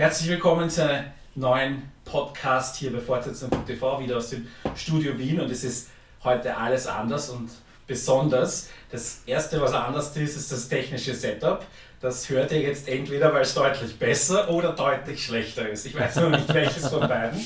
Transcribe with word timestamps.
Herzlich 0.00 0.30
willkommen 0.30 0.70
zu 0.70 0.82
einem 0.88 1.04
neuen 1.34 1.92
Podcast 2.06 2.76
hier 2.76 2.90
bei 2.90 3.00
Fortsetzung.tv, 3.00 4.00
wieder 4.00 4.16
aus 4.16 4.30
dem 4.30 4.48
Studio 4.74 5.18
Wien 5.18 5.38
und 5.38 5.50
es 5.50 5.62
ist 5.62 5.90
heute 6.24 6.56
alles 6.56 6.86
anders 6.86 7.28
und 7.28 7.50
besonders. 7.86 8.70
Das 8.90 9.20
erste, 9.26 9.60
was 9.60 9.74
anders 9.74 10.16
ist, 10.16 10.38
ist 10.38 10.50
das 10.50 10.70
technische 10.70 11.14
Setup. 11.14 11.66
Das 12.00 12.30
hört 12.30 12.50
ihr 12.50 12.62
jetzt 12.62 12.88
entweder, 12.88 13.34
weil 13.34 13.42
es 13.42 13.52
deutlich 13.52 13.98
besser 13.98 14.48
oder 14.48 14.72
deutlich 14.72 15.22
schlechter 15.22 15.68
ist. 15.68 15.84
Ich 15.84 15.94
weiß 15.94 16.16
noch 16.16 16.30
nicht, 16.30 16.48
welches 16.48 16.88
von 16.88 17.06
beiden. 17.06 17.38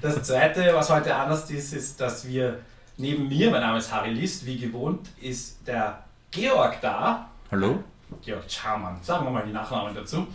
Das 0.00 0.22
zweite, 0.22 0.72
was 0.72 0.88
heute 0.88 1.14
anders 1.14 1.50
ist, 1.50 1.74
ist, 1.74 2.00
dass 2.00 2.26
wir 2.26 2.60
neben 2.96 3.28
mir, 3.28 3.50
mein 3.50 3.60
Name 3.60 3.76
ist 3.76 3.92
Harry 3.92 4.14
List, 4.14 4.46
wie 4.46 4.56
gewohnt, 4.56 5.06
ist 5.20 5.58
der 5.66 6.02
Georg 6.30 6.80
da. 6.80 7.28
Hallo? 7.50 7.84
Georg 8.24 8.50
Charmann, 8.50 9.02
sagen 9.02 9.26
wir 9.26 9.30
mal 9.30 9.44
die 9.44 9.52
Nachnamen 9.52 9.94
dazu. 9.94 10.26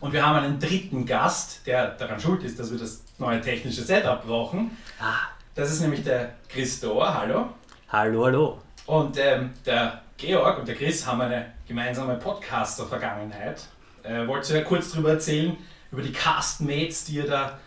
Und 0.00 0.12
wir 0.12 0.24
haben 0.24 0.36
einen 0.36 0.58
dritten 0.58 1.06
Gast, 1.06 1.66
der 1.66 1.92
daran 1.92 2.20
schuld 2.20 2.42
ist, 2.42 2.58
dass 2.58 2.70
wir 2.70 2.78
das 2.78 3.02
neue 3.18 3.40
technische 3.40 3.82
Setup 3.82 4.24
brauchen. 4.26 4.76
Ah. 5.00 5.28
Das 5.54 5.72
ist 5.72 5.80
nämlich 5.80 6.04
der 6.04 6.34
Chris 6.48 6.80
Dohr. 6.80 7.14
Hallo. 7.14 7.48
Hallo, 7.88 8.24
hallo. 8.26 8.58
Und 8.84 9.16
ähm, 9.18 9.50
der 9.64 10.02
Georg 10.18 10.58
und 10.58 10.68
der 10.68 10.74
Chris 10.74 11.06
haben 11.06 11.22
eine 11.22 11.52
gemeinsame 11.66 12.16
Podcaster-Vergangenheit. 12.16 13.62
Äh, 14.02 14.26
wollt 14.26 14.48
ihr 14.50 14.56
ja 14.56 14.62
kurz 14.62 14.90
darüber 14.90 15.10
erzählen, 15.10 15.56
über 15.90 16.02
die 16.02 16.12
Castmates, 16.12 17.06
die 17.06 17.16
ihr 17.16 17.26
da 17.26 17.58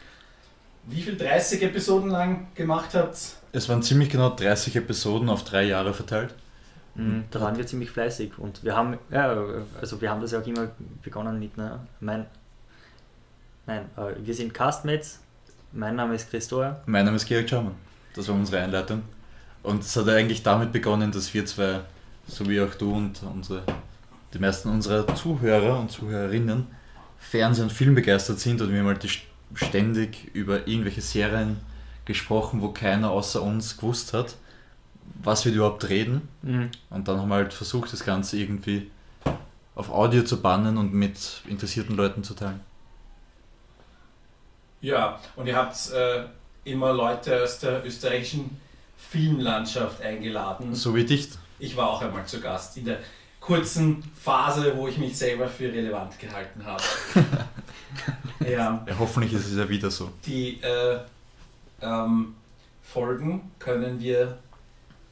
wie 0.86 1.02
viel 1.02 1.18
30 1.18 1.64
Episoden 1.64 2.10
lang 2.10 2.48
gemacht 2.56 2.92
habt? 2.94 3.18
Es 3.52 3.70
waren 3.70 3.84
ziemlich 3.84 4.10
genau 4.10 4.30
30 4.30 4.76
Episoden 4.76 5.30
auf 5.30 5.44
drei 5.44 5.64
Jahre 5.64 5.94
verteilt. 5.94 6.34
Mhm, 7.00 7.24
da 7.32 7.42
waren 7.42 7.58
wir 7.58 7.66
ziemlich 7.66 7.92
fleißig 7.92 8.38
und 8.38 8.64
wir 8.64 8.76
haben, 8.76 8.98
ja, 9.10 9.34
also 9.80 10.02
wir 10.02 10.10
haben 10.10 10.22
das 10.22 10.32
ja 10.32 10.40
auch 10.40 10.48
immer 10.48 10.70
begonnen 11.02 11.40
mit, 11.40 11.56
ne, 11.58 11.80
mein, 12.00 12.26
nein, 13.66 13.86
äh, 13.96 14.14
wir 14.26 14.34
sind 14.34 14.54
Castmates, 14.54 15.20
mein 15.72 15.96
Name 15.96 16.16
ist 16.16 16.30
Christor. 16.30 16.82
Mein 16.86 17.06
Name 17.06 17.16
ist 17.16 17.26
Georg 17.26 17.50
Schaumann. 17.50 17.76
Das 18.16 18.28
war 18.28 18.36
unsere 18.36 18.62
Einleitung. 18.64 19.04
Und 19.64 19.84
es 19.84 19.96
hat 19.96 20.10
eigentlich 20.10 20.44
damit 20.44 20.72
begonnen, 20.72 21.12
dass 21.12 21.34
wir 21.34 21.46
zwei, 21.46 21.82
so 22.28 22.50
wie 22.50 22.60
auch 22.60 22.74
du 22.74 22.94
und 22.94 23.22
unsere, 23.24 23.64
die 24.34 24.40
meisten 24.40 24.70
unserer 24.70 25.14
Zuhörer 25.16 25.80
und 25.80 25.92
Zuhörerinnen, 25.92 26.68
Fernseh- 27.20 27.62
und 27.62 27.72
Film 27.72 27.96
begeistert 27.96 28.40
sind 28.40 28.62
und 28.62 28.72
wir 28.72 28.80
haben 28.80 28.88
halt 28.88 29.04
die 29.04 29.12
ständig 29.56 30.34
über 30.34 30.68
irgendwelche 30.68 31.02
Serien 31.02 31.58
gesprochen, 32.06 32.62
wo 32.62 32.70
keiner 32.70 33.12
außer 33.12 33.42
uns 33.42 33.78
gewusst 33.78 34.14
hat, 34.14 34.36
was 35.24 35.46
wir 35.46 35.54
überhaupt 35.54 35.90
reden. 35.90 36.28
Mhm. 36.42 36.70
Und 36.90 37.08
dann 37.08 37.20
haben 37.20 37.30
wir 37.30 37.36
halt 37.36 37.54
versucht, 37.54 37.92
das 37.94 38.04
Ganze 38.04 38.38
irgendwie 38.38 38.90
auf 39.76 39.90
Audio 39.90 40.24
zu 40.24 40.42
bannen 40.42 40.78
und 40.78 40.94
mit 40.94 41.42
interessierten 41.48 41.96
Leuten 41.96 42.24
zu 42.24 42.34
teilen. 42.34 42.60
Ja, 44.82 45.20
und 45.36 45.48
ihr 45.48 45.56
habt 45.56 45.92
äh, 45.92 46.24
immer 46.64 46.94
Leute 46.94 47.44
aus 47.44 47.60
der 47.60 47.86
österreichischen 47.86 48.58
Filmlandschaft 48.98 50.02
eingeladen. 50.02 50.74
So 50.76 50.96
wie 50.96 51.06
dich. 51.06 51.30
Ich 51.58 51.76
war 51.76 51.90
auch 51.90 52.02
einmal 52.02 52.26
zu 52.26 52.40
Gast 52.40 52.78
in 52.78 52.86
der 52.86 53.00
kurzen 53.40 54.04
Phase, 54.14 54.76
wo 54.76 54.88
ich 54.88 54.98
mich 54.98 55.18
selber 55.18 55.48
für 55.48 55.72
relevant 55.72 56.20
gehalten 56.20 56.66
habe. 56.66 56.84
ja. 58.42 58.86
Ja, 58.86 59.00
hoffentlich 59.00 59.34
ist 59.34 59.48
es 59.48 59.58
ja 59.58 59.68
wieder 59.68 59.90
so. 59.90 60.12
Die 60.26 60.62
äh, 60.62 61.00
ähm, 61.82 62.36
Folgen 62.84 63.52
können 63.60 64.00
wir, 64.00 64.38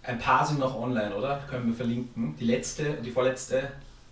ein 0.07 0.19
paar 0.19 0.45
sind 0.45 0.59
noch 0.59 0.75
online, 0.75 1.13
oder? 1.15 1.41
Können 1.49 1.67
wir 1.67 1.73
verlinken. 1.75 2.35
Die 2.39 2.45
letzte, 2.45 2.93
die 3.05 3.11
vorletzte. 3.11 3.69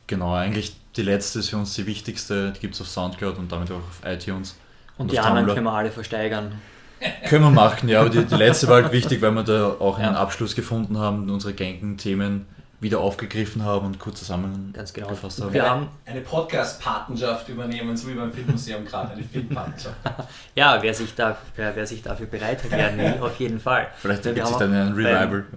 Genau, 0.08 0.34
eigentlich 0.36 0.76
die 0.96 1.02
letzte 1.02 1.40
ist 1.40 1.50
für 1.50 1.58
uns 1.58 1.74
die 1.74 1.86
wichtigste. 1.88 2.52
Die 2.52 2.60
gibt 2.60 2.76
es 2.76 2.82
auf 2.82 2.88
Soundcloud 2.88 3.38
und 3.38 3.52
damit 3.52 3.72
auch 3.72 3.78
auf 3.78 4.02
iTunes. 4.06 4.58
Und, 4.98 5.06
Und 5.06 5.12
die 5.12 5.20
anderen 5.20 5.40
Tumblr. 5.40 5.54
können 5.56 5.66
wir 5.66 5.74
alle 5.74 5.92
versteigern. 5.92 6.54
Können 7.28 7.44
wir 7.44 7.52
machen, 7.52 7.90
ja, 7.90 8.00
aber 8.00 8.10
die, 8.10 8.24
die 8.24 8.36
letzte 8.36 8.68
war 8.70 8.82
halt 8.82 8.94
wichtig, 8.94 9.22
weil 9.22 9.32
wir 9.32 9.44
da 9.44 9.76
auch 9.80 9.98
einen 9.98 10.14
Ja. 10.14 10.20
Abschluss 10.22 10.56
gefunden 10.56 10.98
haben, 10.98 11.30
unsere 11.30 11.54
gängigen 11.54 11.98
Themen 11.98 12.46
wieder 12.82 13.00
aufgegriffen 13.00 13.64
haben 13.64 13.86
und 13.86 14.00
kurz 14.00 14.20
zusammengefasst 14.20 14.76
Ganz 14.76 14.94
genau. 14.94 15.10
haben. 15.10 15.54
Wir 15.54 15.62
eine, 15.64 15.70
haben- 15.72 15.88
eine 16.06 16.22
Podcast-Patenschaft 16.22 17.50
übernehmen, 17.50 17.96
so 17.96 18.08
wie 18.10 18.14
beim 18.14 18.32
Filmmuseum 18.32 18.86
gerade, 18.86 19.12
eine 19.14 19.24
Filmpatenschaft. 19.24 19.96
Ja, 20.56 20.82
wer 20.82 20.94
sich, 20.94 21.14
da, 21.16 21.38
wer, 21.56 21.76
wer 21.76 21.86
sich 21.88 22.02
dafür 22.02 22.28
bereit 22.28 22.64
erklären 22.64 22.98
will, 22.98 23.16
auf 23.22 23.38
jeden 23.40 23.60
Fall. 23.60 23.88
Vielleicht 23.98 24.24
Wir 24.26 24.30
ergibt 24.32 24.48
sich 24.48 24.56
haben 24.60 24.72
dann 24.72 24.88
ein 24.88 24.94
Revival. 24.94 25.46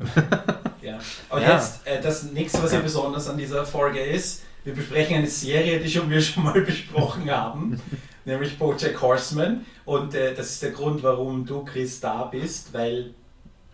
Ja. 0.83 0.99
Und 1.29 1.43
Ja. 1.43 1.55
jetzt, 1.55 1.87
äh, 1.87 2.01
das 2.01 2.23
nächste, 2.25 2.63
was 2.63 2.71
hier 2.71 2.81
besonders 2.81 3.29
an 3.29 3.37
dieser 3.37 3.65
Folge 3.67 3.99
ist, 4.01 4.45
wir 4.65 4.75
besprechen 4.75 5.17
eine 5.17 5.27
Serie, 5.27 5.81
die 5.81 5.91
schon, 5.91 6.09
wir 6.09 6.21
schon 6.21 6.45
mal 6.45 6.61
besprochen 6.65 7.29
haben, 7.31 7.81
nämlich 8.25 8.59
Bojack 8.59 9.01
Horseman. 9.03 9.67
Und 9.85 10.15
äh, 10.15 10.35
das 10.35 10.51
ist 10.51 10.63
der 10.63 10.71
Grund, 10.71 11.03
warum 11.03 11.45
du, 11.45 11.65
Chris, 11.65 12.01
da 12.01 12.25
bist, 12.25 12.73
weil 12.73 13.11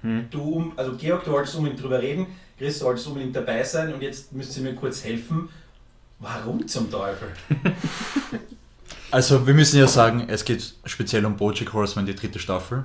Hm. 0.02 0.26
du, 0.30 0.42
um- 0.42 0.72
also 0.76 0.94
Georg, 0.96 1.24
du 1.24 1.32
wolltest 1.32 1.54
unbedingt 1.56 1.82
drüber 1.82 2.00
reden, 2.02 2.26
Chris, 2.58 2.78
du 2.78 2.84
wolltest 2.84 3.06
unbedingt 3.08 3.34
dabei 3.34 3.62
sein 3.64 3.92
und 3.92 4.02
jetzt 4.02 4.32
müsst 4.32 4.56
ihr 4.56 4.62
mir 4.62 4.74
kurz 4.74 5.04
helfen. 5.04 5.48
Warum 6.18 6.66
zum 6.66 6.90
Teufel? 6.90 7.28
Also 9.10 9.46
wir 9.46 9.54
müssen 9.54 9.78
ja 9.78 9.86
sagen, 9.86 10.24
es 10.26 10.44
geht 10.44 10.74
speziell 10.86 11.24
um 11.24 11.36
Bojack 11.36 11.72
Horseman, 11.72 12.04
die 12.04 12.16
dritte 12.16 12.40
Staffel, 12.40 12.84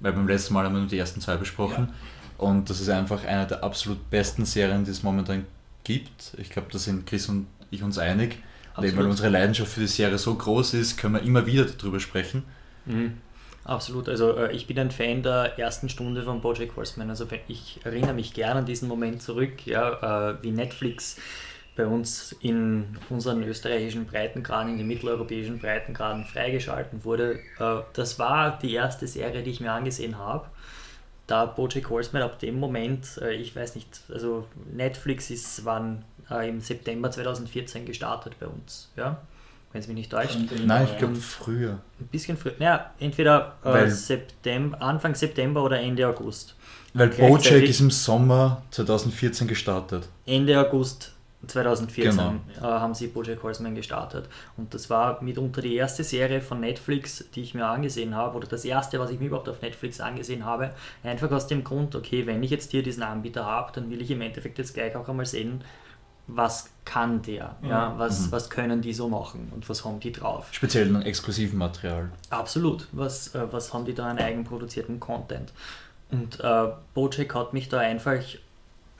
weil 0.00 0.12
beim 0.14 0.26
letzten 0.26 0.54
Mal 0.54 0.64
haben 0.64 0.72
wir 0.72 0.80
nur 0.80 0.88
die 0.88 0.96
ersten 0.96 1.20
zwei 1.20 1.36
besprochen. 1.36 1.92
Und 2.38 2.70
das 2.70 2.80
ist 2.80 2.88
einfach 2.88 3.26
eine 3.26 3.46
der 3.46 3.62
absolut 3.62 4.08
besten 4.08 4.46
Serien, 4.46 4.86
die 4.86 4.90
es 4.90 5.02
momentan 5.02 5.44
gibt. 5.84 6.32
Ich 6.38 6.48
glaube, 6.48 6.68
da 6.72 6.78
sind 6.78 7.06
Chris 7.06 7.28
und 7.28 7.46
ich 7.70 7.82
uns 7.82 7.98
einig. 7.98 8.38
Und 8.74 8.84
eben, 8.84 8.96
weil 8.96 9.04
unsere 9.04 9.28
Leidenschaft 9.28 9.70
für 9.70 9.80
die 9.80 9.86
Serie 9.86 10.16
so 10.16 10.34
groß 10.34 10.72
ist, 10.72 10.96
können 10.96 11.12
wir 11.12 11.22
immer 11.22 11.44
wieder 11.44 11.66
darüber 11.66 12.00
sprechen. 12.00 12.44
Mhm. 12.86 13.18
Absolut, 13.66 14.08
also 14.08 14.36
äh, 14.36 14.52
ich 14.52 14.68
bin 14.68 14.78
ein 14.78 14.92
Fan 14.92 15.24
der 15.24 15.58
ersten 15.58 15.88
Stunde 15.88 16.22
von 16.22 16.40
Bojack 16.40 16.76
Horseman. 16.76 17.10
Also 17.10 17.26
ich 17.48 17.80
erinnere 17.82 18.14
mich 18.14 18.32
gerne 18.32 18.60
an 18.60 18.66
diesen 18.66 18.86
Moment 18.86 19.20
zurück, 19.20 19.66
ja, 19.66 20.30
äh, 20.30 20.42
wie 20.42 20.52
Netflix 20.52 21.16
bei 21.74 21.84
uns 21.84 22.30
in 22.40 22.96
unseren 23.10 23.42
österreichischen 23.42 24.06
Breitengraden, 24.06 24.70
in 24.70 24.78
den 24.78 24.86
mitteleuropäischen 24.86 25.58
Breitengraden 25.58 26.24
freigeschalten 26.24 27.04
wurde. 27.04 27.40
Äh, 27.58 27.80
das 27.92 28.20
war 28.20 28.56
die 28.56 28.72
erste 28.72 29.08
Serie, 29.08 29.42
die 29.42 29.50
ich 29.50 29.60
mir 29.60 29.72
angesehen 29.72 30.16
habe. 30.16 30.46
Da 31.26 31.44
Bojack 31.46 31.90
Horseman 31.90 32.22
ab 32.22 32.38
dem 32.38 32.60
Moment, 32.60 33.20
ich 33.32 33.56
weiß 33.56 33.74
nicht, 33.74 34.02
also 34.08 34.46
Netflix 34.72 35.28
ist 35.28 35.64
wann 35.64 36.04
im 36.44 36.60
September 36.60 37.10
2014 37.10 37.84
gestartet 37.84 38.36
bei 38.38 38.46
uns, 38.46 38.92
ja, 38.94 39.20
wenn 39.76 39.80
es 39.82 39.88
mich 39.88 39.96
nicht 39.96 40.10
täuscht. 40.10 40.38
Nein, 40.64 40.88
ich 40.90 40.96
glaube 40.96 41.16
früher. 41.16 41.78
Ein 42.00 42.06
bisschen 42.06 42.38
früher. 42.38 42.54
Naja, 42.58 42.92
entweder 42.98 43.56
äh, 43.62 43.88
September, 43.90 44.80
Anfang 44.80 45.14
September 45.14 45.62
oder 45.62 45.78
Ende 45.78 46.08
August. 46.08 46.56
Weil 46.94 47.08
Bojack 47.08 47.62
ist 47.62 47.80
im 47.80 47.90
Sommer 47.90 48.62
2014 48.70 49.46
gestartet. 49.46 50.08
Ende 50.24 50.58
August 50.58 51.12
2014 51.46 52.10
Genau. 52.10 52.34
äh, 52.58 52.62
haben 52.62 52.94
sie 52.94 53.08
Bojack 53.08 53.42
Horseman 53.42 53.74
gestartet. 53.74 54.30
Und 54.56 54.72
das 54.72 54.88
war 54.88 55.22
mitunter 55.22 55.60
die 55.60 55.76
erste 55.76 56.04
Serie 56.04 56.40
von 56.40 56.60
Netflix, 56.60 57.26
die 57.34 57.42
ich 57.42 57.52
mir 57.52 57.66
angesehen 57.66 58.14
habe, 58.14 58.38
oder 58.38 58.48
das 58.48 58.64
erste, 58.64 58.98
was 58.98 59.10
ich 59.10 59.20
mir 59.20 59.26
überhaupt 59.26 59.50
auf 59.50 59.60
Netflix 59.60 60.00
angesehen 60.00 60.46
habe. 60.46 60.70
Einfach 61.04 61.30
aus 61.32 61.48
dem 61.48 61.64
Grund, 61.64 61.94
okay, 61.94 62.26
wenn 62.26 62.42
ich 62.42 62.50
jetzt 62.50 62.70
hier 62.70 62.82
diesen 62.82 63.02
Anbieter 63.02 63.44
habe, 63.44 63.72
dann 63.74 63.90
will 63.90 64.00
ich 64.00 64.10
im 64.10 64.22
Endeffekt 64.22 64.56
jetzt 64.56 64.72
gleich 64.72 64.96
auch 64.96 65.06
einmal 65.06 65.26
sehen, 65.26 65.60
was 66.26 66.70
kann 66.84 67.22
der, 67.22 67.56
ja, 67.62 67.94
was, 67.98 68.32
was 68.32 68.50
können 68.50 68.82
die 68.82 68.92
so 68.92 69.08
machen 69.08 69.50
und 69.54 69.68
was 69.68 69.84
haben 69.84 70.00
die 70.00 70.12
drauf. 70.12 70.48
Speziell 70.52 70.94
an 70.94 71.02
exklusivem 71.02 71.58
Material. 71.58 72.10
Absolut. 72.30 72.88
Was, 72.92 73.34
äh, 73.34 73.46
was 73.50 73.72
haben 73.72 73.84
die 73.84 73.94
da 73.94 74.06
an 74.06 74.18
eigenproduzierten 74.18 74.98
Content? 74.98 75.52
Und 76.10 76.40
äh, 76.40 76.68
Bojack 76.94 77.34
hat 77.34 77.52
mich 77.52 77.68
da 77.68 77.80
einfach, 77.80 78.20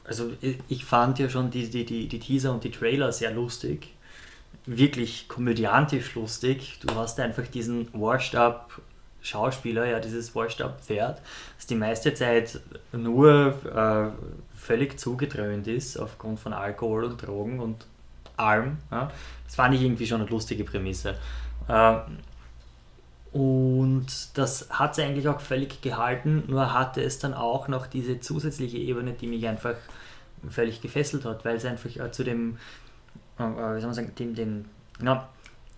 also 0.05 0.33
ich, 0.41 0.59
ich 0.69 0.85
fand 0.85 1.19
ja 1.19 1.29
schon 1.29 1.51
die, 1.51 1.69
die, 1.69 1.85
die, 1.85 2.09
die 2.09 2.19
Teaser 2.19 2.53
und 2.53 2.65
die 2.65 2.71
Trailer 2.71 3.13
sehr 3.13 3.33
lustig. 3.33 3.95
Wirklich 4.67 5.29
komödiantisch 5.29 6.15
lustig. 6.15 6.79
Du 6.85 6.95
hast 6.95 7.19
einfach 7.21 7.47
diesen 7.47 7.89
Washed-up 7.93 8.81
Schauspieler, 9.23 9.87
ja, 9.87 9.99
dieses 9.99 10.35
Washed-up 10.35 10.81
Pferd, 10.81 11.21
das 11.57 11.67
die 11.67 11.75
meiste 11.75 12.15
Zeit 12.15 12.61
nur 12.93 13.55
äh, 13.65 14.46
völlig 14.67 14.99
zugedröhnt 14.99 15.67
ist 15.69 15.97
aufgrund 15.97 16.41
von 16.41 16.53
Alkohol 16.53 17.05
und 17.05 17.25
Drogen 17.25 17.61
und 17.61 17.87
allem. 18.37 18.79
Ja. 18.91 19.11
Das 19.45 19.55
fand 19.55 19.75
ich 19.75 19.83
irgendwie 19.83 20.07
schon 20.07 20.21
eine 20.21 20.29
lustige 20.29 20.65
Prämisse. 20.65 21.17
Äh, 21.69 21.99
und 23.33 24.07
das 24.35 24.69
hat 24.71 24.93
es 24.93 24.99
eigentlich 24.99 25.29
auch 25.29 25.41
völlig 25.41 25.83
gehalten, 25.83 26.45
nur 26.49 26.73
hatte 26.73 27.03
es 27.03 27.19
dann 27.19 27.35
auch 27.35 27.69
noch 27.69 27.87
diese 27.87 28.19
zusätzliche 28.21 28.79
Ebene, 28.79 29.13
die 29.13 29.27
mich 29.27 29.47
einfach 29.47 29.75
völlig 30.49 30.81
gefesselt 30.81 31.25
hat, 31.25 31.45
weil 31.45 31.57
es 31.57 31.65
einfach 31.65 31.95
äh, 31.97 32.11
zu 32.11 32.25
dem, 32.25 32.57
äh, 33.39 33.43
wie 33.43 33.81
soll 33.81 33.89
man 33.89 33.95
sagen, 33.95 34.13
dem, 34.19 34.35
dem, 34.35 34.65
ja, 35.03 35.29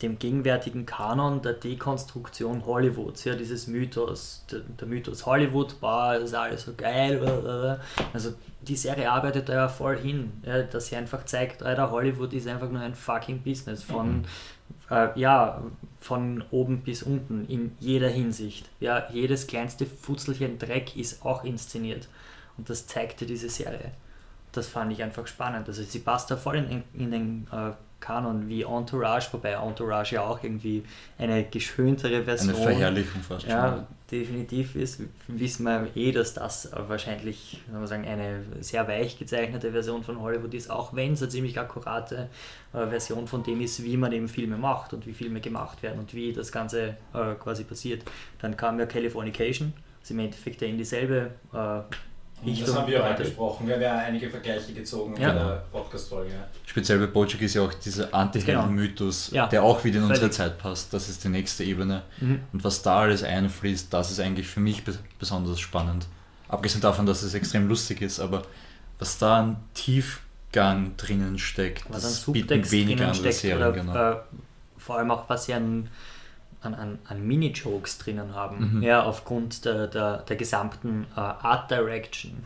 dem 0.03 0.19
gegenwärtigen 0.19 0.87
Kanon 0.87 1.43
der 1.43 1.55
Dekonstruktion 1.55 2.65
Hollywoods, 2.65 3.25
ja, 3.25 3.35
dieses 3.35 3.67
Mythos, 3.67 4.45
der, 4.51 4.61
der 4.61 4.87
Mythos 4.87 5.27
Hollywood, 5.27 5.75
das 5.81 6.23
ist 6.23 6.35
alles 6.35 6.63
so 6.63 6.73
geil, 6.77 7.19
blablabla. 7.19 7.81
also 8.13 8.35
die 8.61 8.77
Serie 8.77 9.11
arbeitet 9.11 9.49
da 9.49 9.55
ja 9.55 9.69
voll 9.69 9.99
hin, 9.99 10.33
ja, 10.45 10.63
dass 10.63 10.87
sie 10.87 10.97
einfach 10.97 11.25
zeigt, 11.25 11.63
Alter, 11.63 11.91
Hollywood 11.91 12.33
ist 12.33 12.47
einfach 12.47 12.71
nur 12.71 12.81
ein 12.81 12.95
fucking 12.95 13.43
Business 13.43 13.83
von, 13.83 14.25
äh, 14.91 15.09
ja, 15.19 15.63
von 16.01 16.45
oben 16.51 16.83
bis 16.83 17.03
unten 17.03 17.47
in 17.47 17.77
jeder 17.81 18.09
Hinsicht. 18.09 18.69
Ja, 18.79 19.09
jedes 19.11 19.47
kleinste 19.47 19.87
Futzelchen 19.87 20.59
Dreck 20.59 20.97
ist 20.97 21.25
auch 21.25 21.45
inszeniert. 21.45 22.09
Und 22.57 22.71
das 22.71 22.87
zeigte 22.87 23.27
diese 23.27 23.49
Serie. 23.49 23.93
Das 24.53 24.67
fand 24.67 24.93
ich 24.93 25.03
einfach 25.03 25.27
spannend. 25.27 25.69
Also 25.69 25.83
sie 25.83 25.99
passt 26.01 26.31
da 26.31 26.37
voll 26.37 26.57
in, 26.57 26.83
in 26.95 27.11
den 27.11 27.47
äh, 27.53 27.73
Kanon 28.01 28.49
wie 28.49 28.63
Entourage, 28.63 29.29
wobei 29.33 29.53
Entourage 29.53 30.15
ja 30.15 30.23
auch 30.23 30.43
irgendwie 30.43 30.85
eine 31.19 31.45
geschöntere 31.45 32.25
Version. 32.25 32.55
Eine 32.55 32.65
Verherrlichung 32.65 33.23
fast 33.23 33.47
ja, 33.47 33.73
schon. 33.73 33.87
definitiv 34.11 34.77
ist. 34.77 35.03
Wissen 35.27 35.65
wir 35.65 35.89
eh, 35.97 36.13
dass 36.13 36.35
das 36.35 36.71
wahrscheinlich 36.73 37.61
wir 37.71 37.87
sagen, 37.87 38.07
eine 38.07 38.45
sehr 38.61 38.87
weich 38.87 39.19
gezeichnete 39.19 39.73
Version 39.73 40.05
von 40.05 40.21
Hollywood 40.21 40.55
ist, 40.55 40.71
auch 40.71 40.95
wenn 40.95 41.15
es 41.15 41.23
eine 41.23 41.31
ziemlich 41.31 41.59
akkurate 41.59 42.29
äh, 42.73 42.87
Version 42.87 43.27
von 43.27 43.43
dem 43.43 43.61
ist, 43.61 43.83
wie 43.83 43.97
man 43.97 44.13
eben 44.13 44.29
Filme 44.29 44.57
macht 44.57 44.93
und 44.93 45.07
wie 45.07 45.13
Filme 45.13 45.41
gemacht 45.41 45.83
werden 45.83 45.99
und 45.99 46.15
wie 46.15 46.33
das 46.33 46.53
Ganze 46.53 46.97
äh, 47.15 47.35
quasi 47.35 47.65
passiert. 47.65 48.05
Dann 48.41 48.57
kam 48.57 48.79
ja 48.79 48.87
Californication, 48.87 49.73
ist 50.03 50.11
im 50.13 50.21
Endeffekt 50.21 50.63
ja 50.63 50.69
in 50.69 50.79
dieselbe 50.79 51.33
äh, 51.53 51.81
Richtung. 52.45 52.67
Das 52.67 52.77
haben 52.77 52.91
wir 52.91 53.05
auch 53.05 53.17
besprochen. 53.17 53.67
Wir 53.67 53.75
haben 53.75 53.83
ja 53.83 53.99
einige 53.99 54.31
Vergleiche 54.31 54.73
gezogen 54.73 55.15
ja. 55.21 55.31
in 55.31 55.37
der 55.37 55.65
Podcast-Folge. 55.73 56.33
Speziell 56.67 56.99
bei 56.99 57.07
Bojack 57.07 57.41
ist 57.43 57.55
ja 57.55 57.63
auch 57.63 57.75
dieser 57.75 58.13
Anti-Helden-Mythos, 58.15 59.31
genau. 59.31 59.43
ja. 59.43 59.49
der 59.49 59.63
auch 59.63 59.83
wieder 59.85 59.99
in 59.99 60.05
unsere 60.05 60.31
Zeit 60.31 60.59
passt. 60.59 60.93
Das 60.93 61.09
ist 61.09 61.25
die 61.25 61.29
nächste 61.29 61.65
Ebene. 61.65 62.03
Mhm. 62.21 62.41
Und 62.53 62.65
was 62.65 62.83
da 62.83 63.01
alles 63.01 63.23
einfließt, 63.23 63.93
das 63.93 64.11
ist 64.11 64.21
eigentlich 64.21 64.47
für 64.47 64.61
mich 64.61 64.83
besonders 65.19 65.61
spannend. 65.61 66.07
Abgesehen 66.49 66.81
davon, 66.81 67.07
dass 67.07 67.23
es 67.23 67.35
extrem 67.35 67.69
lustig 67.69 68.01
ist, 68.01 68.21
aber 68.21 68.43
was 68.99 69.19
da 69.19 69.39
an 69.39 69.57
Tiefgang 69.75 70.97
drinnen 70.97 71.39
steckt, 71.39 71.85
was 71.89 72.03
das 72.03 72.33
bieten 72.33 72.71
weniger 72.71 73.09
andere 73.09 73.33
Serien. 73.33 73.59
Oder, 73.59 73.73
genau. 73.73 74.13
äh, 74.13 74.17
vor 74.79 74.99
allem 74.99 75.11
auch 75.11 75.29
was 75.29 75.45
sie 75.45 75.55
an 75.55 75.89
an, 76.61 76.75
an, 76.75 76.99
an 77.07 77.27
Mini-Jokes 77.27 77.99
drinnen 77.99 78.35
haben, 78.35 78.79
mhm. 78.79 78.83
ja, 78.83 79.03
aufgrund 79.03 79.65
der, 79.65 79.87
der, 79.87 80.19
der 80.19 80.37
gesamten 80.37 81.07
uh, 81.17 81.21
Art 81.21 81.71
Direction. 81.71 82.45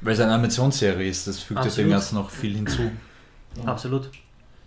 Weil 0.00 0.14
es 0.14 0.20
eine 0.20 0.32
Animationsserie 0.32 1.08
ist, 1.08 1.26
das 1.26 1.40
fügt 1.40 1.76
dem 1.76 1.90
Ganzen 1.90 2.16
noch 2.16 2.30
viel 2.30 2.54
hinzu. 2.54 2.90
Absolut. 3.64 4.10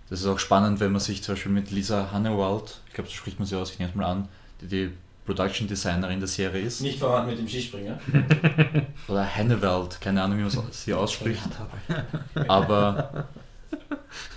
Das 0.10 0.20
ist 0.20 0.26
auch 0.26 0.40
spannend, 0.40 0.80
wenn 0.82 0.92
man 0.92 1.00
sich 1.00 1.24
zum 1.24 1.36
Beispiel 1.36 1.52
mit 1.52 1.72
Lisa 1.72 2.10
Hannewald, 2.12 2.82
ich 2.88 2.94
glaube, 2.94 3.10
so 3.10 3.16
spricht 3.16 3.40
man 3.40 3.48
sie 3.48 3.56
aus, 3.56 3.72
ich 3.72 3.80
nenne 3.80 3.92
es 3.92 3.96
mal 3.96 4.06
an, 4.06 4.28
die 4.60 4.68
die 4.68 4.92
Production 5.26 5.68
Designerin 5.68 6.20
der 6.20 6.28
Serie 6.28 6.62
ist. 6.62 6.82
Nicht 6.82 7.00
verwandt 7.00 7.30
mit 7.30 7.40
dem 7.40 7.48
Skispringer. 7.48 7.98
Oder 9.08 9.36
Hannewald, 9.36 10.02
keine 10.02 10.22
Ahnung, 10.22 10.40
wie 10.40 10.42
man 10.42 10.72
sie 10.72 10.94
ausspricht. 10.96 11.48
Aber 12.48 13.28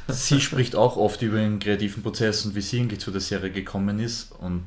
sie 0.09 0.41
spricht 0.41 0.77
auch 0.77 0.97
oft 0.97 1.23
über 1.23 1.39
den 1.39 1.59
kreativen 1.59 2.03
Prozess 2.03 2.45
und 2.45 2.55
wie 2.55 2.61
sie 2.61 2.87
zu 2.99 3.11
der 3.11 3.21
Serie 3.21 3.51
gekommen 3.51 3.99
ist. 3.99 4.33
Und 4.33 4.65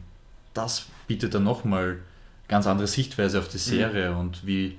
das 0.54 0.86
bietet 1.08 1.34
dann 1.34 1.44
nochmal 1.44 2.00
ganz 2.48 2.68
andere 2.68 2.88
Sichtweise 2.88 3.40
auf 3.40 3.48
die 3.48 3.58
mhm. 3.58 3.62
Serie 3.62 4.12
mhm. 4.12 4.20
und 4.20 4.48
wie 4.48 4.78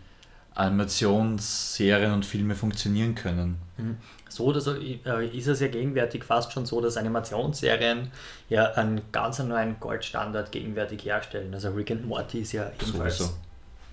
Animationsserien 0.54 2.12
und 2.12 2.26
Filme 2.26 2.54
funktionieren 2.54 3.14
können. 3.14 3.58
Mhm. 3.76 3.96
So 4.28 4.44
oder 4.44 4.60
so 4.60 4.74
äh, 4.74 5.26
ist 5.28 5.46
es 5.46 5.60
ja 5.60 5.68
gegenwärtig 5.68 6.24
fast 6.24 6.52
schon 6.52 6.66
so, 6.66 6.80
dass 6.80 6.96
Animationsserien 6.96 8.10
ja 8.48 8.72
einen 8.72 9.00
ganz 9.12 9.38
neuen 9.38 9.78
Goldstandard 9.80 10.52
gegenwärtig 10.52 11.04
herstellen. 11.04 11.54
Also 11.54 11.70
Rick 11.70 11.92
and 11.92 12.06
Morty 12.06 12.40
ist 12.40 12.52
ja 12.52 12.70
ebenfalls. 12.80 13.18
So. 13.18 13.30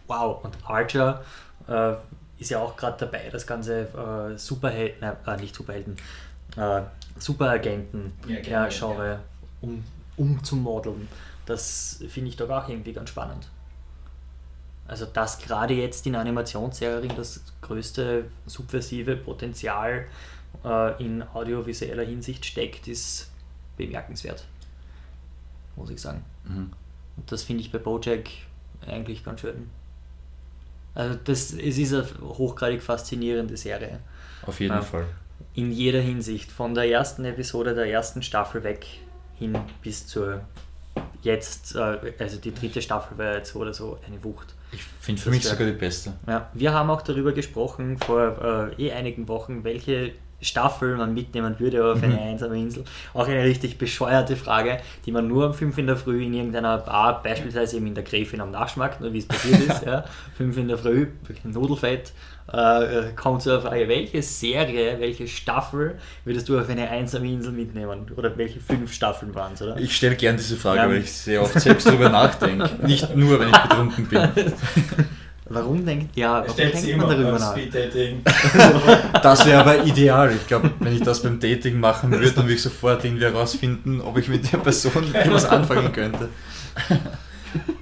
Wow, 0.08 0.44
und 0.44 0.58
Archer 0.66 1.24
äh, 1.68 1.94
ist 2.38 2.52
ja 2.52 2.60
auch 2.60 2.76
gerade 2.76 2.98
dabei, 3.00 3.30
das 3.30 3.48
ganze 3.48 3.82
äh, 3.82 4.38
Superhelden, 4.38 5.04
äh, 5.26 5.38
nicht 5.38 5.56
Superhelden, 5.56 5.96
äh, 6.58 6.82
Superagenten-Genre 7.18 9.08
ja, 9.08 9.20
um, 9.62 9.84
umzumodeln. 10.18 11.08
Das 11.46 12.04
finde 12.10 12.30
ich 12.30 12.38
doch 12.38 12.50
auch 12.50 12.68
irgendwie 12.68 12.94
ganz 12.94 13.10
spannend. 13.10 13.48
Also, 14.88 15.06
dass 15.06 15.40
gerade 15.40 15.74
jetzt 15.74 16.06
in 16.06 16.16
Animationsserien 16.16 17.16
das 17.16 17.42
größte 17.62 18.26
subversive 18.46 19.16
Potenzial 19.16 20.06
äh, 20.64 21.04
in 21.04 21.24
audiovisueller 21.24 22.04
Hinsicht 22.04 22.46
steckt, 22.46 22.88
ist 22.88 23.32
bemerkenswert. 23.78 24.46
Muss 25.76 25.90
ich 25.90 26.00
sagen. 26.00 26.24
Mhm. 26.44 26.72
Und 27.18 27.32
das 27.32 27.44
finde 27.44 27.62
ich 27.62 27.72
bei 27.72 27.80
Bojack 27.80 28.30
eigentlich 28.86 29.24
ganz 29.24 29.42
schön. 29.42 29.70
Also 30.96 31.20
das, 31.24 31.54
es 31.54 31.78
ist 31.78 31.94
eine 31.94 32.08
hochgradig 32.22 32.82
faszinierende 32.82 33.58
Serie. 33.58 34.00
Auf 34.46 34.60
jeden 34.60 34.74
ja. 34.74 34.82
Fall. 34.82 35.06
In 35.54 35.72
jeder 35.72 36.00
Hinsicht. 36.00 36.52
Von 36.52 36.74
der 36.74 36.90
ersten 36.90 37.26
Episode 37.26 37.76
der 37.76 37.86
ersten 37.86 38.24
Staffel 38.24 38.64
weg 38.64 38.86
hin 39.38 39.58
bis 39.84 40.08
zur 40.08 40.42
jetzt, 41.22 41.76
äh, 41.76 42.14
also 42.20 42.38
die 42.38 42.54
dritte 42.54 42.82
Staffel 42.82 43.18
war 43.18 43.36
jetzt 43.36 43.52
so 43.52 43.60
oder 43.60 43.74
so 43.74 44.00
eine 44.08 44.24
Wucht. 44.24 44.54
Ich 44.72 44.84
finde 45.02 45.22
für 45.22 45.30
das 45.30 45.38
mich 45.38 45.48
sogar 45.48 45.68
die 45.68 45.74
beste. 45.74 46.14
Ja, 46.28 46.50
wir 46.54 46.74
haben 46.74 46.90
auch 46.90 47.02
darüber 47.02 47.34
gesprochen 47.34 47.98
vor 47.98 48.72
äh, 48.78 48.84
eh 48.84 48.92
einigen 48.94 49.28
Wochen, 49.28 49.64
welche 49.64 50.14
Staffel 50.42 50.96
man 50.98 51.14
mitnehmen 51.14 51.60
würde 51.60 51.86
auf 51.86 52.04
eine 52.04 52.14
mhm. 52.14 52.20
einsame 52.20 52.58
Insel. 52.58 52.84
Auch 53.14 53.28
eine 53.28 53.44
richtig 53.44 53.78
bescheuerte 53.78 54.36
Frage, 54.36 54.80
die 55.06 55.12
man 55.12 55.28
nur 55.28 55.48
um 55.48 55.54
5 55.54 55.78
in 55.78 55.88
der 55.88 55.98
Früh 55.98 56.24
in 56.24 56.34
irgendeiner 56.34 56.78
Bar, 56.78 57.24
beispielsweise 57.24 57.78
eben 57.78 57.88
in 57.88 57.96
der 57.96 58.04
Gräfin 58.04 58.42
am 58.42 58.52
Nachschmack, 58.52 59.02
nur 59.02 59.14
wie 59.14 59.20
es 59.20 59.28
passiert 59.28 59.62
ist, 59.62 59.86
ja, 59.86 60.06
5 60.38 60.58
in 60.58 60.68
der 60.68 60.78
Früh, 60.78 61.08
Nudelfett, 61.44 62.14
äh, 62.52 63.12
kommt 63.16 63.42
zur 63.42 63.62
Frage, 63.62 63.88
welche 63.88 64.22
Serie, 64.22 65.00
welche 65.00 65.28
Staffel 65.28 65.98
würdest 66.26 66.48
du 66.48 66.60
auf 66.60 66.70
eine 66.70 66.90
einsame 66.90 67.28
Insel 67.28 67.52
mitnehmen? 67.52 68.12
Oder 68.16 68.38
welche 68.38 68.60
fünf 68.60 68.94
Staffeln 68.94 69.34
waren 69.34 69.54
es, 69.54 69.62
oder? 69.62 69.78
Ich 69.78 69.96
stelle 69.96 70.16
gern 70.16 70.38
diese 70.38 70.56
Frage, 70.56 70.80
ja. 70.80 70.90
weil 70.90 70.98
ich 70.98 71.12
sehr 71.12 71.42
oft 71.42 71.60
selbst 71.60 71.88
darüber 71.88 72.10
nachdenke. 72.10 72.70
Nicht 72.86 73.16
nur, 73.16 73.40
wenn 73.40 73.50
ich 73.50 73.58
betrunken 73.58 74.08
bin. 74.08 74.30
Warum 75.56 75.86
denkt, 75.86 76.18
ja, 76.18 76.42
warum 76.42 76.56
denkt 76.58 76.98
man 76.98 77.10
darüber 77.10 77.40
nach? 77.40 77.56
das 79.24 79.46
wäre 79.46 79.62
aber 79.62 79.86
ideal. 79.86 80.36
Ich 80.36 80.46
glaube, 80.48 80.72
wenn 80.80 80.94
ich 80.94 81.02
das 81.02 81.24
beim 81.24 81.40
Dating 81.40 81.80
machen 81.80 82.12
würde, 82.12 82.30
dann 82.34 82.44
würde 82.44 82.56
ich 82.56 82.62
sofort 82.62 83.06
irgendwie 83.06 83.24
herausfinden, 83.24 84.02
ob 84.02 84.18
ich 84.18 84.28
mit 84.28 84.52
der 84.52 84.58
Person 84.58 85.16
etwas 85.16 85.46
anfangen 85.46 85.94
könnte. 85.94 86.28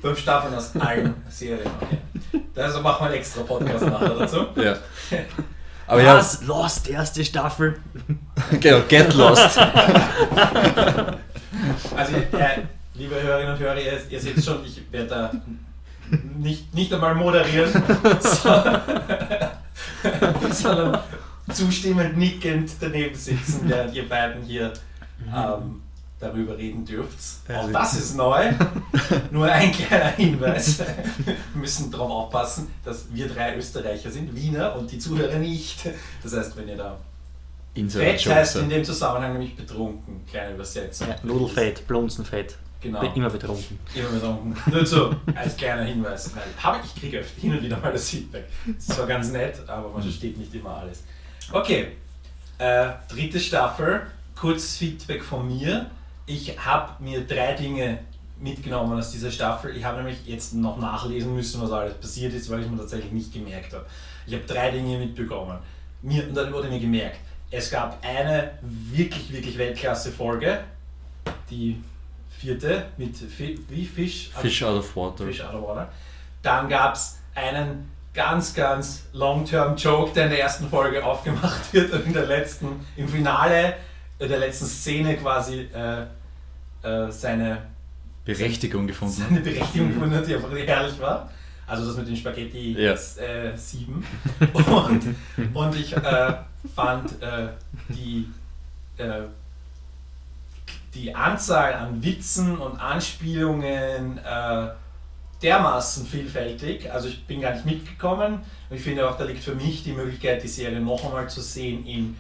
Fünf 0.03 0.19
Staffeln 0.19 0.53
aus 0.53 0.75
allen 0.75 1.15
Serien. 1.29 1.65
Okay. 1.81 1.97
Also 2.55 2.79
machen 2.81 3.01
wir 3.01 3.07
einen 3.07 3.15
extra 3.15 3.41
Podcast 3.41 3.87
nachher 3.87 4.19
dazu. 4.19 4.45
Ja. 4.55 4.75
Aber 5.87 6.05
Was? 6.05 6.41
Ja. 6.41 6.47
Lost, 6.47 6.87
erste 6.87 7.25
Staffel. 7.25 7.79
genau, 8.59 8.81
Get 8.87 9.15
Lost. 9.15 9.57
also, 9.57 9.71
äh, 12.15 12.59
liebe 12.93 13.19
Hörerinnen 13.19 13.55
und 13.55 13.59
Hörer, 13.59 13.79
ihr, 13.79 13.99
ihr 14.09 14.19
seht 14.19 14.45
schon, 14.45 14.63
ich 14.63 14.79
werde 14.91 15.07
da 15.07 15.31
nicht, 16.37 16.73
nicht 16.73 16.93
einmal 16.93 17.15
moderieren, 17.15 17.71
sondern 20.51 20.99
zustimmend 21.51 22.17
nickend 22.17 22.71
daneben 22.79 23.15
sitzen, 23.15 23.61
während 23.69 23.93
ihr 23.95 24.07
beiden 24.07 24.43
hier 24.43 24.73
ähm, 25.33 25.81
darüber 26.19 26.57
reden 26.57 26.85
dürft. 26.85 27.17
Auch 27.53 27.71
das 27.71 27.95
ist 27.95 28.15
neu. 28.15 28.51
Nur 29.31 29.45
ein 29.45 29.71
kleiner 29.71 30.11
Hinweis. 30.11 30.79
Wir 30.79 31.35
müssen 31.53 31.91
darauf 31.91 32.09
aufpassen, 32.09 32.67
dass 32.83 33.05
wir 33.11 33.27
drei 33.27 33.55
Österreicher 33.57 34.09
sind, 34.09 34.35
Wiener 34.35 34.75
und 34.75 34.91
die 34.91 34.99
Zuhörer 34.99 35.37
nicht. 35.37 35.89
Das 36.21 36.35
heißt, 36.35 36.55
wenn 36.57 36.69
ihr 36.69 36.77
da 36.77 36.97
Fett 37.89 38.25
heißt 38.27 38.57
in 38.57 38.69
dem 38.69 38.83
Zusammenhang 38.83 39.33
nämlich 39.33 39.55
betrunken. 39.55 40.21
Kleine 40.29 40.53
Übersetzung. 40.53 41.07
Ja, 41.07 41.15
Nudelfett, 41.23 41.87
Blunzenfett. 41.87 42.55
Genau. 42.83 43.01
Immer 43.13 43.29
betrunken. 43.29 43.79
Immer 43.95 44.09
betrunken. 44.09 44.57
Nur 44.71 44.85
so 44.85 45.15
als 45.33 45.55
kleiner 45.55 45.83
Hinweis. 45.83 46.35
Weil 46.35 46.43
habe 46.61 46.79
ich 46.83 46.93
kriege 46.93 47.23
hin 47.39 47.53
und 47.53 47.63
wieder 47.63 47.77
mal 47.77 47.93
das 47.93 48.09
Feedback. 48.09 48.45
Das 48.67 48.75
ist 48.75 48.93
zwar 48.93 49.07
ganz 49.07 49.31
nett, 49.31 49.57
aber 49.67 49.89
man 49.89 50.01
versteht 50.01 50.37
nicht 50.37 50.53
immer 50.53 50.75
alles. 50.77 51.03
Okay, 51.51 51.93
äh, 52.57 52.89
dritte 53.07 53.39
Staffel. 53.39 54.01
Kurzes 54.35 54.75
Feedback 54.77 55.23
von 55.23 55.47
mir. 55.47 55.89
Ich 56.25 56.57
habe 56.59 57.01
mir 57.01 57.25
drei 57.25 57.53
Dinge 57.53 57.99
mitgenommen 58.37 58.97
aus 58.99 59.11
dieser 59.11 59.31
Staffel. 59.31 59.75
Ich 59.77 59.85
habe 59.85 59.97
nämlich 59.97 60.25
jetzt 60.25 60.53
noch 60.53 60.77
nachlesen 60.77 61.33
müssen, 61.33 61.61
was 61.61 61.71
alles 61.71 61.93
passiert 61.93 62.33
ist, 62.33 62.49
weil 62.49 62.61
ich 62.61 62.69
mir 62.69 62.77
tatsächlich 62.77 63.13
nicht 63.13 63.31
gemerkt 63.31 63.73
habe. 63.73 63.85
Ich 64.27 64.33
habe 64.33 64.43
drei 64.45 64.71
Dinge 64.71 64.97
mitbekommen. 64.97 65.57
Mir, 66.01 66.27
und 66.27 66.35
dann 66.35 66.51
wurde 66.51 66.67
mir 66.67 66.79
gemerkt, 66.79 67.19
es 67.49 67.71
gab 67.71 68.03
eine 68.03 68.51
wirklich, 68.61 69.31
wirklich 69.31 69.57
Weltklasse-Folge, 69.57 70.63
die 71.49 71.81
vierte 72.43 72.85
mit 72.97 73.15
wie 73.69 73.85
Fish, 73.85 74.29
Fish 74.35 74.63
out 74.63 74.79
of 74.79 74.95
Water. 74.95 75.25
Fish 75.25 75.41
out 75.41 75.53
of 75.53 75.67
water. 75.67 75.89
Dann 76.41 76.67
gab 76.67 76.95
es 76.95 77.19
einen 77.35 77.89
ganz, 78.13 78.53
ganz 78.53 79.05
Long-Term-Joke, 79.13 80.11
der 80.13 80.25
in 80.25 80.29
der 80.31 80.41
ersten 80.41 80.69
Folge 80.69 81.03
aufgemacht 81.03 81.73
wird 81.73 81.93
und 81.93 82.05
in 82.05 82.13
der 82.13 82.25
letzten, 82.25 82.85
im 82.97 83.07
Finale 83.07 83.75
der 84.19 84.39
letzten 84.39 84.65
Szene 84.65 85.17
quasi 85.17 85.69
äh, 85.73 86.03
äh, 86.83 87.11
seine 87.11 87.63
Berechtigung 88.25 88.87
gefunden 88.87 89.13
Seine 89.13 89.39
Berechtigung 89.39 89.89
gefunden 89.93 90.15
hat, 90.15 90.27
die 90.27 90.35
einfach 90.35 90.51
herrlich 90.51 90.99
war. 90.99 91.29
Also 91.65 91.87
das 91.87 91.97
mit 91.97 92.07
den 92.07 92.17
Spaghetti 92.17 92.73
ja. 92.73 92.93
äh, 92.93 93.55
7. 93.55 94.05
Und, 94.53 95.15
und 95.53 95.75
ich 95.75 95.95
äh, 95.95 96.33
fand 96.75 97.21
äh, 97.21 97.47
die 97.89 98.27
äh, 98.97 99.21
die 100.95 101.15
Anzahl 101.15 101.73
an 101.73 102.03
Witzen 102.03 102.57
und 102.57 102.79
Anspielungen 102.79 104.19
äh, 104.19 104.67
dermaßen 105.41 106.05
vielfältig. 106.05 106.91
Also 106.91 107.07
ich 107.07 107.25
bin 107.25 107.41
gar 107.41 107.53
nicht 107.53 107.65
mitgekommen. 107.65 108.39
Und 108.69 108.75
ich 108.75 108.81
finde 108.81 109.09
auch, 109.09 109.17
da 109.17 109.25
liegt 109.25 109.43
für 109.43 109.55
mich 109.55 109.83
die 109.83 109.91
Möglichkeit, 109.91 110.41
die 110.43 110.47
Serie 110.47 110.79
noch 110.79 111.03
einmal 111.05 111.29
zu 111.29 111.41
sehen 111.41 111.85
in 111.85 112.15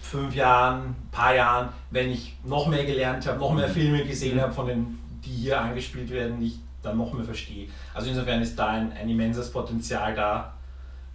fünf 0.00 0.34
Jahren, 0.34 0.94
paar 1.10 1.34
Jahren, 1.34 1.70
wenn 1.90 2.10
ich 2.10 2.36
noch 2.44 2.66
mehr 2.66 2.84
gelernt 2.84 3.26
habe, 3.26 3.38
noch 3.38 3.52
mehr 3.52 3.68
Filme 3.68 4.04
gesehen 4.04 4.40
habe, 4.40 4.52
von 4.52 4.66
den, 4.66 4.98
die 5.24 5.30
hier 5.30 5.60
angespielt 5.60 6.10
werden, 6.10 6.40
ich 6.42 6.58
dann 6.82 6.96
noch 6.96 7.12
mehr 7.12 7.24
verstehe. 7.24 7.68
Also 7.94 8.08
insofern 8.08 8.40
ist 8.40 8.58
da 8.58 8.68
ein, 8.68 8.92
ein 8.92 9.08
immenses 9.08 9.50
Potenzial 9.50 10.14
da, 10.14 10.54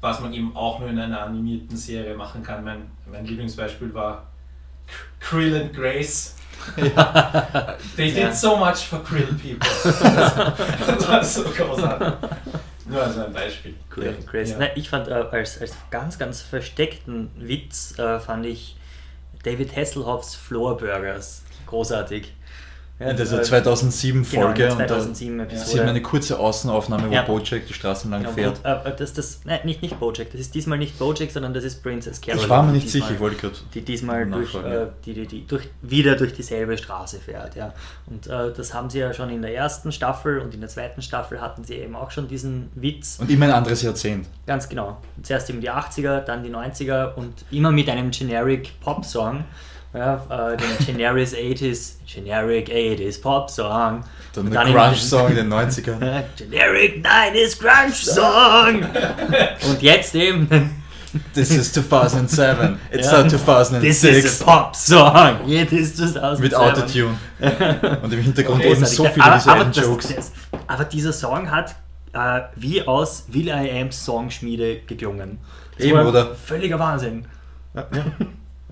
was 0.01 0.19
man 0.19 0.33
eben 0.33 0.55
auch 0.55 0.79
nur 0.79 0.89
in 0.89 0.99
einer 0.99 1.21
animierten 1.21 1.77
Serie 1.77 2.15
machen 2.15 2.43
kann. 2.43 2.63
Mein, 2.63 2.83
mein 3.09 3.25
Lieblingsbeispiel 3.25 3.93
war 3.93 4.27
Krill 5.19 5.55
and 5.55 5.73
Grace. 5.73 6.35
Ja. 6.77 7.77
They 7.95 8.11
did 8.11 8.17
ja. 8.17 8.33
so 8.33 8.57
much 8.57 8.77
for 8.77 9.03
Krill 9.03 9.27
people. 9.27 9.59
das 9.83 11.07
war 11.07 11.23
so 11.23 11.43
großartig. 11.43 12.13
Nur 12.85 13.01
als 13.01 13.17
ein 13.17 13.33
Beispiel. 13.33 13.75
Cool. 13.95 14.17
Grace. 14.25 14.51
Ja. 14.51 14.57
Nein, 14.57 14.71
ich 14.75 14.89
fand 14.89 15.07
äh, 15.07 15.13
als, 15.13 15.59
als 15.59 15.75
ganz, 15.89 16.17
ganz 16.17 16.41
versteckten 16.41 17.31
Witz 17.37 17.97
äh, 17.97 18.19
fand 18.19 18.45
ich 18.45 18.75
David 19.43 19.75
Hasselhoffs 19.75 20.35
Floor 20.35 20.77
Burgers 20.77 21.43
großartig. 21.67 22.33
Ja, 22.99 23.09
in 23.09 23.17
dieser 23.17 23.41
2007 23.41 24.21
genau, 24.21 24.43
Folge 24.43 24.63
genau, 24.63 24.75
2007 24.75 25.39
und 25.39 25.51
da 25.51 25.57
sieht 25.57 25.77
man 25.77 25.89
eine 25.89 26.01
kurze 26.03 26.37
Außenaufnahme, 26.37 27.09
wo 27.09 27.13
ja. 27.13 27.23
Bojack 27.23 27.65
die 27.65 27.73
Straßen 27.73 28.11
lang 28.11 28.21
genau, 28.21 28.33
fährt. 28.33 28.61
Bo, 28.61 28.69
äh, 28.69 28.95
das, 28.95 29.13
das, 29.13 29.41
nein, 29.45 29.61
nicht, 29.63 29.81
nicht 29.81 29.99
Bojack, 29.99 30.31
das 30.31 30.39
ist 30.39 30.53
diesmal 30.53 30.77
nicht 30.77 30.99
Bojack, 30.99 31.31
sondern 31.31 31.55
das 31.55 31.63
ist 31.63 31.81
Princess 31.81 32.21
Carol. 32.21 32.39
Ich 32.39 32.49
war 32.49 32.61
mir 32.61 32.71
nicht 32.71 32.85
diesmal, 32.85 33.01
sicher, 33.01 33.13
ich 33.15 33.19
wollte 33.19 33.37
gerade. 33.37 33.55
Die 33.73 33.81
diesmal 33.81 34.27
durch, 34.27 34.53
äh, 34.53 34.85
die, 35.05 35.13
die, 35.15 35.25
die, 35.25 35.47
durch, 35.47 35.69
wieder 35.81 36.15
durch 36.15 36.33
dieselbe 36.33 36.77
Straße 36.77 37.19
fährt. 37.19 37.55
Ja. 37.55 37.73
Und 38.05 38.27
äh, 38.27 38.53
das 38.53 38.75
haben 38.75 38.91
sie 38.91 38.99
ja 38.99 39.11
schon 39.11 39.31
in 39.31 39.41
der 39.41 39.55
ersten 39.55 39.91
Staffel 39.91 40.37
und 40.37 40.53
in 40.53 40.59
der 40.59 40.69
zweiten 40.69 41.01
Staffel 41.01 41.41
hatten 41.41 41.63
sie 41.63 41.73
eben 41.73 41.95
auch 41.95 42.11
schon 42.11 42.27
diesen 42.27 42.69
Witz. 42.75 43.17
Und 43.19 43.31
immer 43.31 43.45
ein 43.45 43.53
anderes 43.53 43.81
Jahrzehnt. 43.81 44.27
Ganz 44.45 44.69
genau. 44.69 44.97
Zuerst 45.23 45.49
eben 45.49 45.61
die 45.61 45.71
80er, 45.71 46.19
dann 46.19 46.43
die 46.43 46.51
90er 46.51 47.15
und 47.15 47.33
immer 47.49 47.71
mit 47.71 47.89
einem 47.89 48.11
Generic 48.11 48.79
Pop-Song. 48.81 49.45
Ja, 49.93 50.15
äh, 50.29 50.57
den 50.57 50.85
Generic 50.85 51.29
80s, 51.29 51.97
Generic 52.07 52.69
80s 52.69 53.21
Pop 53.21 53.49
Song. 53.49 54.03
Dann 54.33 54.49
der 54.49 54.63
Grunge 54.63 54.95
Song 54.95 55.29
in 55.29 55.35
den 55.35 55.53
90ern. 55.53 56.23
Generic 56.35 57.05
90s 57.05 57.59
Grunge 57.59 57.93
Song. 57.93 58.83
Und 59.69 59.81
jetzt 59.81 60.15
eben. 60.15 60.83
This 61.35 61.51
is 61.51 61.71
2007. 61.73 62.79
It's 62.91 63.11
ja. 63.11 63.21
not 63.21 63.29
2006. 63.29 64.01
This 64.01 64.03
is 64.03 64.41
a 64.41 64.45
Pop 64.45 64.75
Song. 64.75 65.47
It 65.47 65.71
is 65.71 65.95
2007. 65.95 66.41
Mit 66.41 66.55
Autotune. 66.55 67.15
Und 68.01 68.13
im 68.13 68.19
Hintergrund 68.19 68.63
wurden 68.63 68.85
so 68.85 69.05
viele 69.05 69.23
aber, 69.23 69.51
aber, 69.51 69.69
Jokes. 69.69 70.15
Das, 70.15 70.31
aber 70.65 70.85
dieser 70.85 71.13
Song 71.13 71.51
hat 71.51 71.75
äh, 72.13 72.41
wie 72.55 72.81
aus 72.81 73.25
Will 73.27 73.47
I 73.47 73.79
Am's 73.79 74.03
Songschmiede 74.03 74.79
geklungen. 74.87 75.37
Das 75.77 75.85
Eben, 75.85 75.99
oder? 75.99 76.33
Völliger 76.33 76.79
Wahnsinn. 76.79 77.27
Ja. 77.75 77.85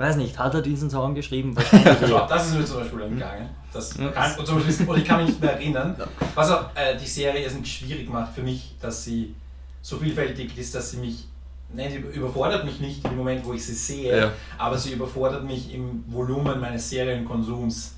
Weiß 0.01 0.15
nicht, 0.15 0.39
hat 0.39 0.51
er 0.55 0.63
diesen 0.63 0.89
Song 0.89 1.13
geschrieben? 1.13 1.55
ja, 1.71 2.25
das 2.27 2.47
ist 2.47 2.55
mir 2.55 2.65
zum 2.65 2.79
Beispiel 2.79 3.01
entgangen. 3.01 3.49
Das 3.71 3.95
kann, 3.95 4.35
und 4.39 4.47
zum 4.47 4.63
Beispiel, 4.63 4.89
oder 4.89 4.97
ich 4.97 5.05
kann 5.05 5.19
mich 5.19 5.27
nicht 5.27 5.41
mehr 5.41 5.53
erinnern. 5.53 5.95
Was 6.33 6.49
auch 6.49 6.75
äh, 6.75 6.97
die 6.97 7.05
Serie 7.05 7.45
ist 7.45 7.67
schwierig 7.67 8.09
macht 8.09 8.33
für 8.33 8.41
mich, 8.41 8.75
dass 8.81 9.03
sie 9.03 9.35
so 9.83 9.97
vielfältig 9.97 10.57
ist, 10.57 10.73
dass 10.73 10.89
sie 10.89 10.97
mich, 10.97 11.27
nein, 11.71 11.91
sie 11.91 11.97
überfordert 11.97 12.65
mich 12.65 12.79
nicht 12.79 13.05
im 13.05 13.15
Moment, 13.15 13.45
wo 13.45 13.53
ich 13.53 13.63
sie 13.63 13.75
sehe, 13.75 14.17
ja. 14.17 14.31
aber 14.57 14.75
sie 14.75 14.93
überfordert 14.93 15.43
mich 15.43 15.71
im 15.71 16.03
Volumen 16.07 16.59
meines 16.59 16.89
Serienkonsums. 16.89 17.93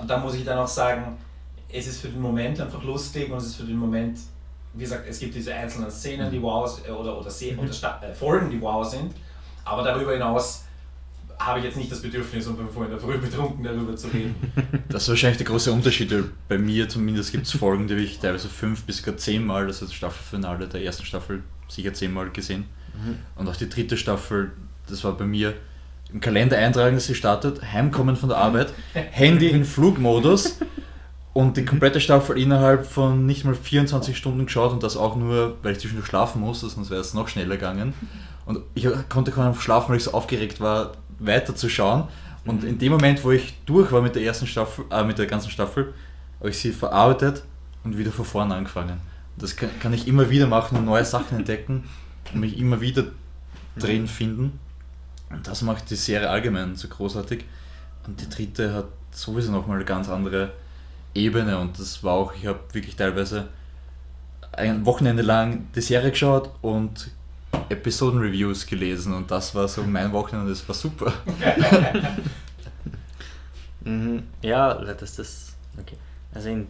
Und 0.00 0.08
da 0.08 0.16
muss 0.16 0.34
ich 0.34 0.46
dann 0.46 0.58
auch 0.58 0.66
sagen, 0.66 1.18
es 1.70 1.86
ist 1.86 2.00
für 2.00 2.08
den 2.08 2.22
Moment 2.22 2.58
einfach 2.62 2.82
lustig 2.82 3.30
und 3.30 3.36
es 3.36 3.48
ist 3.48 3.56
für 3.56 3.64
den 3.64 3.76
Moment, 3.76 4.18
wie 4.72 4.84
gesagt, 4.84 5.04
es 5.06 5.18
gibt 5.18 5.34
diese 5.34 5.54
einzelnen 5.54 5.90
Szenen, 5.90 6.30
die 6.30 6.40
wow 6.40 6.80
oder, 6.82 6.98
oder, 6.98 7.18
oder, 7.18 7.30
oder 7.30 8.00
äh, 8.02 8.14
Folgen, 8.14 8.50
die 8.50 8.60
wow 8.60 8.88
sind, 8.88 9.12
aber 9.66 9.82
darüber 9.82 10.12
hinaus 10.12 10.64
habe 11.46 11.58
ich 11.58 11.64
jetzt 11.64 11.76
nicht 11.76 11.90
das 11.90 12.00
Bedürfnis, 12.00 12.46
um 12.46 12.56
vorhin 12.56 12.92
in 12.92 12.98
der 12.98 13.00
Früh 13.00 13.18
betrunken 13.18 13.64
darüber 13.64 13.96
zu 13.96 14.08
reden. 14.08 14.34
Das 14.88 15.04
ist 15.04 15.08
wahrscheinlich 15.08 15.38
der 15.38 15.46
große 15.46 15.72
Unterschied. 15.72 16.12
Bei 16.48 16.58
mir 16.58 16.88
zumindest 16.88 17.32
gibt 17.32 17.46
es 17.46 17.52
Folgen, 17.52 17.86
die 17.86 17.94
habe 17.94 18.02
ich 18.02 18.18
teilweise 18.18 18.48
fünf 18.48 18.82
bis 18.82 19.02
gar 19.02 19.16
zehnmal, 19.16 19.66
das 19.66 19.76
ist 19.76 19.88
das 19.88 19.94
Staffelfinale 19.94 20.68
der 20.68 20.82
ersten 20.82 21.06
Staffel, 21.06 21.42
sicher 21.68 21.94
zehnmal 21.94 22.30
gesehen. 22.30 22.66
Mhm. 22.94 23.16
Und 23.36 23.48
auch 23.48 23.56
die 23.56 23.68
dritte 23.68 23.96
Staffel, 23.96 24.52
das 24.88 25.02
war 25.04 25.16
bei 25.16 25.24
mir 25.24 25.54
im 26.12 26.20
Kalender 26.20 26.58
eintragen, 26.58 26.96
dass 26.96 27.06
sie 27.06 27.14
startet, 27.14 27.62
heimkommen 27.72 28.16
von 28.16 28.28
der 28.28 28.38
Arbeit, 28.38 28.72
Handy 28.92 29.48
in 29.48 29.64
Flugmodus 29.64 30.58
und 31.32 31.56
die 31.56 31.64
komplette 31.64 32.00
Staffel 32.00 32.38
innerhalb 32.38 32.86
von 32.86 33.24
nicht 33.24 33.44
mal 33.44 33.54
24 33.54 34.16
Stunden 34.16 34.44
geschaut 34.44 34.72
und 34.72 34.82
das 34.82 34.96
auch 34.96 35.16
nur, 35.16 35.56
weil 35.62 35.72
ich 35.72 35.78
zwischendurch 35.78 36.06
schlafen 36.06 36.40
musste, 36.40 36.68
sonst 36.68 36.90
wäre 36.90 37.00
es 37.00 37.14
noch 37.14 37.28
schneller 37.28 37.56
gegangen. 37.56 37.94
Und 38.44 38.60
ich 38.74 38.86
konnte 39.08 39.30
kaum 39.30 39.54
schlafen, 39.54 39.90
weil 39.90 39.96
ich 39.96 40.04
so 40.04 40.12
aufgeregt 40.12 40.60
war, 40.60 40.92
weiterzuschauen. 41.26 42.04
Und 42.44 42.64
in 42.64 42.78
dem 42.78 42.92
Moment, 42.92 43.22
wo 43.24 43.30
ich 43.30 43.54
durch 43.66 43.92
war 43.92 44.02
mit 44.02 44.14
der 44.14 44.22
ersten 44.22 44.46
Staffel, 44.46 44.84
äh, 44.90 45.04
mit 45.04 45.18
der 45.18 45.26
ganzen 45.26 45.50
Staffel, 45.50 45.94
habe 46.38 46.50
ich 46.50 46.58
sie 46.58 46.72
verarbeitet 46.72 47.44
und 47.84 47.96
wieder 47.96 48.10
von 48.10 48.24
vorne 48.24 48.54
angefangen. 48.54 49.00
Das 49.36 49.56
kann, 49.56 49.70
kann 49.80 49.92
ich 49.92 50.08
immer 50.08 50.28
wieder 50.28 50.46
machen 50.46 50.76
und 50.76 50.84
neue 50.84 51.04
Sachen 51.04 51.38
entdecken 51.38 51.84
und 52.32 52.40
mich 52.40 52.58
immer 52.58 52.80
wieder 52.80 53.04
drin 53.76 54.06
finden. 54.06 54.58
Und 55.30 55.46
das 55.46 55.62
macht 55.62 55.88
die 55.90 55.96
Serie 55.96 56.28
allgemein 56.28 56.76
so 56.76 56.88
großartig. 56.88 57.44
Und 58.06 58.20
die 58.20 58.28
dritte 58.28 58.74
hat 58.74 58.86
sowieso 59.12 59.52
nochmal 59.52 59.76
eine 59.76 59.84
ganz 59.84 60.08
andere 60.08 60.52
Ebene 61.14 61.58
und 61.58 61.78
das 61.78 62.02
war 62.02 62.14
auch, 62.14 62.34
ich 62.34 62.46
habe 62.46 62.60
wirklich 62.72 62.96
teilweise 62.96 63.48
ein 64.52 64.84
Wochenende 64.86 65.22
lang 65.22 65.66
die 65.74 65.80
Serie 65.80 66.10
geschaut 66.10 66.50
und 66.62 67.10
Episoden-Reviews 67.72 68.66
gelesen 68.66 69.14
und 69.14 69.30
das 69.30 69.54
war 69.54 69.68
so 69.68 69.82
mein 69.82 70.12
Wochenende, 70.12 70.50
das 70.50 70.66
war 70.68 70.74
super. 70.74 71.12
mhm. 73.84 74.24
Ja, 74.42 74.74
das 74.74 75.16
das. 75.16 75.56
Okay. 75.80 75.96
Also 76.34 76.48
in, 76.48 76.66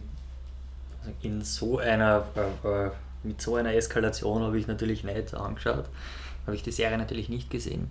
in 1.21 1.41
so 1.41 1.79
einer, 1.79 2.25
äh, 2.35 2.67
äh, 2.67 2.91
mit 3.23 3.41
so 3.41 3.55
einer 3.55 3.73
Eskalation 3.73 4.41
habe 4.41 4.57
ich 4.57 4.67
natürlich 4.67 5.03
nicht 5.03 5.33
angeschaut. 5.33 5.85
Habe 6.45 6.55
ich 6.55 6.63
die 6.63 6.71
Serie 6.71 6.97
natürlich 6.97 7.29
nicht 7.29 7.49
gesehen. 7.49 7.89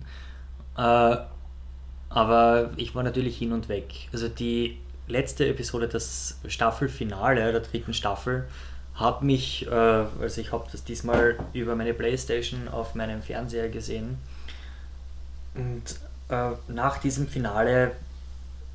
Äh, 0.77 1.17
aber 2.09 2.71
ich 2.77 2.93
war 2.93 3.03
natürlich 3.03 3.37
hin 3.37 3.53
und 3.53 3.69
weg. 3.69 4.09
Also 4.11 4.27
die 4.27 4.77
letzte 5.07 5.47
Episode, 5.47 5.87
das 5.87 6.39
Staffelfinale 6.47 7.51
der 7.51 7.61
dritten 7.61 7.93
Staffel, 7.93 8.47
habe 8.95 9.25
mich, 9.25 9.67
äh, 9.67 9.71
also 9.71 10.41
ich 10.41 10.51
habe 10.51 10.67
das 10.71 10.83
diesmal 10.83 11.37
über 11.53 11.75
meine 11.75 11.93
Playstation 11.93 12.67
auf 12.67 12.95
meinem 12.95 13.21
Fernseher 13.21 13.69
gesehen 13.69 14.17
und 15.55 15.83
äh, 16.29 16.51
nach 16.67 16.97
diesem 16.99 17.27
Finale 17.27 17.93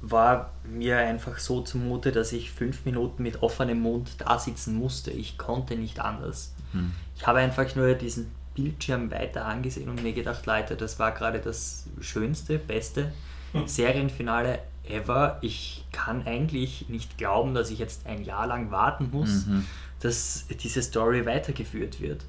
war 0.01 0.53
mir 0.65 0.99
einfach 0.99 1.39
so 1.39 1.61
zumute, 1.61 2.13
dass 2.13 2.33
ich 2.33 2.53
fünf 2.53 2.85
Minuten 2.85 3.23
mit 3.23 3.43
offenem 3.43 3.81
Mund 3.81 4.11
da 4.19 4.39
sitzen 4.39 4.77
musste. 4.77 5.11
Ich 5.11 5.39
konnte 5.39 5.75
nicht 5.75 5.99
anders. 5.99 6.55
Hm. 6.73 6.93
Ich 7.17 7.27
habe 7.27 7.41
einfach 7.41 7.75
nur 7.75 7.95
diesen 7.95 8.31
Bildschirm 8.55 9.11
weiter 9.11 9.45
angesehen 9.45 9.89
und 9.89 10.03
mir 10.03 10.13
gedacht, 10.13 10.47
Leute, 10.47 10.77
das 10.77 11.01
war 11.01 11.13
gerade 11.13 11.41
das 11.41 11.87
schönste, 12.01 12.59
beste 12.59 13.13
hm. 13.53 13.67
Serienfinale 13.67 14.61
ever. 14.89 15.39
Ich 15.41 15.85
kann 15.91 16.25
eigentlich 16.27 16.89
nicht 16.89 17.19
glauben, 17.19 17.55
dass 17.55 17.71
ich 17.71 17.81
jetzt 17.81 18.07
ein 18.07 18.25
Jahr 18.25 18.47
lang 18.47 18.71
warten 18.71 19.11
muss. 19.11 19.47
Mhm 19.47 19.65
dass 20.01 20.47
diese 20.63 20.83
Story 20.83 21.25
weitergeführt 21.27 22.01
wird. 22.01 22.23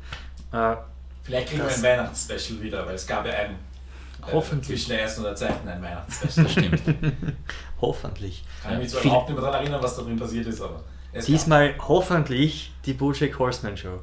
Äh, 0.52 0.76
Vielleicht 1.24 1.50
kriegen 1.50 1.64
wir 1.64 1.74
ein 1.74 1.84
Weihnachtsspecial 1.84 2.62
wieder, 2.62 2.86
weil 2.86 2.96
es 2.96 3.06
gab 3.06 3.26
ja 3.26 3.34
ein 3.34 3.52
äh, 3.52 4.32
Hoffentlich. 4.32 4.68
zwischen 4.68 4.90
der 4.90 5.02
ersten 5.02 5.22
und 5.22 5.28
der 5.28 5.36
zweiten 5.36 5.68
ein 5.68 5.82
Weihnachtsspecial. 5.82 6.46
Das 6.46 6.52
stimmt. 6.54 6.82
hoffentlich. 7.82 8.44
Kann 8.64 8.74
ich 8.74 8.80
mich 8.80 8.90
zwar 8.90 9.02
überhaupt 9.04 9.30
nicht 9.30 9.40
mehr 9.40 9.46
daran 9.46 9.62
erinnern, 9.62 9.84
was 9.84 9.96
da 9.96 10.02
drin 10.04 10.18
passiert 10.18 10.48
ist, 10.48 10.62
aber. 10.62 10.84
Diesmal 11.28 11.74
gab. 11.74 11.88
hoffentlich 11.88 12.72
die 12.86 12.94
Bojack 12.94 13.38
Horseman 13.40 13.78
Show. 13.78 14.00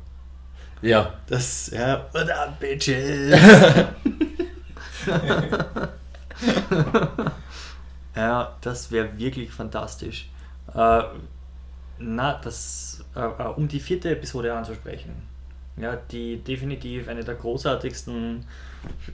Ja. 0.83 1.15
Das, 1.27 1.71
ja, 1.71 2.07
what 2.13 2.29
up, 2.31 2.59
bitches? 2.61 3.39
ja, 8.17 8.57
das 8.61 8.91
wäre 8.91 9.17
wirklich 9.19 9.53
fantastisch. 9.53 10.29
Äh, 10.75 11.03
na, 11.99 12.41
das, 12.43 13.05
äh, 13.17 13.21
äh, 13.21 13.47
um 13.57 13.67
die 13.67 13.81
vierte 13.81 14.11
Episode 14.11 14.55
anzusprechen. 14.55 15.11
Ja, 15.79 15.97
die 16.11 16.39
definitiv 16.39 17.09
eine 17.09 17.23
der 17.23 17.35
großartigsten 17.35 18.45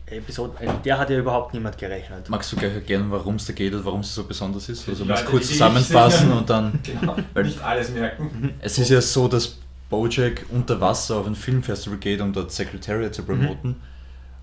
Episoden, 0.06 0.56
also 0.58 0.72
der 0.84 0.98
hat 0.98 1.10
ja 1.10 1.18
überhaupt 1.18 1.54
niemand 1.54 1.76
gerechnet. 1.76 2.28
Magst 2.28 2.52
du 2.52 2.56
gleich 2.56 2.74
erklären, 2.74 3.10
warum 3.10 3.36
es 3.36 3.46
da 3.46 3.52
geht 3.52 3.74
und 3.74 3.84
warum 3.84 4.00
es 4.00 4.14
so 4.14 4.24
besonders 4.24 4.68
ist? 4.68 4.88
Also 4.88 5.04
mal 5.04 5.24
kurz 5.24 5.48
zusammenfassen 5.48 6.32
und 6.32 6.48
dann. 6.48 6.78
Genau, 6.84 7.16
weil 7.34 7.44
nicht 7.44 7.62
alles 7.62 7.90
merken. 7.90 8.30
Mhm. 8.32 8.50
Es 8.60 8.78
ist 8.78 8.90
ja 8.90 9.00
so, 9.00 9.26
dass 9.26 9.58
Bojack 9.90 10.46
unter 10.50 10.80
Wasser 10.80 11.16
auf 11.16 11.26
ein 11.26 11.34
Filmfestival 11.34 11.98
geht, 11.98 12.20
um 12.20 12.32
dort 12.32 12.52
Secretariat 12.52 13.14
zu 13.14 13.24
promoten. 13.24 13.70
Mhm. 13.70 13.76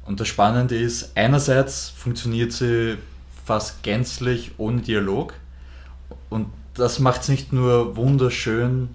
Und 0.05 0.19
das 0.19 0.27
Spannende 0.27 0.75
ist, 0.75 1.11
einerseits 1.15 1.89
funktioniert 1.89 2.51
sie 2.51 2.97
fast 3.45 3.81
gänzlich 3.83 4.51
ohne 4.57 4.81
Dialog 4.81 5.33
Und 6.29 6.47
das 6.73 6.99
macht 6.99 7.21
es 7.21 7.29
nicht 7.29 7.53
nur 7.53 7.95
wunderschön 7.95 8.89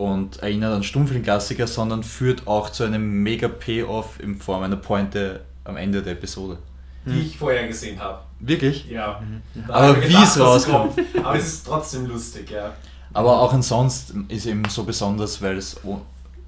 und 0.00 0.38
erinnert 0.42 0.72
an 0.74 0.82
Stummfilmklassiker, 0.82 1.66
sondern 1.66 2.02
führt 2.02 2.46
auch 2.46 2.70
zu 2.70 2.84
einem 2.84 3.22
mega 3.22 3.48
Payoff 3.48 4.18
in 4.18 4.36
Form 4.36 4.62
einer 4.62 4.76
Pointe 4.76 5.40
am 5.64 5.76
Ende 5.76 6.02
der 6.02 6.14
Episode. 6.14 6.56
Die 7.04 7.20
ich 7.20 7.36
vorher 7.38 7.66
gesehen 7.68 8.00
habe. 8.00 8.20
Wirklich? 8.40 8.88
Ja. 8.88 9.22
Da 9.68 9.74
Aber 9.74 10.02
wie 10.02 10.14
es 10.14 10.38
rauskommt. 10.40 10.96
kommt. 10.96 11.24
Aber 11.26 11.36
es 11.38 11.46
ist 11.48 11.66
trotzdem 11.66 12.06
lustig, 12.06 12.50
ja. 12.50 12.72
Aber 13.12 13.40
auch 13.40 13.52
ansonsten 13.52 14.24
ist 14.28 14.46
eben 14.46 14.62
so 14.68 14.84
besonders, 14.84 15.42
weil 15.42 15.56
es 15.58 15.76
oh- 15.84 16.00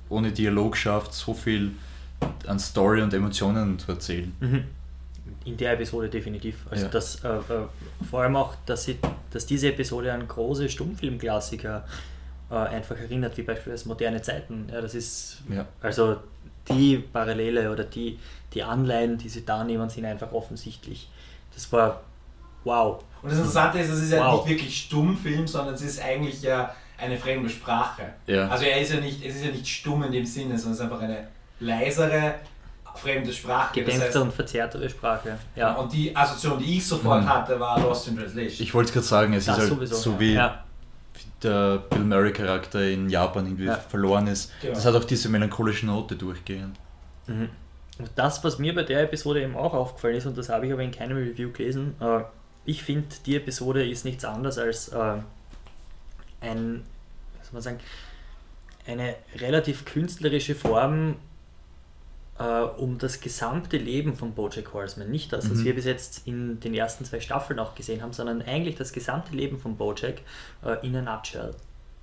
ohne 0.09 0.31
Dialog 0.33 0.77
schafft, 0.77 1.13
so 1.13 1.35
viel 1.35 1.73
an 2.47 2.59
Story 2.59 3.03
und 3.03 3.13
Emotionen 3.13 3.79
zu 3.79 3.93
erzählen. 3.93 4.33
Mhm. 4.41 4.65
In 5.45 5.57
der 5.57 5.73
Episode 5.73 6.09
definitiv. 6.09 6.57
Also 6.71 6.85
Ja. 6.85 6.91
das, 6.91 7.17
äh, 7.25 7.29
äh, 7.29 7.41
vor 8.11 8.23
allem 8.23 8.37
auch, 8.37 8.55
dass, 8.65 8.85
sie, 8.85 8.97
dass 9.31 9.45
diese 9.45 9.69
Episode 9.69 10.13
an 10.13 10.27
große 10.29 10.69
Stummfilmklassiker 10.69 11.85
äh, 12.53 12.55
einfach 12.55 12.97
erinnert, 12.97 13.37
wie 13.39 13.43
beispielsweise 13.43 13.89
moderne 13.89 14.21
Zeiten. 14.23 14.69
Ja, 14.73 14.81
das 14.81 14.95
ist 14.95 15.39
Ja. 15.49 15.67
also 15.81 16.19
die 16.71 16.99
Parallele 16.99 17.73
oder 17.73 17.85
die, 17.85 18.19
die 18.55 18.63
Anleihen, 18.63 19.19
die 19.19 19.29
sie 19.29 19.45
da 19.45 19.65
nehmen, 19.65 19.89
sind 19.91 20.05
einfach 20.05 20.31
offensichtlich. 20.33 21.09
Das 21.55 21.73
war 21.73 22.01
wow. 22.65 23.03
Und 23.23 23.31
das 23.31 23.39
Interessante 23.39 23.79
ist, 23.79 23.89
es 23.91 24.03
ist 24.03 24.13
ja 24.13 24.25
Wow. 24.25 24.41
nicht 24.47 24.51
wirklich 24.57 24.77
Stummfilm, 24.83 25.47
sondern 25.47 25.75
es 25.75 25.83
ist 25.83 26.01
eigentlich 26.01 26.43
ja 26.43 26.75
eine 26.99 27.17
fremde 27.19 27.49
Sprache. 27.51 28.03
Ja. 28.27 28.47
Also 28.49 28.65
er 28.65 28.81
ist 28.81 28.93
ja 28.93 29.01
nicht, 29.01 29.25
es 29.25 29.35
ist 29.37 29.45
ja 29.45 29.51
nicht 29.51 29.67
stumm 29.67 30.05
in 30.05 30.13
dem 30.13 30.25
Sinne, 30.25 30.57
sondern 30.59 30.73
es 30.75 30.79
ist 30.79 30.85
einfach 30.85 31.01
eine 31.01 31.27
leisere, 31.59 32.35
fremde 32.95 33.33
Sprache. 33.33 33.75
Gedämpfte 33.75 33.99
das 34.07 34.09
heißt, 34.15 34.23
und 34.25 34.33
verzerrtere 34.33 34.89
Sprache. 34.91 35.39
Ja. 35.57 35.73
Und 35.75 35.93
die 35.93 36.15
Assoziation, 36.15 36.59
die 36.61 36.77
ich 36.77 36.87
sofort 36.87 37.23
Mhm. 37.23 37.29
hatte, 37.29 37.59
war 37.59 37.81
Lost 37.81 38.09
in 38.09 38.17
Translation. 38.19 38.63
Ich 38.63 38.75
wollte 38.75 38.93
gerade 38.93 39.07
sagen, 39.07 39.33
es 39.33 39.47
Das 39.47 39.57
ist 39.57 39.61
halt 39.63 39.71
sowieso. 39.71 39.95
so 39.97 40.21
wie 40.21 40.35
ja. 40.35 40.63
Der 41.45 41.79
Bill 41.91 42.05
Murray-Charakter 42.05 42.83
in 42.89 43.09
Japan 43.11 43.47
irgendwie 43.47 43.65
Ja. 43.67 43.77
verloren 43.77 44.27
ist. 44.27 44.53
Genau. 44.61 44.75
Das 44.75 44.85
hat 44.87 44.95
auch 44.95 45.05
diese 45.05 45.29
melancholische 45.29 45.87
Note 45.87 46.17
durchgehend. 46.17 46.77
Mhm. 47.27 47.49
Und 47.99 48.11
das, 48.17 48.43
was 48.43 48.59
mir 48.59 48.75
bei 48.75 48.83
der 48.85 49.03
Episode 49.03 49.43
eben 49.43 49.57
auch 49.57 49.75
aufgefallen 49.75 50.17
ist, 50.17 50.27
und 50.27 50.37
das 50.39 50.49
habe 50.49 50.67
ich 50.67 50.73
aber 50.73 50.83
in 50.83 50.91
keinem 50.93 51.17
Review 51.19 51.51
gelesen, 51.53 51.95
äh, 52.01 52.21
ich 52.65 52.83
finde, 52.83 53.09
die 53.27 53.37
Episode 53.37 53.87
ist 53.89 54.05
nichts 54.05 54.25
anderes 54.25 54.57
als 54.59 54.89
äh, 54.89 55.17
ein, 56.41 56.85
soll 57.43 57.53
man 57.53 57.63
sagen, 57.63 57.81
eine 58.87 59.15
relativ 59.37 59.85
künstlerische 59.85 60.55
Form, 60.55 61.17
äh, 62.39 62.43
um 62.45 62.99
das 62.99 63.21
gesamte 63.21 63.77
Leben 63.77 64.15
von 64.17 64.33
Bojack 64.33 64.73
Horseman, 64.73 65.11
nicht 65.11 65.33
das, 65.33 65.51
was 65.51 65.59
Mhm. 65.59 65.65
wir 65.65 65.75
bis 65.75 65.85
jetzt 65.85 66.27
in 66.27 66.61
den 66.61 66.75
ersten 66.75 67.05
zwei 67.05 67.21
Staffeln 67.21 67.59
auch 67.59 67.75
gesehen 67.75 68.03
haben, 68.03 68.13
sondern 68.13 68.43
eigentlich 68.43 68.77
das 68.77 68.93
gesamte 68.93 69.35
Leben 69.37 69.59
von 69.59 69.77
Bojack 69.77 70.23
äh, 70.65 70.87
in 70.87 70.97
a 70.97 71.03
nutshell. 71.03 71.55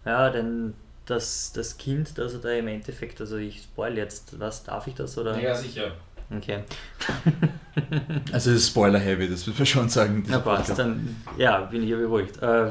Ja, 0.05 0.29
denn 0.29 0.74
das, 1.05 1.51
das 1.53 1.77
Kind, 1.77 2.17
das 2.17 2.33
er 2.33 2.39
da 2.39 2.51
im 2.51 2.67
Endeffekt, 2.67 3.19
also 3.19 3.38
ich 3.38 3.63
spoil 3.63 3.98
jetzt, 3.98 4.39
was 4.39 4.63
darf 4.63 4.86
ich 4.88 4.93
das 4.93 5.17
oder? 5.17 5.39
ja, 5.39 5.55
sicher. 5.55 5.91
Okay. 6.36 6.59
Also 8.31 8.51
es 8.51 8.57
ist 8.57 8.67
Spoiler-heavy, 8.69 9.27
das 9.29 9.48
würde 9.48 9.59
man 9.59 9.65
schon 9.65 9.89
sagen. 9.89 10.24
Na 10.27 10.39
passt, 10.39 10.77
dann 10.77 11.15
ja, 11.38 11.62
bin 11.62 11.81
ich 11.83 11.89
ja 11.89 11.98
beruhigt. 11.98 12.38
Äh, 12.41 12.69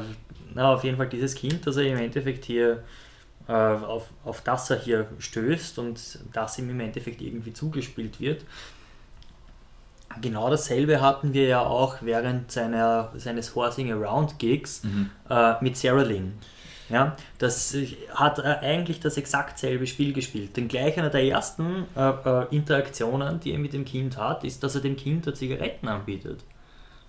na, 0.53 0.73
auf 0.73 0.83
jeden 0.83 0.97
Fall 0.97 1.09
dieses 1.09 1.35
Kind, 1.35 1.65
das 1.67 1.75
er 1.77 1.83
im 1.83 1.97
Endeffekt 1.97 2.45
hier 2.45 2.83
äh, 3.49 3.51
auf, 3.51 4.07
auf 4.23 4.41
das 4.41 4.69
er 4.69 4.79
hier 4.79 5.07
stößt 5.17 5.79
und 5.79 6.19
das 6.31 6.57
ihm 6.59 6.69
im 6.69 6.79
Endeffekt 6.79 7.21
irgendwie 7.21 7.51
zugespielt 7.51 8.21
wird. 8.21 8.45
Genau 10.21 10.49
dasselbe 10.49 11.01
hatten 11.01 11.33
wir 11.33 11.47
ja 11.47 11.61
auch 11.61 11.97
während 12.01 12.51
seiner, 12.51 13.11
seines 13.15 13.55
Horsing 13.55 13.91
Around 13.91 14.39
Gigs 14.39 14.83
Mhm. 14.83 15.09
äh, 15.29 15.53
mit 15.61 15.77
Sarah 15.77 16.03
Lynn. 16.03 16.33
Ja, 16.89 17.15
das 17.37 17.75
hat 18.15 18.39
äh, 18.39 18.41
eigentlich 18.41 18.99
das 18.99 19.17
exakt 19.17 19.59
selbe 19.59 19.85
Spiel 19.85 20.11
gespielt. 20.11 20.57
Denn 20.57 20.67
gleich 20.67 20.97
einer 20.97 21.11
der 21.11 21.23
ersten 21.23 21.85
äh, 21.95 22.09
äh, 22.09 22.47
Interaktionen, 22.49 23.39
die 23.39 23.51
er 23.51 23.59
mit 23.59 23.73
dem 23.73 23.85
Kind 23.85 24.17
hat, 24.17 24.43
ist, 24.43 24.63
dass 24.63 24.73
er 24.73 24.81
dem 24.81 24.95
Kind 24.95 25.35
Zigaretten 25.37 25.87
anbietet. 25.87 26.43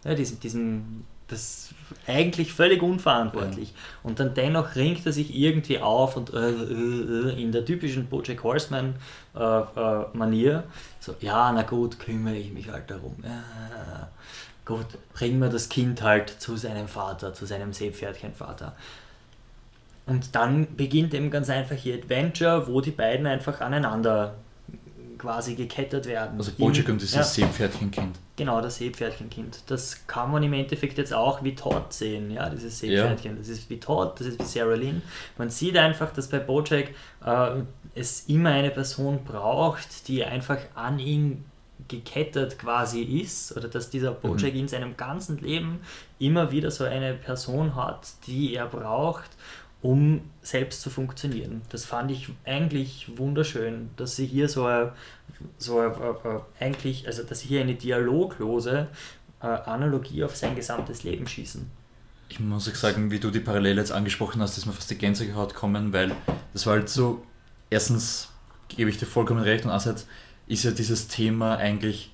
Ja, 0.05 0.15
diesen, 0.15 0.39
diesen, 0.41 1.07
das 1.31 1.41
ist 1.41 1.75
eigentlich 2.07 2.53
völlig 2.53 2.83
unverantwortlich. 2.83 3.75
Und 4.03 4.21
dann 4.21 4.35
dennoch 4.35 4.75
ringt 4.75 5.05
er 5.07 5.13
sich 5.13 5.35
irgendwie 5.35 5.79
auf 5.79 6.17
und 6.17 6.33
äh, 6.33 6.51
äh, 6.51 7.33
äh, 7.33 7.43
in 7.43 7.53
der 7.53 7.65
typischen 7.65 8.07
Bojack 8.07 8.43
Horseman 8.43 8.95
äh, 9.35 9.41
äh, 9.41 10.05
Manier 10.13 10.65
so, 10.99 11.15
ja, 11.21 11.53
na 11.53 11.63
gut, 11.63 11.99
kümmere 11.99 12.37
ich 12.37 12.53
mich 12.53 12.71
halt 12.71 12.91
darum. 12.91 13.17
Ja, 13.23 14.09
gut, 14.65 14.87
bringen 15.15 15.41
wir 15.41 15.49
das 15.49 15.69
Kind 15.69 16.03
halt 16.03 16.29
zu 16.29 16.57
seinem 16.57 16.89
Vater, 16.89 17.33
zu 17.33 17.47
seinem 17.47 17.73
Seepferdchenvater. 17.73 18.75
Und 20.07 20.35
dann 20.35 20.77
beginnt 20.77 21.15
eben 21.15 21.31
ganz 21.31 21.49
einfach 21.51 21.85
ihr 21.85 21.95
Adventure, 21.95 22.67
wo 22.67 22.81
die 22.81 22.91
beiden 22.91 23.27
einfach 23.27 23.61
aneinander 23.61 24.35
quasi 25.21 25.55
gekettet 25.55 26.07
werden. 26.07 26.39
Also 26.39 26.53
Bojack 26.53 26.89
und 26.89 27.01
dieses 27.01 27.15
ja. 27.15 27.23
Seepferdchenkind. 27.23 28.19
Genau, 28.37 28.61
das 28.63 28.77
Seepferdchenkind. 28.77 29.65
Das 29.67 30.07
kann 30.07 30.31
man 30.31 30.43
im 30.43 30.55
Endeffekt 30.55 30.97
jetzt 30.97 31.13
auch 31.13 31.45
wie 31.45 31.55
Todd 31.55 31.93
sehen, 31.93 32.31
ja, 32.31 32.49
dieses 32.49 32.79
Seepferdchen. 32.79 33.37
Das 33.37 33.49
ist 33.49 33.69
wie 33.69 33.79
Todd, 33.79 34.19
das 34.19 34.29
ist 34.29 34.39
wie 34.41 34.45
Sarah 34.45 34.75
Lynn. 34.75 35.03
Man 35.37 35.51
sieht 35.51 35.77
einfach, 35.77 36.11
dass 36.13 36.29
bei 36.29 36.39
Bojack 36.39 36.89
äh, 37.25 37.63
es 37.95 38.25
immer 38.29 38.51
eine 38.51 38.71
Person 38.71 39.25
braucht, 39.25 40.09
die 40.09 40.25
einfach 40.25 40.59
an 40.75 40.99
ihn 40.99 41.45
gekettet 41.89 42.59
quasi 42.59 43.03
ist, 43.03 43.57
oder 43.57 43.69
dass 43.69 43.91
dieser 43.91 44.13
Bojack 44.13 44.55
in 44.55 44.69
seinem 44.69 44.97
ganzen 44.97 45.39
Leben 45.39 45.81
immer 46.19 46.51
wieder 46.51 46.71
so 46.71 46.85
eine 46.85 47.15
Person 47.15 47.75
hat, 47.75 48.09
die 48.27 48.55
er 48.55 48.67
braucht, 48.67 49.31
um 49.83 50.21
selbst 50.43 50.83
zu 50.83 50.91
funktionieren. 50.91 51.63
Das 51.71 51.85
fand 51.85 52.11
ich 52.11 52.29
eigentlich 52.45 53.11
wunderschön, 53.17 53.91
dass 53.97 54.17
sie 54.17 54.27
hier 54.27 54.49
so, 54.49 54.69
so 55.59 55.81
äh, 55.81 55.87
äh, 55.87 56.41
eigentlich, 56.59 57.07
also 57.07 57.23
dass 57.23 57.41
sie 57.41 57.49
hier 57.49 57.63
eine 57.63 57.75
dialoglose 57.75 58.89
äh, 59.41 59.47
Analogie 59.47 60.25
auf 60.25 60.37
sein 60.37 60.55
gesamtes 60.55 61.03
Leben 61.03 61.27
schießen. 61.27 61.71
Ich 62.29 62.41
muss 62.41 62.69
auch 62.69 62.75
sagen, 62.75 63.11
wie 63.11 63.19
du 63.19 63.31
die 63.31 63.41
Parallele 63.41 63.81
jetzt 63.81 63.91
angesprochen 63.91 64.41
hast, 64.41 64.57
ist 64.57 64.67
mir 64.67 64.73
fast 64.73 64.91
die 64.91 64.99
Gänsehaut 64.99 65.55
kommen, 65.55 65.93
weil 65.93 66.13
das 66.53 66.67
war 66.67 66.75
halt 66.75 66.89
so, 66.89 67.23
erstens 67.71 68.29
gebe 68.69 68.91
ich 68.91 68.99
dir 68.99 69.07
vollkommen 69.07 69.43
recht 69.43 69.65
und 69.65 69.71
andererseits 69.71 70.07
ist 70.47 70.65
ja 70.65 70.71
dieses 70.71 71.09
Thema 71.09 71.57
eigentlich 71.57 72.13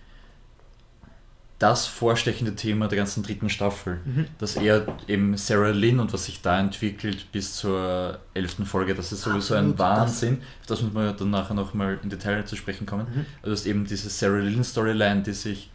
das 1.58 1.86
vorstechende 1.86 2.54
Thema 2.54 2.86
der 2.86 2.98
ganzen 2.98 3.22
dritten 3.22 3.48
Staffel. 3.48 4.00
Dass 4.38 4.56
er 4.56 4.86
eben 5.08 5.36
Sarah 5.38 5.70
Lynn 5.70 6.00
und 6.00 6.12
was 6.12 6.26
sich 6.26 6.42
da 6.42 6.60
entwickelt 6.60 7.32
bis 7.32 7.56
zur 7.56 8.18
elften 8.34 8.66
Folge, 8.66 8.94
das 8.94 9.10
ist 9.12 9.22
sowieso 9.22 9.54
ein 9.54 9.70
Absolut, 9.72 9.78
Wahnsinn. 9.78 10.34
Auf 10.60 10.66
das 10.66 10.82
muss 10.82 10.92
man 10.92 11.16
dann 11.16 11.30
nachher 11.30 11.54
nochmal 11.54 11.98
in 12.02 12.10
Detail 12.10 12.44
zu 12.44 12.56
sprechen 12.56 12.84
kommen. 12.86 13.06
Mhm. 13.10 13.26
Also 13.42 13.46
du 13.46 13.50
hast 13.52 13.66
eben 13.66 13.86
diese 13.86 14.10
Sarah 14.10 14.36
Lynn 14.38 14.64
Storyline, 14.64 15.22
die 15.22 15.32
sich 15.32 15.70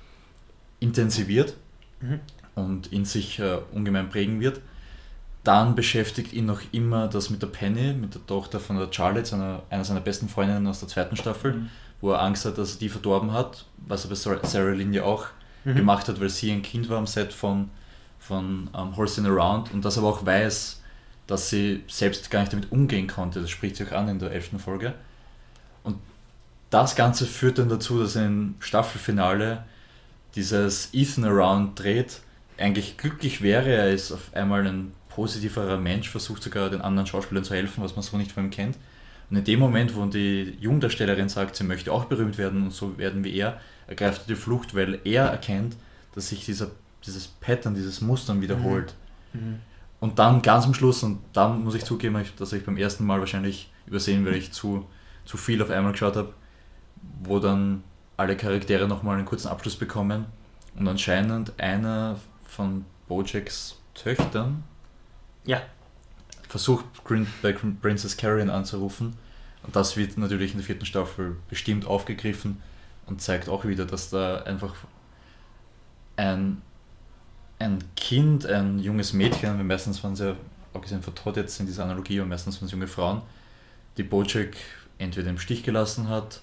intensiviert 0.79 1.55
Mhm. 2.01 2.19
und 2.55 2.87
in 2.91 3.05
sich 3.05 3.39
äh, 3.39 3.57
ungemein 3.71 4.09
prägen 4.09 4.39
wird. 4.39 4.59
Dann 5.43 5.75
beschäftigt 5.75 6.33
ihn 6.33 6.45
noch 6.47 6.61
immer 6.71 7.07
das 7.07 7.29
mit 7.29 7.41
der 7.41 7.47
Penny, 7.47 7.93
mit 7.93 8.13
der 8.15 8.25
Tochter 8.25 8.59
von 8.59 8.77
der 8.77 8.87
Charlotte, 8.91 9.25
seiner, 9.25 9.63
einer 9.69 9.83
seiner 9.83 9.99
besten 10.01 10.27
Freundinnen 10.29 10.65
aus 10.67 10.79
der 10.79 10.87
zweiten 10.89 11.15
Staffel, 11.15 11.53
Mhm. 11.53 11.69
wo 12.01 12.11
er 12.11 12.21
Angst 12.21 12.45
hat, 12.45 12.57
dass 12.57 12.73
er 12.73 12.79
die 12.79 12.89
verdorben 12.89 13.31
hat, 13.33 13.65
was 13.77 14.05
er 14.05 14.09
bei 14.09 14.15
Sarah 14.15 14.45
Sarah 14.45 14.71
Lynn 14.73 14.93
ja 14.93 15.03
auch 15.03 15.27
Mhm. 15.63 15.75
gemacht 15.75 16.07
hat, 16.07 16.19
weil 16.19 16.29
sie 16.29 16.51
ein 16.51 16.61
Kind 16.61 16.89
war 16.89 16.97
am 16.97 17.07
Set 17.07 17.33
von, 17.33 17.69
von 18.19 18.69
um, 18.73 18.97
Horsing 18.97 19.25
Around 19.25 19.73
und 19.73 19.85
das 19.85 19.97
aber 19.97 20.07
auch 20.07 20.25
weiß, 20.25 20.81
dass 21.27 21.49
sie 21.49 21.83
selbst 21.87 22.29
gar 22.31 22.41
nicht 22.41 22.53
damit 22.53 22.71
umgehen 22.71 23.07
konnte. 23.07 23.41
Das 23.41 23.49
spricht 23.49 23.75
sie 23.75 23.85
auch 23.85 23.91
an 23.91 24.09
in 24.09 24.19
der 24.19 24.31
elften 24.31 24.59
Folge. 24.59 24.93
Und 25.83 25.97
das 26.69 26.95
Ganze 26.95 27.25
führt 27.25 27.57
dann 27.57 27.69
dazu, 27.69 27.99
dass 27.99 28.15
im 28.15 28.55
Staffelfinale 28.59 29.63
dieses 30.35 30.89
Ethan 30.93 31.25
Around 31.25 31.79
dreht, 31.79 32.21
eigentlich 32.57 32.97
glücklich 32.97 33.41
wäre, 33.41 33.69
er 33.69 33.91
ist 33.91 34.11
auf 34.11 34.33
einmal 34.33 34.65
ein 34.67 34.93
positiverer 35.09 35.77
Mensch, 35.77 36.09
versucht 36.09 36.43
sogar 36.43 36.69
den 36.69 36.81
anderen 36.81 37.07
Schauspielern 37.07 37.43
zu 37.43 37.53
helfen, 37.53 37.83
was 37.83 37.95
man 37.95 38.03
so 38.03 38.17
nicht 38.17 38.31
von 38.31 38.45
ihm 38.45 38.51
kennt. 38.51 38.77
Und 39.29 39.37
in 39.37 39.43
dem 39.43 39.59
Moment, 39.59 39.95
wo 39.95 40.05
die 40.05 40.57
Jungdarstellerin 40.59 41.29
sagt, 41.29 41.55
sie 41.55 41.63
möchte 41.63 41.91
auch 41.91 42.05
berühmt 42.05 42.37
werden 42.37 42.63
und 42.63 42.71
so 42.71 42.97
werden 42.97 43.23
wie 43.23 43.35
er, 43.35 43.59
ergreift 43.91 44.21
er 44.21 44.35
die 44.35 44.41
Flucht, 44.41 44.73
weil 44.73 44.99
er 45.03 45.25
erkennt, 45.25 45.75
dass 46.15 46.29
sich 46.29 46.45
dieser, 46.45 46.71
dieses 47.05 47.27
Pattern, 47.27 47.75
dieses 47.75 47.99
Mustern 48.01 48.41
wiederholt. 48.41 48.95
Mhm. 49.33 49.59
Und 49.99 50.17
dann 50.17 50.41
ganz 50.41 50.65
am 50.65 50.73
Schluss, 50.73 51.03
und 51.03 51.19
da 51.33 51.49
muss 51.49 51.75
ich 51.75 51.83
zugeben, 51.83 52.23
dass 52.39 52.53
ich 52.53 52.65
beim 52.65 52.77
ersten 52.77 53.05
Mal 53.05 53.19
wahrscheinlich 53.19 53.69
übersehen, 53.85 54.25
weil 54.25 54.35
ich 54.35 54.51
zu, 54.51 54.87
zu 55.25 55.37
viel 55.37 55.61
auf 55.61 55.69
einmal 55.69 55.91
geschaut 55.91 56.15
habe, 56.15 56.33
wo 57.21 57.39
dann 57.39 57.83
alle 58.17 58.37
Charaktere 58.37 58.87
nochmal 58.87 59.17
einen 59.17 59.25
kurzen 59.25 59.49
Abschluss 59.49 59.75
bekommen. 59.75 60.25
Und 60.75 60.87
anscheinend 60.87 61.59
einer 61.59 62.17
von 62.47 62.85
Bojacks 63.09 63.77
Töchtern 63.93 64.63
Ja, 65.45 65.61
versucht 66.47 66.85
bei 67.41 67.51
Princess 67.51 68.15
Carrion 68.15 68.49
anzurufen. 68.49 69.17
Und 69.63 69.75
das 69.75 69.97
wird 69.97 70.17
natürlich 70.17 70.51
in 70.51 70.59
der 70.59 70.65
vierten 70.65 70.85
Staffel 70.85 71.35
bestimmt 71.49 71.85
aufgegriffen 71.85 72.61
und 73.07 73.21
zeigt 73.21 73.49
auch 73.49 73.65
wieder, 73.65 73.85
dass 73.85 74.09
da 74.09 74.41
einfach 74.43 74.75
ein, 76.17 76.61
ein 77.59 77.79
Kind, 77.95 78.45
ein 78.45 78.79
junges 78.79 79.13
Mädchen, 79.13 79.65
meistens 79.65 80.03
waren 80.03 80.13
es 80.13 80.19
ja, 80.19 80.35
abgesehen 80.73 81.01
von 81.01 81.15
Todd 81.15 81.37
jetzt 81.37 81.59
in 81.59 81.65
dieser 81.65 81.83
Analogie, 81.83 82.19
aber 82.19 82.29
meistens 82.29 82.57
waren 82.57 82.65
es 82.65 82.71
junge 82.71 82.87
Frauen, 82.87 83.21
die 83.97 84.03
Bojack 84.03 84.55
entweder 84.97 85.29
im 85.29 85.39
Stich 85.39 85.63
gelassen 85.63 86.09
hat, 86.09 86.41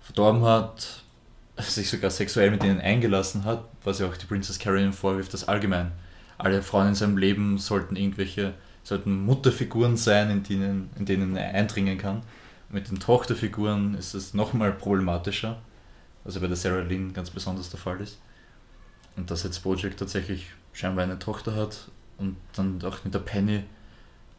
verdorben 0.00 0.44
hat, 0.44 1.02
sich 1.58 1.88
sogar 1.88 2.10
sexuell 2.10 2.50
mit 2.50 2.64
ihnen 2.64 2.80
eingelassen 2.80 3.44
hat, 3.44 3.64
was 3.84 3.98
ja 3.98 4.06
auch 4.06 4.16
die 4.16 4.26
Princess 4.26 4.58
Carolyn 4.58 4.92
vorwirft, 4.92 5.32
dass 5.32 5.48
allgemein 5.48 5.92
alle 6.38 6.62
Frauen 6.62 6.88
in 6.88 6.94
seinem 6.94 7.18
Leben 7.18 7.58
sollten 7.58 7.94
irgendwelche, 7.94 8.54
sollten 8.82 9.24
Mutterfiguren 9.24 9.96
sein, 9.96 10.30
in 10.30 10.42
denen, 10.42 10.90
in 10.98 11.04
denen 11.04 11.36
er 11.36 11.54
eindringen 11.54 11.98
kann. 11.98 12.22
Mit 12.72 12.90
den 12.90 12.98
Tochterfiguren 12.98 13.94
ist 13.94 14.14
es 14.14 14.32
nochmal 14.32 14.72
problematischer, 14.72 15.58
was 16.24 16.34
ja 16.34 16.40
bei 16.40 16.46
der 16.46 16.56
Sarah 16.56 16.80
Lynn 16.80 17.12
ganz 17.12 17.30
besonders 17.30 17.68
der 17.68 17.78
Fall 17.78 18.00
ist. 18.00 18.18
Und 19.14 19.30
dass 19.30 19.42
jetzt 19.42 19.62
Bojack 19.62 19.96
tatsächlich 19.98 20.46
scheinbar 20.72 21.04
eine 21.04 21.18
Tochter 21.18 21.54
hat 21.54 21.90
und 22.16 22.36
dann 22.54 22.82
auch 22.82 23.04
mit 23.04 23.12
der 23.12 23.18
Penny 23.18 23.64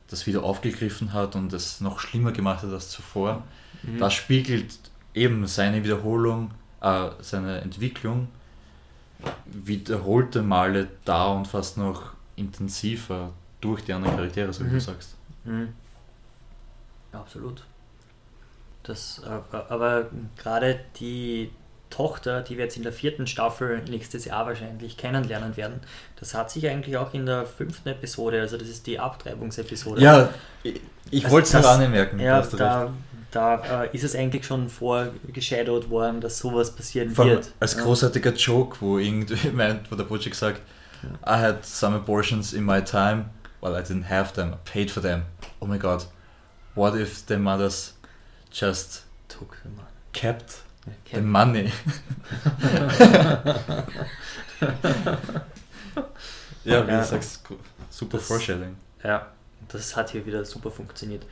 das 0.07 0.25
wieder 0.25 0.43
aufgegriffen 0.43 1.13
hat 1.13 1.35
und 1.35 1.53
es 1.53 1.79
noch 1.79 1.99
schlimmer 1.99 2.31
gemacht 2.31 2.63
hat 2.63 2.71
als 2.71 2.89
zuvor. 2.89 3.43
Mhm. 3.83 3.99
Das 3.99 4.13
spiegelt 4.13 4.79
eben 5.13 5.45
seine 5.45 5.83
Wiederholung, 5.83 6.51
äh, 6.81 7.09
seine 7.21 7.61
Entwicklung 7.61 8.29
wiederholte 9.45 10.41
Male 10.41 10.89
da 11.05 11.27
und 11.27 11.47
fast 11.47 11.77
noch 11.77 12.13
intensiver 12.35 13.31
durch 13.61 13.83
die 13.83 13.93
anderen 13.93 14.15
Charaktere, 14.15 14.51
so 14.51 14.65
wie 14.65 14.69
mhm. 14.69 14.73
du 14.73 14.79
sagst. 14.81 15.15
Mhm. 15.45 15.69
Absolut. 17.11 17.63
Das, 18.83 19.21
äh, 19.25 19.57
aber 19.69 20.07
gerade 20.37 20.79
die 20.99 21.51
Tochter, 21.89 22.41
die 22.41 22.57
wir 22.57 22.65
jetzt 22.65 22.75
in 22.75 22.83
der 22.83 22.91
vierten 22.91 23.27
Staffel 23.27 23.81
nächstes 23.87 24.25
Jahr 24.25 24.47
wahrscheinlich 24.47 24.97
kennenlernen 24.97 25.55
werden, 25.55 25.79
das 26.19 26.33
hat 26.33 26.49
sich 26.49 26.67
eigentlich 26.67 26.97
auch 26.97 27.13
in 27.13 27.25
der 27.25 27.45
fünften 27.45 27.89
Episode, 27.89 28.41
also 28.41 28.57
das 28.57 28.67
ist 28.67 28.87
die 28.87 28.99
Abtreibungsepisode. 28.99 30.01
Ja, 30.01 30.29
ich, 30.63 30.81
ich 31.11 31.23
also 31.25 31.35
wollte 31.35 31.45
es 31.45 31.51
daran 31.51 31.81
anmerken. 31.81 32.19
Ja, 32.19 32.41
da, 32.41 32.91
da 33.29 33.83
äh, 33.83 33.95
ist 33.95 34.03
es 34.03 34.15
eigentlich 34.15 34.45
schon 34.45 34.69
vorgeshadowed 34.69 35.89
worden, 35.89 36.19
dass 36.19 36.39
sowas 36.39 36.75
passieren 36.75 37.11
Vor 37.11 37.25
wird. 37.25 37.51
Als 37.59 37.77
großartiger 37.77 38.31
ja. 38.31 38.37
Joke, 38.37 38.77
wo 38.79 38.97
irgendwie 38.97 39.49
meint, 39.53 39.91
wo 39.91 39.95
der 39.95 40.05
Butchik 40.05 40.33
sagt, 40.33 40.61
I 41.25 41.37
had 41.37 41.63
some 41.63 41.95
abortions 41.95 42.53
in 42.53 42.65
my 42.65 42.81
time, 42.81 43.25
well 43.61 43.73
I 43.73 43.83
didn't 43.83 44.09
have 44.09 44.33
them, 44.33 44.53
I 44.53 44.57
paid 44.65 44.89
for 44.89 45.03
them. 45.03 45.23
Oh 45.59 45.67
my 45.67 45.77
god, 45.77 46.05
what 46.75 46.95
if 46.95 47.25
the 47.27 47.37
mothers 47.37 47.93
just 48.53 49.03
took 49.27 49.57
the 49.63 49.69
money. 49.69 49.87
kept, 50.13 50.61
kept. 51.05 51.15
the 51.15 51.21
money? 51.21 51.65
ja, 56.63 56.87
wie 56.87 56.91
du 56.91 57.03
sagst, 57.03 57.41
super 57.89 58.17
das, 58.17 58.27
Foreshadowing. 58.27 58.75
Ja, 59.03 59.27
das 59.69 59.95
hat 59.95 60.11
hier 60.11 60.25
wieder 60.25 60.45
super 60.45 60.71
funktioniert 60.71 61.25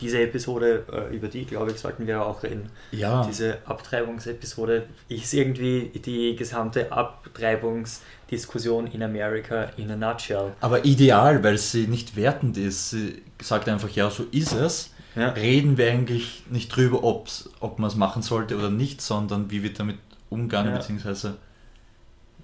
diese 0.00 0.20
Episode, 0.20 0.84
äh, 0.92 1.14
über 1.14 1.28
die, 1.28 1.44
glaube 1.44 1.70
ich, 1.70 1.78
sollten 1.78 2.06
wir 2.06 2.24
auch 2.24 2.42
reden. 2.42 2.70
Ja. 2.90 3.24
Diese 3.26 3.58
Abtreibungsepisode 3.64 4.86
ist 5.08 5.34
irgendwie 5.34 5.90
die 5.94 6.36
gesamte 6.36 6.92
Abtreibungsdiskussion 6.92 8.86
in 8.88 9.02
Amerika 9.02 9.70
in 9.76 9.90
a 9.90 9.96
nutshell. 9.96 10.52
Aber 10.60 10.84
ideal, 10.84 11.42
weil 11.42 11.58
sie 11.58 11.86
nicht 11.86 12.16
wertend 12.16 12.56
ist. 12.56 12.90
Sie 12.90 13.22
sagt 13.40 13.68
einfach, 13.68 13.90
ja, 13.90 14.10
so 14.10 14.24
ist 14.30 14.52
es. 14.52 14.90
Ja. 15.16 15.30
Reden 15.30 15.78
wir 15.78 15.90
eigentlich 15.90 16.44
nicht 16.50 16.74
drüber, 16.74 17.02
ob's, 17.02 17.50
ob 17.60 17.78
man 17.78 17.88
es 17.88 17.96
machen 17.96 18.22
sollte 18.22 18.56
oder 18.56 18.70
nicht, 18.70 19.00
sondern 19.00 19.50
wie 19.50 19.62
wir 19.62 19.72
damit 19.72 19.96
umgehen, 20.28 20.66
ja. 20.66 20.76
beziehungsweise. 20.76 21.38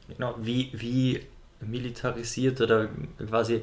Genau, 0.08 0.34
wie, 0.40 0.70
wie 0.72 1.20
militarisiert 1.60 2.60
oder 2.60 2.88
quasi 3.28 3.62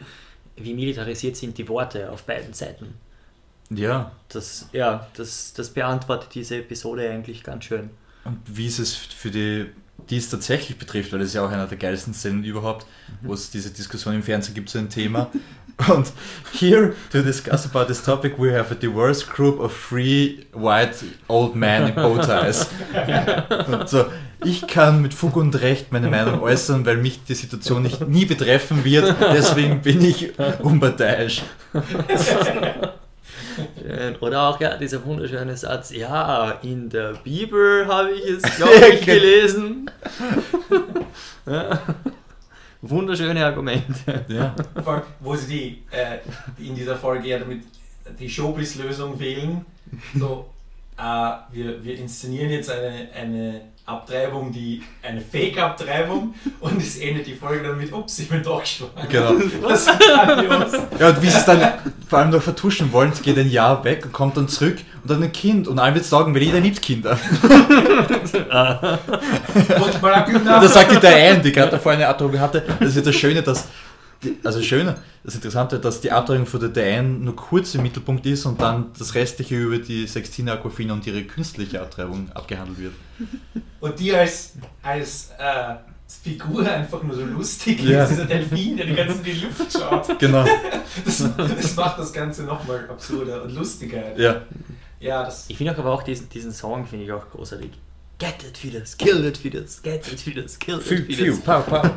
wie 0.63 0.73
militarisiert 0.73 1.35
sind 1.35 1.57
die 1.57 1.67
Worte 1.67 2.11
auf 2.11 2.23
beiden 2.23 2.53
Seiten. 2.53 2.93
Ja. 3.69 4.11
Das, 4.29 4.67
ja, 4.71 5.07
das, 5.15 5.53
das 5.53 5.69
beantwortet 5.69 6.29
diese 6.33 6.57
Episode 6.57 7.09
eigentlich 7.09 7.43
ganz 7.43 7.65
schön. 7.65 7.89
Und 8.25 8.39
wie 8.45 8.67
ist 8.67 8.79
es 8.79 8.95
für 8.95 9.31
die, 9.31 9.67
die 10.09 10.17
es 10.17 10.29
tatsächlich 10.29 10.77
betrifft, 10.77 11.11
weil 11.11 11.19
das 11.19 11.29
ist 11.29 11.35
ja 11.35 11.45
auch 11.45 11.51
einer 11.51 11.67
der 11.67 11.77
geilsten 11.77 12.13
Szenen 12.13 12.43
überhaupt, 12.43 12.85
mhm. 13.21 13.27
wo 13.27 13.33
es 13.33 13.51
diese 13.51 13.71
Diskussion 13.71 14.15
im 14.15 14.23
Fernsehen 14.23 14.55
gibt 14.55 14.69
zu 14.69 14.79
einem 14.79 14.89
Thema. 14.89 15.31
Und 15.87 16.11
here 16.51 16.93
to 17.11 17.21
discuss 17.21 17.65
about 17.65 17.85
this 17.85 18.03
topic 18.03 18.37
we 18.37 18.51
have 18.51 18.71
a 18.71 18.75
diverse 18.75 19.23
group 19.23 19.59
of 19.59 19.73
three 19.73 20.45
white 20.53 21.03
old 21.27 21.55
men 21.55 21.89
in 21.89 21.95
bow 21.95 22.17
ties. 22.17 22.67
Und 23.67 23.87
so, 23.87 24.05
ich 24.43 24.67
kann 24.67 25.01
mit 25.01 25.13
Fug 25.13 25.35
und 25.35 25.59
Recht 25.61 25.91
meine 25.91 26.09
Meinung 26.09 26.41
äußern, 26.41 26.85
weil 26.85 26.97
mich 26.97 27.23
die 27.23 27.33
Situation 27.33 27.83
nicht 27.83 28.07
nie 28.07 28.25
betreffen 28.25 28.83
wird, 28.85 29.15
deswegen 29.33 29.81
bin 29.81 30.03
ich 30.03 30.31
unparteiisch. 30.59 31.43
Oder 34.21 34.43
auch 34.43 34.59
ja, 34.59 34.77
dieser 34.77 35.03
wunderschöne 35.05 35.57
Satz, 35.57 35.91
ja, 35.91 36.59
in 36.61 36.89
der 36.89 37.13
Bibel 37.23 37.85
habe 37.87 38.11
ich 38.11 38.25
es, 38.29 38.55
glaube 38.55 38.87
ich, 38.93 39.05
gelesen. 39.05 39.91
ja. 41.45 41.79
Wunderschöne 42.81 43.45
Argumente. 43.45 44.25
Ja. 44.29 44.55
Wo 45.19 45.35
sie 45.35 45.47
die 45.47 45.95
äh, 45.95 46.19
in 46.57 46.75
dieser 46.75 46.95
Folge 46.95 47.27
ja 47.27 47.39
damit 47.39 47.63
die 48.19 48.29
Showbiz-Lösung 48.29 49.19
wählen. 49.19 49.65
So, 50.15 50.49
äh, 50.97 51.01
wir, 51.51 51.83
wir 51.83 51.97
inszenieren 51.97 52.49
jetzt 52.49 52.69
eine, 52.69 53.09
eine 53.13 53.61
Abtreibung, 53.89 54.51
die 54.51 54.83
eine 55.01 55.21
Fake-Abtreibung 55.21 56.35
und 56.59 56.81
es 56.81 56.97
endet 56.97 57.27
die 57.27 57.33
Folge 57.33 57.67
dann 57.67 57.77
mit, 57.77 57.91
ups, 57.91 58.19
ich 58.19 58.29
bin 58.29 58.43
doch 58.43 58.65
schwanger. 58.65 59.07
Genau. 59.09 59.33
Das 59.69 59.81
ist 59.81 59.91
Ja, 60.99 61.09
und 61.09 61.21
wie 61.21 61.29
sie 61.29 61.37
es 61.37 61.45
dann 61.45 61.73
vor 62.07 62.19
allem 62.19 62.29
noch 62.29 62.41
vertuschen 62.41 62.91
wollen, 62.91 63.13
sie 63.13 63.23
geht 63.23 63.37
ein 63.37 63.49
Jahr 63.49 63.83
weg 63.83 64.05
und 64.05 64.11
kommt 64.11 64.37
dann 64.37 64.47
zurück 64.47 64.77
und 65.01 65.09
dann 65.09 65.23
ein 65.23 65.31
Kind 65.31 65.67
und 65.67 65.79
allen 65.79 65.95
wird 65.95 66.05
sagen, 66.05 66.33
weil 66.33 66.43
jeder 66.43 66.59
liebt 66.59 66.81
Kinder. 66.81 67.17
und 70.33 70.63
das 70.63 70.73
sagt 70.73 70.91
die 70.91 70.99
Diane, 70.99 71.39
die 71.39 71.51
gerade 71.51 71.71
davor 71.71 71.91
eine 71.91 72.07
Abtreibung 72.07 72.39
hatte, 72.39 72.63
das 72.79 72.89
ist 72.89 72.95
ja 72.95 73.01
das 73.01 73.15
Schöne, 73.15 73.41
dass 73.41 73.67
die, 74.23 74.37
also 74.43 74.61
schön, 74.61 74.93
das 75.23 75.35
Interessante, 75.35 75.79
dass 75.79 76.01
die 76.01 76.11
Abtreibung 76.11 76.45
von 76.45 76.59
der 76.59 76.69
Diane 76.69 77.07
nur 77.07 77.35
kurz 77.35 77.75
im 77.75 77.83
Mittelpunkt 77.83 78.25
ist 78.25 78.45
und 78.45 78.61
dann 78.61 78.91
das 78.97 79.15
restliche 79.15 79.55
über 79.55 79.77
die 79.77 80.07
Sextina 80.07 80.53
Aquafina 80.53 80.93
und 80.93 81.07
ihre 81.07 81.23
künstliche 81.23 81.81
Abtreibung 81.81 82.29
abgehandelt 82.33 82.79
wird. 82.79 82.93
Und 83.81 83.97
die 83.97 84.13
als, 84.13 84.55
als 84.81 85.29
äh, 85.39 85.75
Figur 86.21 86.69
einfach 86.69 87.01
nur 87.03 87.15
so 87.15 87.23
lustig 87.23 87.81
ja. 87.81 88.03
ist, 88.03 88.09
dieser 88.09 88.25
Delfin, 88.25 88.75
der 88.75 88.87
die 88.87 88.95
ganze 88.95 89.17
Zeit 89.17 89.27
in 89.27 89.33
die 89.35 89.45
Luft 89.45 89.71
schaut. 89.71 90.07
Genau. 90.19 90.45
Das, 91.05 91.23
das 91.37 91.75
macht 91.77 91.99
das 91.99 92.11
Ganze 92.11 92.43
nochmal 92.43 92.89
absurder 92.89 93.43
und 93.43 93.55
lustiger. 93.55 94.17
Ja. 94.17 94.41
ja 94.99 95.23
das 95.23 95.49
ich 95.49 95.55
finde 95.55 95.77
aber 95.77 95.91
auch 95.91 96.03
diesen, 96.03 96.27
diesen 96.27 96.51
Song 96.51 96.85
finde 96.85 97.05
ich 97.05 97.11
auch 97.11 97.29
großartig. 97.29 97.71
Get 98.17 98.43
it, 98.43 98.57
Fetus, 98.57 98.97
kill 98.97 99.23
it, 99.23 99.37
Fetus, 99.37 99.81
get 99.81 100.05
it, 100.11 100.19
Fetus, 100.19 100.59
kill 100.59 100.79
it, 100.79 100.83
Fetus. 100.83 101.39
Pow, 101.45 101.65
pow. 101.65 101.89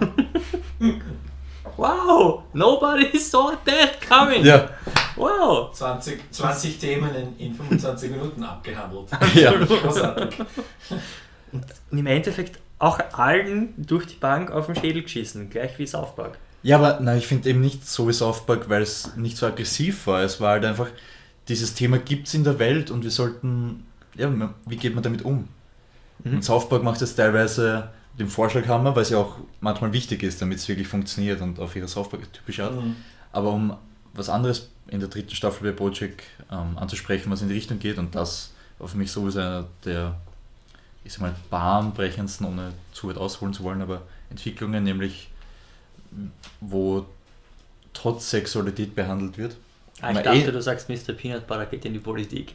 Wow, 1.77 2.45
nobody 2.53 3.19
saw 3.19 3.53
that 3.65 4.01
coming. 4.01 4.45
Ja. 4.45 4.69
Wow. 5.17 5.73
20, 5.73 6.33
20 6.33 6.79
Themen 6.79 7.15
in, 7.15 7.47
in 7.47 7.55
25 7.55 8.11
Minuten 8.11 8.43
abgehandelt. 8.43 9.09
Ja. 9.35 9.53
Großartig. 9.53 10.41
Und 11.53 11.65
im 11.91 12.07
Endeffekt 12.07 12.59
auch 12.79 12.99
allen 13.13 13.75
durch 13.77 14.07
die 14.07 14.17
Bank 14.17 14.51
auf 14.51 14.67
den 14.67 14.75
Schädel 14.77 15.03
geschissen, 15.03 15.51
gleich 15.51 15.79
wie 15.79 15.87
South 15.87 16.17
Park. 16.17 16.39
Ja, 16.63 16.77
aber 16.77 17.01
nein, 17.01 17.19
ich 17.19 17.27
finde 17.27 17.49
eben 17.51 17.61
nicht 17.61 17.87
so 17.89 18.09
wie 18.09 18.13
South 18.13 18.47
Park, 18.47 18.69
weil 18.69 18.83
es 18.83 19.17
nicht 19.17 19.37
so 19.37 19.47
aggressiv 19.47 20.07
war. 20.07 20.23
Es 20.23 20.41
war 20.41 20.53
halt 20.53 20.65
einfach, 20.65 20.89
dieses 21.49 21.75
Thema 21.75 21.99
gibt 21.99 22.29
es 22.29 22.35
in 22.35 22.45
der 22.45 22.59
Welt 22.59 22.91
und 22.91 23.03
wir 23.03 23.11
sollten, 23.11 23.87
ja, 24.17 24.31
wie 24.67 24.77
geht 24.77 24.95
man 24.95 25.03
damit 25.03 25.25
um? 25.25 25.49
Mhm. 26.25 26.35
Und 26.35 26.45
South 26.45 26.69
Park 26.69 26.83
macht 26.83 27.03
es 27.03 27.15
teilweise 27.15 27.89
den 28.19 28.29
Vorschlag 28.29 28.67
haben 28.69 28.85
wir, 28.85 28.95
weil 28.95 29.03
es 29.03 29.11
ja 29.11 29.19
auch 29.19 29.37
manchmal 29.61 29.93
wichtig 29.93 30.23
ist, 30.23 30.41
damit 30.43 30.59
es 30.59 30.69
wirklich 30.69 30.89
funktioniert 30.89 31.41
und 31.41 31.59
auf 31.59 31.75
ihre 31.77 31.89
Software-typische 31.89 32.65
Art. 32.65 32.75
Mhm. 32.75 32.97
Aber 33.33 33.51
um 33.51 33.77
was 34.13 34.29
anderes 34.29 34.69
in 34.89 35.01
der 35.01 35.09
dritten 35.09 35.35
Staffel 35.35 35.73
bei 35.73 35.77
Bojack 35.77 36.23
ähm, 36.51 36.77
anzusprechen, 36.77 37.31
was 37.31 37.43
in 37.43 37.49
die 37.49 37.55
Richtung 37.55 37.79
geht 37.79 37.99
und 37.99 38.15
das 38.15 38.53
war 38.79 38.89
für 38.89 38.99
mich 38.99 39.11
sowieso 39.11 39.39
einer 39.39 39.69
der, 39.85 40.17
ich 41.05 41.13
sag 41.13 41.23
mal, 41.23 41.35
bahnbrechendsten, 41.51 42.47
ohne 42.47 42.73
zu 42.93 43.09
weit 43.09 43.17
ausholen 43.17 43.55
zu 43.55 43.63
wollen, 43.63 43.81
aber 43.81 44.03
Entwicklungen, 44.29 44.85
nämlich 44.85 45.31
wo 46.61 47.07
trotz 47.95 48.31
Sexualität 48.31 48.95
behandelt 48.95 49.39
wird. 49.39 49.57
Ah, 50.01 50.11
ich 50.11 50.19
dachte, 50.19 50.39
eh, 50.39 50.51
du 50.51 50.63
sagst, 50.63 50.89
Mr. 50.89 51.13
Peanut 51.13 51.47
Butter 51.47 51.67
geht 51.67 51.85
in 51.85 51.93
die 51.93 51.99
Politik. 51.99 52.55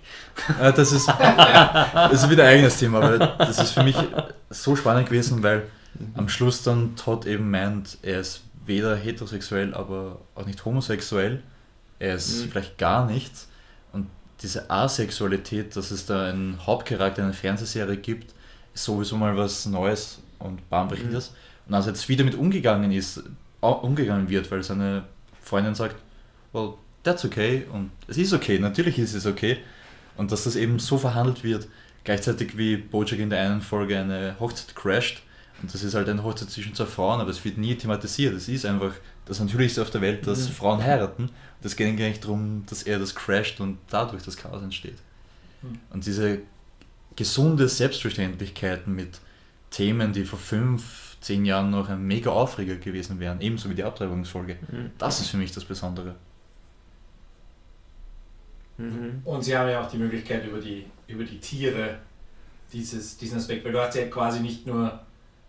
Äh, 0.59 0.73
das, 0.75 0.91
ist, 0.91 1.07
das 1.93 2.23
ist 2.23 2.29
wieder 2.29 2.43
ein 2.43 2.55
eigenes 2.55 2.77
Thema, 2.77 3.01
aber 3.01 3.17
das 3.37 3.59
ist 3.59 3.71
für 3.71 3.83
mich 3.83 3.95
so 4.49 4.75
spannend 4.75 5.07
gewesen, 5.07 5.43
weil 5.43 5.67
mhm. 5.97 6.11
am 6.15 6.29
Schluss 6.29 6.63
dann 6.63 6.95
Todd 6.95 7.25
eben 7.25 7.49
meint, 7.49 7.97
er 8.01 8.19
ist 8.21 8.41
weder 8.65 8.95
heterosexuell, 8.95 9.73
aber 9.73 10.19
auch 10.35 10.45
nicht 10.45 10.63
homosexuell. 10.65 11.41
Er 11.99 12.15
ist 12.15 12.45
mhm. 12.45 12.49
vielleicht 12.51 12.77
gar 12.77 13.05
nichts. 13.05 13.47
Und 13.93 14.07
diese 14.41 14.69
Asexualität, 14.69 15.75
dass 15.75 15.91
es 15.91 16.05
da 16.05 16.29
einen 16.29 16.59
Hauptcharakter 16.65 17.19
in 17.19 17.25
einer 17.25 17.33
Fernsehserie 17.33 17.97
gibt, 17.97 18.33
ist 18.73 18.83
sowieso 18.83 19.15
mal 19.15 19.35
was 19.37 19.65
Neues 19.65 20.19
und 20.39 20.69
Bahnbrechendes. 20.69 21.31
Mhm. 21.31 21.35
Und 21.67 21.73
als 21.75 21.85
jetzt 21.85 22.09
wieder 22.09 22.23
mit 22.23 22.35
umgegangen 22.35 22.91
ist, 22.91 23.23
umgegangen 23.61 24.29
wird, 24.29 24.49
weil 24.51 24.63
seine 24.63 25.03
Freundin 25.41 25.75
sagt, 25.75 25.95
well, 26.53 26.73
that's 27.07 27.25
okay 27.25 27.65
und 27.71 27.91
es 28.07 28.17
ist 28.17 28.33
okay, 28.33 28.59
natürlich 28.59 28.99
ist 28.99 29.13
es 29.13 29.25
okay. 29.25 29.57
Und 30.17 30.31
dass 30.31 30.43
das 30.43 30.55
eben 30.55 30.79
so 30.79 30.97
verhandelt 30.97 31.43
wird, 31.43 31.67
gleichzeitig 32.03 32.57
wie 32.57 32.77
Bojack 32.77 33.19
in 33.19 33.29
der 33.29 33.41
einen 33.41 33.61
Folge 33.61 33.97
eine 33.99 34.35
Hochzeit 34.39 34.75
crasht. 34.75 35.21
Und 35.61 35.73
das 35.73 35.83
ist 35.83 35.95
halt 35.95 36.09
eine 36.09 36.23
Hochzeit 36.23 36.49
zwischen 36.49 36.75
zwei 36.75 36.85
Frauen, 36.85 37.19
aber 37.19 37.29
es 37.29 37.43
wird 37.43 37.57
nie 37.57 37.75
thematisiert. 37.75 38.33
Es 38.33 38.47
ist 38.47 38.65
einfach 38.65 38.93
das 39.25 39.39
Natürlichste 39.39 39.81
auf 39.81 39.89
der 39.89 40.01
Welt, 40.01 40.25
dass 40.27 40.49
mhm. 40.49 40.53
Frauen 40.53 40.83
heiraten. 40.83 41.29
Das 41.61 41.75
geht 41.75 41.97
gar 41.97 42.07
nicht 42.07 42.23
darum, 42.23 42.63
dass 42.67 42.83
er 42.83 42.99
das 42.99 43.15
crasht 43.15 43.59
und 43.59 43.77
dadurch 43.89 44.23
das 44.23 44.37
Chaos 44.37 44.61
entsteht. 44.61 44.97
Mhm. 45.61 45.79
Und 45.91 46.05
diese 46.05 46.39
gesunde 47.15 47.67
Selbstverständlichkeiten 47.67 48.95
mit 48.95 49.19
Themen, 49.71 50.13
die 50.13 50.25
vor 50.25 50.39
fünf, 50.39 51.17
zehn 51.21 51.45
Jahren 51.45 51.71
noch 51.71 51.89
ein 51.89 52.05
mega 52.05 52.29
Aufreger 52.29 52.75
gewesen 52.75 53.19
wären, 53.19 53.41
ebenso 53.41 53.69
wie 53.69 53.75
die 53.75 53.83
Abtreibungsfolge, 53.83 54.57
mhm. 54.71 54.91
das 54.97 55.21
ist 55.21 55.29
für 55.29 55.37
mich 55.37 55.51
das 55.51 55.65
Besondere. 55.65 56.15
Mhm. 58.77 59.21
Und 59.25 59.43
sie 59.43 59.57
haben 59.57 59.69
ja 59.69 59.81
auch 59.81 59.89
die 59.89 59.97
Möglichkeit 59.97 60.45
über 60.45 60.59
die, 60.59 60.85
über 61.07 61.23
die 61.23 61.39
Tiere 61.39 61.97
dieses, 62.71 63.17
diesen 63.17 63.37
Aspekt, 63.37 63.65
weil 63.65 63.71
du 63.71 63.81
hast 63.81 63.95
ja 63.95 64.05
quasi 64.07 64.39
nicht 64.39 64.67
nur 64.67 64.99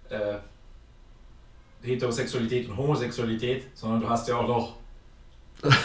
äh, 0.08 0.36
Heterosexualität 1.82 2.68
und 2.68 2.76
Homosexualität, 2.76 3.66
sondern 3.74 4.00
du 4.00 4.08
hast 4.08 4.28
ja 4.28 4.36
auch 4.36 4.48
noch 4.48 4.76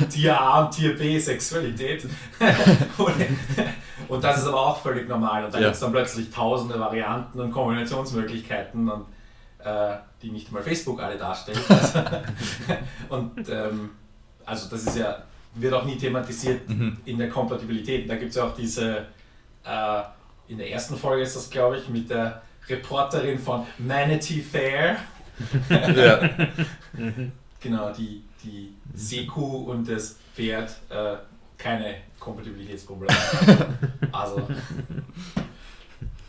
Tier 0.09 0.39
A 0.39 0.65
und 0.65 0.71
Tier 0.71 0.95
B 0.95 1.17
Sexualität. 1.17 2.05
und, 4.07 4.23
das 4.23 4.39
ist 4.39 4.47
aber 4.47 4.67
auch 4.67 4.79
völlig 4.79 5.09
normal. 5.09 5.45
Und 5.45 5.53
da 5.53 5.57
ja. 5.57 5.65
gibt 5.65 5.75
es 5.75 5.79
dann 5.81 5.91
plötzlich 5.91 6.29
tausende 6.29 6.79
Varianten 6.79 7.39
und 7.39 7.51
Kombinationsmöglichkeiten, 7.51 8.87
und, 8.87 9.05
äh, 9.59 9.95
die 10.21 10.29
nicht 10.29 10.51
mal 10.51 10.61
Facebook 10.61 11.01
alle 11.01 11.17
darstellen. 11.17 11.59
und 13.09 13.49
ähm, 13.49 13.89
also 14.45 14.69
das 14.69 14.83
ist 14.83 14.97
ja, 14.97 15.23
wird 15.55 15.73
auch 15.73 15.85
nie 15.85 15.97
thematisiert 15.97 16.67
mhm. 16.69 16.97
in 17.05 17.17
der 17.17 17.29
Kompatibilität. 17.29 18.09
Da 18.09 18.15
gibt 18.15 18.31
es 18.31 18.35
ja 18.35 18.45
auch 18.45 18.55
diese, 18.55 19.05
äh, 19.63 20.01
in 20.47 20.57
der 20.57 20.71
ersten 20.71 20.97
Folge 20.97 21.23
ist 21.23 21.35
das, 21.35 21.49
glaube 21.49 21.77
ich, 21.77 21.89
mit 21.89 22.09
der 22.09 22.41
Reporterin 22.67 23.39
von 23.39 23.65
Manatee 23.77 24.41
Fair. 24.41 24.97
ja. 25.69 26.29
genau, 27.59 27.91
die 27.91 28.23
die 28.43 28.73
Seekuh 28.93 29.71
und 29.71 29.89
das 29.89 30.17
Pferd 30.35 30.75
äh, 30.89 31.15
keine 31.57 31.95
Kompatibilitätsprobleme 32.19 33.13
haben. 33.13 33.77
also, 34.11 34.47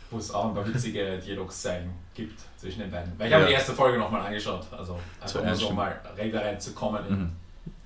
wo 0.09 0.17
es 0.17 0.31
auch 0.31 0.49
ein 0.49 0.53
paar 0.53 0.67
witzige 0.67 1.17
Dialogs 1.19 1.61
sein 1.61 1.91
gibt 2.13 2.39
zwischen 2.57 2.79
den 2.79 2.91
beiden. 2.91 3.11
Weil 3.17 3.27
ich 3.27 3.31
ja. 3.31 3.37
habe 3.37 3.47
die 3.47 3.53
erste 3.53 3.73
Folge 3.73 3.97
nochmal 3.97 4.25
angeschaut, 4.25 4.65
also 4.71 4.99
einfach 5.21 5.43
nur 5.43 5.55
so 5.55 5.71
mal 5.71 5.99
da 6.15 6.39
reinzukommen. 6.39 7.35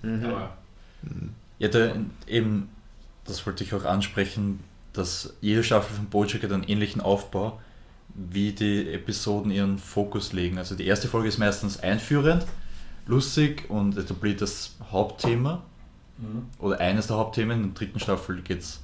Mhm. 0.01 0.19
Mhm. 0.19 0.25
Aber, 0.25 0.57
ja, 1.59 1.67
da, 1.67 1.93
eben, 2.27 2.69
das 3.25 3.45
wollte 3.45 3.63
ich 3.63 3.73
auch 3.73 3.85
ansprechen, 3.85 4.59
dass 4.93 5.33
jede 5.41 5.63
Staffel 5.63 5.95
von 5.95 6.05
Bojack 6.05 6.43
hat 6.43 6.51
einen 6.51 6.63
ähnlichen 6.63 7.01
Aufbau, 7.01 7.59
wie 8.15 8.51
die 8.51 8.91
Episoden 8.91 9.51
ihren 9.51 9.77
Fokus 9.77 10.33
legen. 10.33 10.57
Also 10.57 10.75
die 10.75 10.85
erste 10.85 11.07
Folge 11.07 11.27
ist 11.27 11.37
meistens 11.37 11.79
einführend, 11.79 12.45
lustig 13.05 13.69
und 13.69 13.97
etabliert 13.97 14.41
das 14.41 14.75
Hauptthema 14.91 15.63
mhm. 16.17 16.47
oder 16.57 16.79
eines 16.79 17.07
der 17.07 17.17
Hauptthemen. 17.17 17.63
In 17.63 17.73
der 17.73 17.73
dritten 17.75 17.99
Staffel 17.99 18.41
geht 18.41 18.59
es 18.59 18.81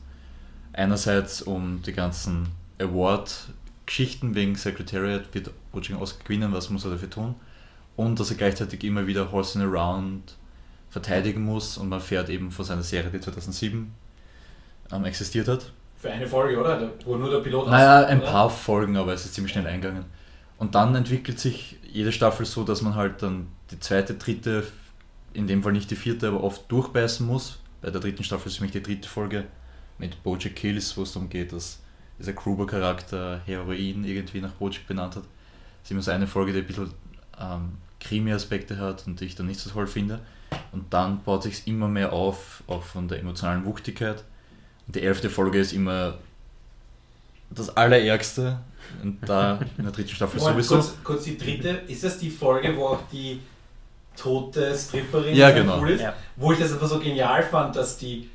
einerseits 0.73 1.41
um 1.41 1.82
die 1.82 1.93
ganzen 1.93 2.47
Award-Geschichten 2.80 4.36
wegen 4.36 4.56
Secretariat, 4.56 5.34
wird 5.34 5.51
Butching 5.71 5.95
Oscar 5.95 6.23
gewinnen, 6.23 6.54
was 6.54 6.69
muss 6.69 6.86
er 6.86 6.91
dafür 6.91 7.10
tun 7.10 7.36
und 7.95 8.19
dass 8.19 8.30
er 8.30 8.38
gleichzeitig 8.38 8.84
immer 8.84 9.08
wieder 9.08 9.32
Horsing 9.32 9.62
Around 9.62 10.36
verteidigen 10.95 11.43
muss 11.43 11.77
und 11.77 11.89
man 11.89 11.99
fährt 11.99 12.29
eben 12.29 12.51
von 12.51 12.63
seiner 12.63 12.81
Serie, 12.81 13.12
die 13.12 13.19
2007 13.19 13.93
ähm, 14.93 15.03
existiert 15.03 15.49
hat. 15.49 15.73
Für 15.97 16.10
eine 16.10 16.25
Folge, 16.25 16.58
oder? 16.58 16.89
Wo 17.03 17.17
nur 17.17 17.29
der 17.29 17.39
Pilot 17.39 17.67
Naja, 17.67 18.05
ein 18.08 18.21
oder? 18.21 18.31
paar 18.31 18.49
Folgen, 18.49 18.95
aber 18.95 19.12
es 19.12 19.25
ist 19.25 19.34
ziemlich 19.34 19.51
schnell 19.51 19.67
eingegangen. 19.67 20.05
Und 20.58 20.73
dann 20.73 20.95
entwickelt 20.95 21.38
sich 21.38 21.75
jede 21.91 22.13
Staffel 22.13 22.45
so, 22.45 22.63
dass 22.63 22.81
man 22.81 22.95
halt 22.95 23.21
dann 23.21 23.47
die 23.71 23.79
zweite, 23.81 24.13
dritte, 24.13 24.63
in 25.34 25.47
dem 25.47 25.63
Fall 25.63 25.73
nicht 25.73 25.91
die 25.91 25.97
vierte, 25.97 26.29
aber 26.29 26.41
oft 26.41 26.71
durchbeißen 26.71 27.27
muss. 27.27 27.60
Bei 27.81 27.91
der 27.91 27.99
dritten 27.99 28.23
Staffel 28.23 28.47
ist 28.47 28.62
nämlich 28.62 28.71
die 28.71 28.81
dritte 28.81 29.10
Folge 29.10 29.43
mit 29.97 30.23
Bojack 30.23 30.55
Kills, 30.55 30.95
wo 30.95 31.01
es 31.01 31.12
darum 31.12 31.27
geht, 31.27 31.51
dass 31.51 31.79
dieser 32.17 32.31
Kruber-Charakter 32.31 33.41
Heroin 33.45 34.05
irgendwie 34.05 34.39
nach 34.39 34.53
Bojack 34.53 34.88
benannt 34.88 35.17
hat. 35.17 35.23
Das 35.23 35.84
ist 35.84 35.91
immer 35.91 36.01
so 36.01 36.12
eine 36.12 36.25
Folge, 36.25 36.53
die 36.53 36.60
ein 36.60 36.67
bisschen 36.67 36.93
ähm, 37.38 37.73
Krimi-Aspekte 37.99 38.77
hat 38.77 39.05
und 39.08 39.19
die 39.19 39.25
ich 39.25 39.36
dann 39.36 39.47
nicht 39.47 39.60
so 39.60 39.69
toll 39.69 39.88
finde. 39.88 40.21
Und 40.71 40.93
dann 40.93 41.23
baut 41.23 41.43
sich 41.43 41.67
immer 41.67 41.88
mehr 41.88 42.13
auf, 42.13 42.63
auch 42.67 42.84
von 42.84 43.08
der 43.08 43.19
emotionalen 43.19 43.65
Wuchtigkeit. 43.65 44.23
Und 44.88 44.95
die 44.95 45.01
elfte 45.01 45.29
Folge 45.29 45.60
ist 45.60 45.73
immer 45.73 46.15
das 47.49 47.75
Allerärgste. 47.75 48.60
Und 49.01 49.19
da 49.27 49.60
in 49.77 49.84
der 49.84 49.91
dritten 49.91 50.10
Staffel 50.10 50.39
Moment, 50.39 50.63
sowieso. 50.63 50.75
Kurz, 50.75 51.03
kurz 51.03 51.23
die 51.23 51.38
dritte, 51.38 51.69
ist 51.88 52.03
das 52.03 52.17
die 52.17 52.29
Folge, 52.29 52.75
wo 52.75 52.88
auch 52.88 52.99
die 53.12 53.39
tote 54.15 54.75
Stripperin 54.75 55.36
ja, 55.36 55.51
genau. 55.51 55.79
cool 55.79 55.91
ist? 55.91 56.01
Ja. 56.01 56.13
Wo 56.36 56.51
ich 56.51 56.60
das 56.60 56.73
einfach 56.73 56.88
so 56.88 56.99
genial 56.99 57.43
fand, 57.43 57.75
dass 57.75 57.97
die 57.97 58.29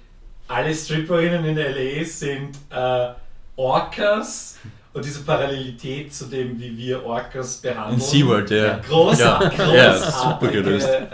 alle 0.48 0.74
Stripperinnen 0.74 1.44
in 1.44 1.56
LA 1.56 2.04
sind 2.04 2.56
äh, 2.70 3.08
Orcas 3.56 4.58
und 4.92 5.04
diese 5.04 5.20
Parallelität 5.20 6.12
zu 6.12 6.26
dem, 6.26 6.58
wie 6.58 6.76
wir 6.76 7.04
Orcas 7.04 7.58
behandeln. 7.58 7.94
In 7.94 8.00
SeaWorld, 8.00 8.50
ja. 8.50 8.78
Großartig. 8.78 9.58
Ja, 9.58 9.74
ja 9.74 9.96
super 9.96 10.48
gelöst. 10.48 10.88
Äh, 10.88 11.06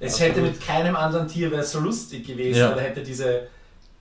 es 0.00 0.20
hätte 0.20 0.40
mit 0.40 0.60
keinem 0.60 0.96
anderen 0.96 1.28
Tier 1.28 1.50
wäre 1.50 1.64
so 1.64 1.80
lustig 1.80 2.26
gewesen 2.26 2.60
ja. 2.60 2.72
oder 2.72 2.80
hätte 2.80 3.02
diese 3.02 3.48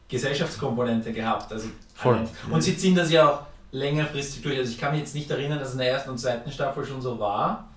Gesellschaftskomponente 0.08 1.12
gehabt. 1.12 1.52
Also 1.52 1.70
Voll. 1.94 2.20
Und 2.52 2.62
sie 2.62 2.78
ziehen 2.78 2.96
das 2.96 3.12
ja 3.12 3.30
auch 3.30 3.40
längerfristig 3.72 4.42
durch. 4.42 4.58
Also 4.58 4.72
ich 4.72 4.80
kann 4.80 4.92
mich 4.92 5.02
jetzt 5.02 5.16
nicht 5.16 5.30
erinnern, 5.30 5.60
dass 5.60 5.70
es 5.70 5.74
in 5.74 5.80
der 5.80 5.92
ersten 5.92 6.12
und 6.12 6.18
zweiten 6.18 6.52
Staffel 6.52 6.86
schon 6.86 7.02
so 7.02 7.20
war. 7.20 7.68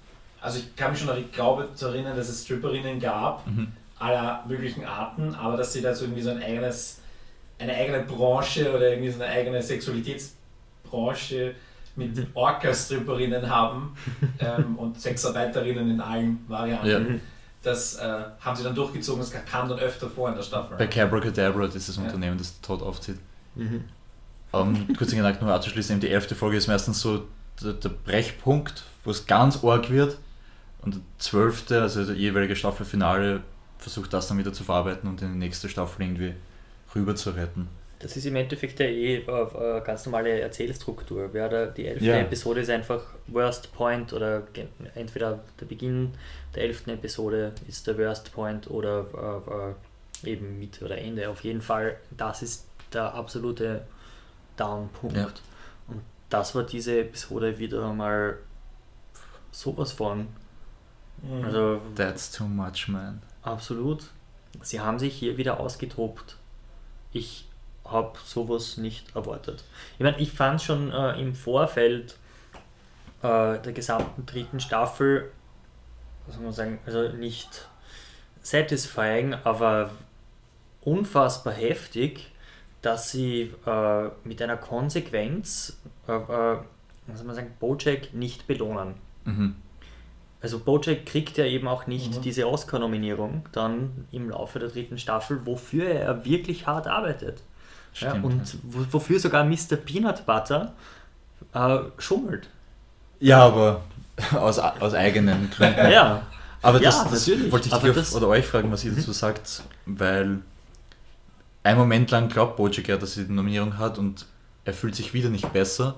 Also 0.41 0.59
ich 0.59 0.77
kann 0.77 0.93
mich 0.93 1.01
schon 1.01 1.17
ich 1.19 1.33
glaube 1.33 1.69
zu 1.75 1.87
erinnern, 1.87 2.17
dass 2.17 2.29
es 2.29 2.45
Stripperinnen 2.45 3.01
gab, 3.01 3.47
mhm. 3.47 3.69
aller 3.99 4.45
möglichen 4.49 4.85
Arten, 4.85 5.35
aber 5.35 5.57
dass 5.57 5.73
sie 5.73 5.83
da 5.83 5.95
so 5.95 6.05
irgendwie 6.05 6.23
so 6.23 6.31
ein 6.31 6.43
eigenes, 6.43 7.01
eine 7.59 7.75
eigene 7.75 8.01
Branche 8.01 8.75
oder 8.75 8.91
irgendwie 8.91 9.11
so 9.11 9.23
eine 9.23 9.31
eigene 9.31 9.63
Sexualitätsbranche 9.63 11.55
mit 11.97 12.17
mhm. 12.17 12.27
Orca-Stripperinnen 12.35 13.51
haben 13.51 13.95
ähm, 14.39 14.77
und 14.77 15.01
Sexarbeiterinnen 15.01 15.91
in 15.91 16.01
allen 16.01 16.45
Varianten. 16.49 17.15
Ja. 17.15 17.21
Das 17.62 17.96
äh, 17.96 18.25
haben 18.40 18.57
sie 18.57 18.62
dann 18.62 18.75
durchgezogen, 18.75 19.20
das 19.20 19.33
kam 19.44 19.68
dann 19.68 19.79
öfter 19.79 20.09
vor 20.09 20.29
in 20.31 20.35
der 20.35 20.42
Staffel. 20.42 20.79
Bei 20.79 20.87
Cabra 20.87 21.20
Cadabra, 21.20 21.66
das 21.66 21.77
ist 21.77 21.90
das 21.90 21.99
Unternehmen, 21.99 22.38
das 22.38 22.61
Todd 22.62 22.83
aufzieht. 22.83 23.18
Mhm. 23.55 23.85
Um, 24.53 24.88
kurz 24.96 25.12
gesagt 25.12 25.42
nur 25.42 25.53
abzuschließen, 25.53 26.01
die 26.01 26.09
elfte 26.09 26.35
Folge 26.35 26.57
ist 26.57 26.66
meistens 26.66 27.01
so 27.01 27.27
der, 27.62 27.75
der 27.75 27.90
Brechpunkt, 27.90 28.83
wo 29.05 29.11
es 29.11 29.27
ganz 29.27 29.62
arg 29.62 29.90
wird. 29.90 30.18
Und 30.83 30.94
der 30.94 31.03
zwölfte, 31.18 31.83
also 31.83 32.05
der 32.05 32.16
jeweilige 32.16 32.57
Staffelfinale, 32.57 33.42
versucht 33.79 34.12
das 34.12 34.29
dann 34.29 34.38
wieder 34.38 34.53
zu 34.53 34.64
verarbeiten 34.64 35.09
und 35.09 35.23
in 35.23 35.33
die 35.33 35.38
nächste 35.38 35.68
Staffel 35.68 36.03
irgendwie 36.03 36.35
rüber 36.94 37.14
zu 37.14 37.31
retten. 37.31 37.68
Das 38.01 38.17
ist 38.17 38.25
im 38.25 38.35
Endeffekt 38.35 38.81
ja 38.81 38.87
eh 38.87 39.23
eine 39.29 39.83
ganz 39.85 40.07
normale 40.07 40.41
Erzählstruktur. 40.41 41.29
Die 41.29 41.87
elfte 41.87 42.05
ja. 42.05 42.19
Episode 42.19 42.61
ist 42.63 42.71
einfach 42.71 43.03
Worst 43.27 43.73
Point 43.73 44.13
oder 44.15 44.43
entweder 44.95 45.41
der 45.61 45.67
Beginn 45.67 46.13
der 46.55 46.65
elften 46.65 46.91
Episode 46.91 47.53
ist 47.69 47.87
der 47.87 47.99
Worst 47.99 48.33
Point 48.33 48.71
oder 48.71 49.07
äh, 49.15 49.71
äh 49.71 49.75
eben 50.33 50.59
Mitte 50.59 50.85
oder 50.85 50.99
Ende. 50.99 51.29
Auf 51.29 51.45
jeden 51.45 51.63
Fall, 51.63 51.97
das 52.11 52.43
ist 52.43 52.67
der 52.93 53.15
absolute 53.15 53.87
Downpunkt. 54.57 55.17
Ja. 55.17 55.31
Und 55.89 56.03
das 56.29 56.55
war 56.55 56.63
diese 56.63 57.01
Episode 57.01 57.59
wieder 57.59 57.93
mal 57.93 58.39
sowas 59.51 59.93
von. 59.93 60.29
Mhm. 61.23 61.45
Also, 61.45 61.81
That's 61.95 62.33
too 62.33 62.45
much, 62.45 62.89
man. 62.89 63.23
Absolut. 63.43 64.05
Sie 64.63 64.81
haben 64.81 64.99
sich 64.99 65.15
hier 65.15 65.37
wieder 65.37 65.61
ausgetobt. 65.61 66.37
Ich 67.13 67.50
habe 67.90 68.18
sowas 68.24 68.76
nicht 68.76 69.14
erwartet. 69.14 69.64
Ich 69.94 70.00
meine, 70.00 70.18
ich 70.18 70.33
fand 70.33 70.62
schon 70.62 70.92
äh, 70.92 71.20
im 71.20 71.35
Vorfeld 71.35 72.16
äh, 73.22 73.59
der 73.59 73.72
gesamten 73.72 74.26
dritten 74.26 74.61
Staffel, 74.61 75.31
was 76.26 76.37
soll 76.37 76.44
man 76.44 76.53
sagen, 76.53 76.79
also 76.87 77.09
nicht 77.09 77.68
satisfying, 78.42 79.35
aber 79.44 79.90
unfassbar 80.83 81.53
heftig, 81.53 82.31
dass 82.83 83.11
sie 83.11 83.53
äh, 83.66 84.09
mit 84.24 84.40
einer 84.40 84.57
Konsequenz, 84.57 85.79
äh, 86.09 86.12
äh, 86.12 86.59
was 87.07 87.18
soll 87.18 87.26
man 87.26 87.37
sagen, 87.37 87.55
Bojack 87.59 88.14
nicht 88.14 88.46
belohnen. 88.46 88.94
Mhm. 89.24 89.57
Also 90.40 90.59
Bojack 90.61 91.05
kriegt 91.05 91.37
ja 91.37 91.44
eben 91.44 91.68
auch 91.68 91.87
nicht 91.87 92.16
mhm. 92.16 92.22
diese 92.22 92.48
Oscar-Nominierung 92.48 93.46
dann 93.53 94.07
im 94.11 94.31
Laufe 94.31 94.59
der 94.59 94.70
dritten 94.70 94.96
Staffel, 94.96 95.44
wofür 95.44 95.87
er 95.87 96.24
wirklich 96.24 96.66
hart 96.66 96.87
arbeitet. 96.87 97.42
Stimmt, 97.92 98.14
ja, 98.16 98.20
und 98.22 98.59
wofür 98.92 99.18
sogar 99.18 99.44
Mr. 99.44 99.76
Peanut 99.85 100.24
Butter 100.26 100.72
äh, 101.55 101.79
schummelt. 101.98 102.48
Ja, 103.18 103.44
aber 103.46 103.83
aus, 104.35 104.59
aus 104.59 104.94
eigenen 104.94 105.50
Gründen. 105.50 105.90
Ja, 105.90 106.22
Aber 106.62 106.79
das, 106.79 106.96
Ja, 106.96 107.05
das 107.11 107.29
wollte 107.50 107.68
ich 107.68 107.74
dich 107.74 107.83
Mhm. 107.94 107.98
auf, 108.00 108.14
oder 108.14 108.29
euch 108.29 108.46
fragen, 108.46 108.70
was 108.70 108.85
ihr 108.85 108.92
dazu 108.92 109.12
sagt, 109.12 109.62
weil 109.87 110.38
ein 111.62 111.76
Moment 111.76 112.11
lang 112.11 112.29
glaubt 112.29 112.57
Bojack 112.57 112.88
ja, 112.88 112.96
dass 112.96 113.16
er 113.16 113.24
die 113.24 113.33
Nominierung 113.33 113.76
hat 113.79 113.98
und 113.98 114.26
er 114.64 114.72
fühlt 114.74 114.94
sich 114.94 115.12
wieder 115.14 115.29
nicht 115.31 115.53
besser 115.53 115.96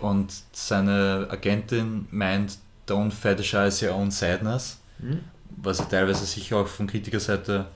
und 0.00 0.32
seine 0.52 1.26
Agentin 1.30 2.06
meint, 2.10 2.58
don't 2.88 3.10
fetishize 3.12 3.84
your 3.88 3.94
own 3.94 4.10
sadness, 4.10 4.78
Hm? 5.00 5.20
was 5.56 5.78
ja 5.78 5.84
teilweise 5.86 6.24
sicher 6.26 6.56
auch 6.58 6.66
von 6.68 6.86
Kritikerseite 6.86 7.66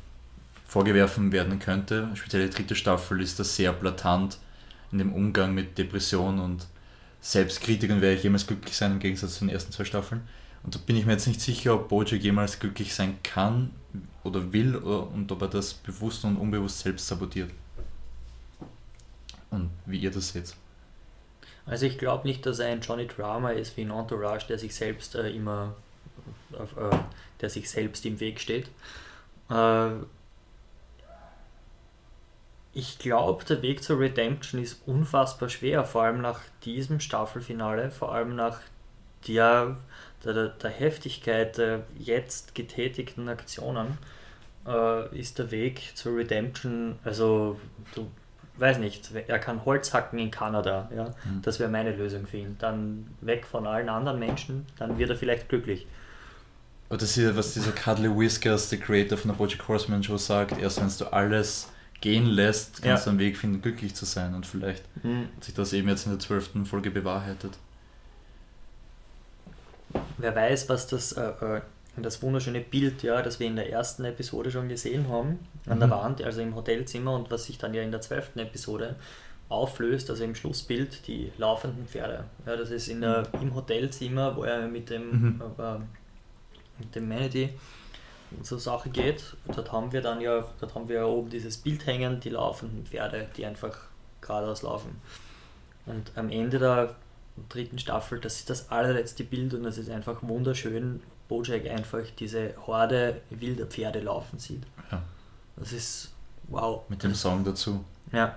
vorgeworfen 0.73 1.33
werden 1.33 1.59
könnte. 1.59 2.09
Speziell 2.15 2.49
die 2.49 2.55
dritte 2.55 2.75
Staffel 2.75 3.21
ist 3.21 3.39
da 3.39 3.45
sehr 3.45 3.75
blatant 3.75 4.39
in 4.91 4.97
dem 4.97 5.13
Umgang 5.13 5.53
mit 5.53 5.77
Depression 5.77 6.39
und 6.39 6.67
Selbstkritik 7.21 7.91
und 7.91 8.01
werde 8.01 8.17
ich 8.17 8.23
jemals 8.23 8.47
glücklich 8.47 8.75
sein 8.75 8.93
im 8.93 8.99
Gegensatz 8.99 9.35
zu 9.35 9.45
den 9.45 9.51
ersten 9.51 9.71
zwei 9.71 9.85
Staffeln. 9.85 10.23
Und 10.63 10.75
da 10.75 10.79
bin 10.79 10.97
ich 10.97 11.05
mir 11.05 11.13
jetzt 11.13 11.27
nicht 11.27 11.43
sicher, 11.43 11.75
ob 11.75 11.91
Bojack 11.91 12.23
jemals 12.23 12.59
glücklich 12.59 12.95
sein 12.95 13.19
kann 13.23 13.71
oder 14.25 14.51
will 14.55 14.75
oder, 14.77 15.09
und 15.09 15.31
ob 15.31 15.43
er 15.43 15.49
das 15.49 15.75
bewusst 15.75 16.25
und 16.25 16.37
unbewusst 16.37 16.79
selbst 16.79 17.07
sabotiert. 17.07 17.51
Und 19.51 19.69
wie 19.85 19.99
ihr 19.99 20.11
das 20.11 20.31
seht. 20.31 20.55
Also 21.67 21.85
ich 21.85 21.99
glaube 21.99 22.27
nicht, 22.27 22.47
dass 22.47 22.61
er 22.61 22.69
ein 22.69 22.81
Johnny 22.81 23.07
Drama 23.07 23.51
ist 23.51 23.77
wie 23.77 23.83
ein 23.83 23.91
Entourage, 23.91 24.47
der 24.47 24.59
sich 24.59 24.75
selbst 24.75 25.17
äh, 25.17 25.29
immer 25.31 25.75
auf, 26.59 26.75
äh, 26.79 26.97
der 27.43 27.51
sich 27.51 27.69
selbst 27.69 28.07
im 28.07 28.19
Weg 28.21 28.41
steht. 28.41 28.69
Äh, 29.51 29.91
ich 32.75 32.99
glaube, 32.99 33.45
der 33.45 33.61
Weg 33.63 33.83
zur 33.83 33.99
Redemption 34.01 34.63
ist 34.63 34.83
unfassbar 34.87 35.49
schwer, 35.49 35.85
vor 35.85 36.03
allem 36.05 36.21
nach 36.23 36.41
diesem 36.65 37.01
Staffelfinale, 37.01 37.91
vor 37.91 38.15
allem 38.15 38.35
nach 38.35 38.61
der, 39.29 39.77
der, 40.25 40.49
der 40.49 40.71
Heftigkeit 40.71 41.59
der 41.59 41.83
jetzt 41.99 42.55
getätigten 42.55 43.29
Aktionen 43.29 43.99
äh, 44.67 45.19
ist 45.19 45.39
der 45.39 45.51
Weg 45.51 45.93
zur 45.95 46.17
Redemption, 46.17 46.99
also 47.05 47.61
du 47.95 48.11
weiß 48.57 48.79
nicht, 48.79 49.11
er 49.15 49.39
kann 49.39 49.65
Holz 49.65 49.93
hacken 49.95 50.19
in 50.19 50.31
Kanada, 50.31 50.91
ja, 50.95 51.05
Mhm. 51.25 51.43
das 51.43 51.59
wäre 51.59 51.71
meine 51.71 51.95
Lösung 51.97 52.27
für 52.27 52.37
ihn. 52.37 52.57
Dann 52.59 53.07
weg 53.23 53.47
von 53.47 53.67
allen 53.67 53.89
anderen 53.89 54.19
Menschen, 54.19 54.67
dann 54.79 54.99
wird 54.99 55.11
er 55.11 55.17
vielleicht 55.17 55.49
glücklich. 55.49 55.87
Aber 56.89 56.99
das 56.99 57.17
ist 57.17 57.25
ja, 57.25 57.35
was 57.35 57.55
dieser 57.55 57.73
Cuddly 57.73 58.15
Whiskers, 58.15 58.69
der 58.69 58.79
Creator 58.79 59.17
von 59.17 59.31
der 59.31 59.39
Bojack 59.39 59.67
Horseman 59.67 60.03
Show 60.03 60.19
sagt, 60.19 60.59
erst 60.61 60.81
wenn 60.81 60.91
du 60.99 61.13
alles 61.13 61.72
gehen 62.03 62.27
lässt, 62.27 62.83
kannst 62.83 62.85
Ja. 62.85 63.05
du 63.05 63.11
einen 63.11 63.19
Weg 63.21 63.39
finden, 63.39 63.63
glücklich 63.63 63.95
zu 63.95 64.05
sein. 64.05 64.35
Und 64.35 64.45
vielleicht 64.45 64.85
hat 65.03 65.45
sich 65.45 65.55
das 65.55 65.73
eben 65.73 65.89
jetzt 65.89 66.05
in 66.05 66.13
der 66.13 66.19
zwölften 66.19 66.67
Folge 66.67 66.91
bewahrheitet. 66.91 67.57
Wer 70.19 70.35
weiß, 70.35 70.69
was 70.69 70.87
das, 70.87 71.13
äh, 71.13 71.23
äh, 71.31 71.61
das 71.97 72.23
wunderschöne 72.23 72.61
Bild, 72.61 73.03
ja, 73.03 73.21
das 73.23 73.41
wir 73.41 73.47
in 73.47 73.57
der 73.57 73.71
ersten 73.71 74.05
Episode 74.05 74.51
schon 74.51 74.69
gesehen 74.69 75.09
haben, 75.09 75.39
an 75.67 75.79
der 75.79 75.89
Mhm. 75.89 75.93
Wand, 75.93 76.23
also 76.23 76.41
im 76.41 76.55
Hotelzimmer 76.55 77.15
und 77.15 77.31
was 77.31 77.45
sich 77.47 77.59
dann 77.59 77.75
ja 77.75 77.83
in 77.83 77.91
der 77.91 78.01
zwölften 78.01 78.39
Episode 78.39 78.97
auflöst, 79.49 80.09
also 80.09 80.25
im 80.25 80.35
Schlussbild, 80.35 81.07
die 81.07 81.31
laufenden 81.37 81.87
Pferde. 81.87 82.25
Ja, 82.47 82.57
das 82.57 82.71
ist 82.71 82.89
in 82.89 83.03
der, 83.03 83.25
im 83.41 83.55
Hotelzimmer, 83.55 84.35
wo 84.37 84.45
er 84.45 84.67
mit 84.67 84.89
dem, 84.89 85.11
Mhm. 85.35 85.43
äh, 85.59 85.79
mit 86.79 86.95
dem 86.95 87.09
Manatee 87.09 87.51
zur 88.43 88.59
Sache 88.59 88.91
geht. 88.91 89.37
Dort 89.55 89.73
haben 89.73 89.93
wir 89.93 90.03
dann 90.03 90.21
ja, 90.21 90.45
dort 90.61 90.75
haben 90.75 90.89
wir 90.89 90.97
ja 90.97 91.05
oben 91.05 91.31
dieses 91.31 91.59
Bild 91.59 91.87
hängen, 91.87 92.21
die 92.21 92.31
laufenden 92.31 92.87
Pferde, 92.87 93.29
die 93.37 93.47
einfach 93.47 93.77
geradeaus 94.21 94.63
laufen. 94.63 95.01
Und 95.87 96.13
am 96.17 96.31
Ende 96.31 96.59
der 96.59 96.95
dritten 97.49 97.79
Staffel, 97.79 98.21
das 98.21 98.37
ist 98.37 98.51
das 98.51 98.71
allerletzte 98.71 99.25
Bild 99.25 99.55
und 99.55 99.65
das 99.65 99.79
ist 99.79 99.91
einfach 99.91 100.23
wunderschön, 100.23 101.03
Bojack 101.29 101.67
einfach 101.67 102.03
diese 102.19 102.55
Horde 102.67 103.21
wilder 103.31 103.67
Pferde 103.67 104.01
laufen 104.01 104.39
sieht. 104.39 104.63
Ja. 104.91 105.03
Das 105.57 105.73
ist 105.73 106.13
wow. 106.49 106.83
Mit 106.89 107.03
dem 107.03 107.15
Song 107.15 107.45
dazu. 107.45 107.85
Ja. 108.13 108.37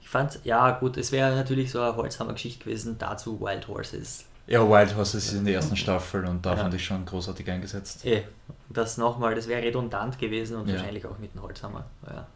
Ich 0.00 0.08
fand, 0.08 0.40
ja 0.44 0.70
gut, 0.72 0.96
es 0.96 1.12
wäre 1.12 1.34
natürlich 1.34 1.70
so 1.70 1.80
eine 1.80 1.96
Holzhammer-Geschichte 1.96 2.64
gewesen, 2.64 2.96
dazu 2.98 3.40
Wild 3.40 3.68
Horses. 3.68 4.24
Ja, 4.50 4.68
Wild 4.68 4.96
Horses 4.96 5.26
ist 5.26 5.32
in 5.34 5.44
der 5.44 5.54
ersten 5.54 5.76
Staffel 5.76 6.24
und 6.26 6.44
da 6.44 6.50
Ja. 6.50 6.56
fand 6.64 6.74
ich 6.74 6.84
schon 6.84 7.04
großartig 7.06 7.48
eingesetzt. 7.50 8.04
Eh, 8.04 8.22
das 8.68 8.98
nochmal, 8.98 9.34
das 9.36 9.46
wäre 9.46 9.62
redundant 9.62 10.18
gewesen 10.18 10.56
und 10.56 10.68
Ja. 10.68 10.74
wahrscheinlich 10.74 11.06
auch 11.06 11.18
mit 11.20 11.32
dem 11.32 11.40
Holzhammer. 11.42 11.84
Ja. 12.06 12.26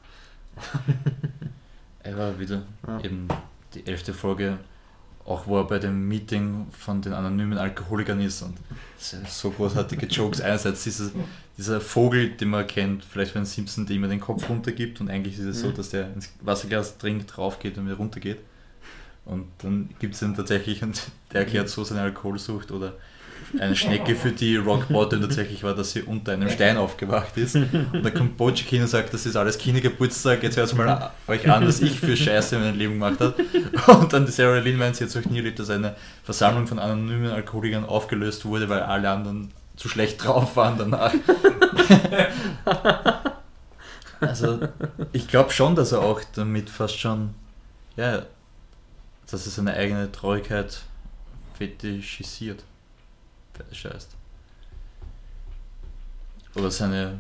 Er 2.03 2.17
war 2.19 2.39
wieder 2.39 2.63
Ja. 2.87 3.01
eben 3.01 3.27
die 3.75 3.87
elfte 3.87 4.13
Folge, 4.15 4.59
auch 5.25 5.47
wo 5.47 5.59
er 5.59 5.65
bei 5.65 5.79
dem 5.79 6.07
Meeting 6.07 6.67
von 6.71 7.01
den 7.03 7.15
anonymen 7.15 7.59
Alkoholikern 7.59 8.21
ist 8.21 8.43
und 8.43 8.57
so 9.29 9.51
großartige 9.51 10.07
Jokes. 10.07 10.41
Einerseits 10.41 10.85
dieses, 10.85 11.13
dieser 11.57 11.81
Vogel, 11.81 12.31
den 12.31 12.51
man 12.51 12.67
kennt, 12.67 13.05
vielleicht 13.05 13.33
von 13.33 13.45
Simpson, 13.45 13.87
der 13.87 13.97
immer 13.97 14.09
den 14.09 14.21
Kopf 14.21 14.49
runtergibt 14.49 15.01
und 15.01 15.11
eigentlich 15.11 15.39
ist 15.39 15.47
es 15.47 15.61
so, 15.61 15.69
Mhm. 15.69 15.75
dass 15.75 15.89
der 15.91 16.13
ins 16.13 16.29
Wasserglas 16.43 16.99
trinkt, 16.99 17.37
raufgeht 17.39 17.77
und 17.79 17.87
wieder 17.87 17.97
runtergeht. 17.97 18.39
Und 19.27 19.47
dann 19.59 19.91
gibt 20.01 20.15
es 20.15 20.23
ihn 20.23 20.35
tatsächlich 20.35 20.83
und 20.83 21.03
der 21.33 21.41
erklärt 21.41 21.69
so 21.69 21.85
seine 21.85 22.03
Alkoholsucht 22.03 22.71
oder 22.71 22.95
eine 23.59 23.77
Schnecke, 23.77 24.15
für 24.15 24.33
die 24.33 24.57
Rock 24.57 24.89
Bottom 24.89 25.21
tatsächlich 25.21 25.63
war, 25.63 25.75
dass 25.75 25.93
sie 25.93 26.03
unter 26.03 26.33
einem 26.33 26.51
Stein 26.51 26.77
aufgewacht 26.77 27.37
ist. 27.37 27.57
Und 27.57 28.03
dann 28.03 28.15
kommt 28.15 28.37
Bojack 28.37 28.69
hin 28.69 28.83
und 28.83 28.89
sagt, 28.89 29.13
das 29.15 29.27
ist 29.27 29.37
alles 29.37 29.59
Kindergeburtstag, 29.59 30.43
jetzt 30.43 30.57
hört 30.57 30.75
mal 30.77 31.11
euch 31.27 31.49
an, 31.51 31.67
was 31.67 31.81
ich 31.81 32.01
für 32.01 32.17
Scheiße 32.17 32.57
in 32.57 32.63
meinem 32.63 32.79
Leben 32.79 32.93
gemacht 32.95 33.21
habe. 33.21 33.35
Und 33.87 34.13
dann 34.13 34.27
die 34.27 34.33
Sarah 34.33 34.59
Lynn 34.59 34.77
meint, 34.77 34.97
sie 34.97 35.05
hat 35.05 35.17
euch 35.17 35.27
nie 35.27 35.39
erlebt, 35.39 35.59
dass 35.59 35.71
eine 35.71 35.97
Versammlung 36.23 36.67
von 36.67 36.79
anonymen 36.79 37.31
Alkoholikern 37.31 37.85
aufgelöst 37.85 38.45
wurde, 38.45 38.69
weil 38.69 38.81
alle 38.81 39.11
anderen 39.11 39.51
zu 39.77 39.89
schlecht 39.89 40.25
drauf 40.25 40.57
waren 40.57 40.79
danach. 40.79 41.13
also 44.21 44.61
ich 45.13 45.27
glaube 45.27 45.51
schon, 45.51 45.75
dass 45.75 45.93
er 45.93 46.01
auch 46.01 46.21
damit 46.35 46.71
fast 46.71 46.99
schon, 46.99 47.31
ja, 47.97 48.23
dass 49.35 49.47
er 49.47 49.51
seine 49.51 49.75
eigene 49.75 50.13
Traurigkeit 50.13 50.83
fetischisiert. 51.55 52.63
Fetischised. 53.53 54.11
Oder 56.55 56.71
seine 56.71 57.19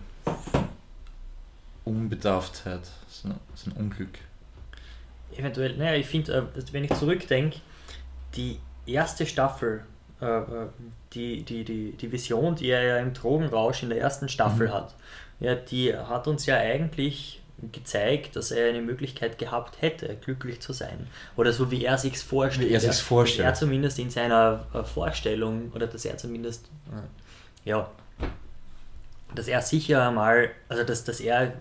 Unbedarftheit, 1.84 2.82
sein, 3.08 3.34
sein 3.56 3.72
Unglück. 3.74 4.18
Eventuell, 5.36 5.76
naja, 5.76 5.96
ich 5.96 6.06
finde, 6.06 6.32
äh, 6.32 6.42
dass 6.54 6.72
wenn 6.72 6.84
ich 6.84 6.94
zurückdenke, 6.94 7.58
die 8.36 8.60
erste 8.86 9.26
Staffel, 9.26 9.84
äh, 10.20 10.26
äh, 10.26 10.68
die, 11.14 11.42
die, 11.42 11.64
die, 11.64 11.92
die 11.92 12.12
Vision, 12.12 12.54
die 12.54 12.68
er 12.68 12.82
ja 12.84 12.98
im 12.98 13.12
Drogenrausch 13.12 13.82
in 13.82 13.88
der 13.88 13.98
ersten 14.00 14.28
Staffel 14.28 14.68
Mhm. 14.68 14.72
hat, 14.72 14.94
ja, 15.40 15.56
die 15.56 15.96
hat 15.96 16.28
uns 16.28 16.46
ja 16.46 16.58
eigentlich 16.58 17.42
gezeigt, 17.72 18.36
dass 18.36 18.50
er 18.50 18.68
eine 18.68 18.80
Möglichkeit 18.82 19.38
gehabt 19.38 19.80
hätte, 19.82 20.16
glücklich 20.16 20.60
zu 20.60 20.72
sein. 20.72 21.06
Oder 21.36 21.52
so 21.52 21.70
wie 21.70 21.84
er 21.84 21.98
sich's 21.98 22.22
vorstellt. 22.22 22.68
Wie 22.68 22.72
er 22.74 22.80
sich's 22.80 22.98
ja, 22.98 23.04
vorstellt. 23.04 23.48
Dass 23.48 23.60
er 23.60 23.66
zumindest 23.66 23.98
in 23.98 24.10
seiner 24.10 24.66
äh, 24.74 24.82
Vorstellung, 24.84 25.70
oder 25.74 25.86
dass 25.86 26.04
er 26.04 26.16
zumindest, 26.16 26.70
äh, 26.92 27.68
ja, 27.68 27.90
dass 29.34 29.48
er 29.48 29.62
sicher 29.62 30.10
mal, 30.10 30.50
also 30.68 30.84
dass, 30.84 31.04
dass 31.04 31.20
er 31.20 31.54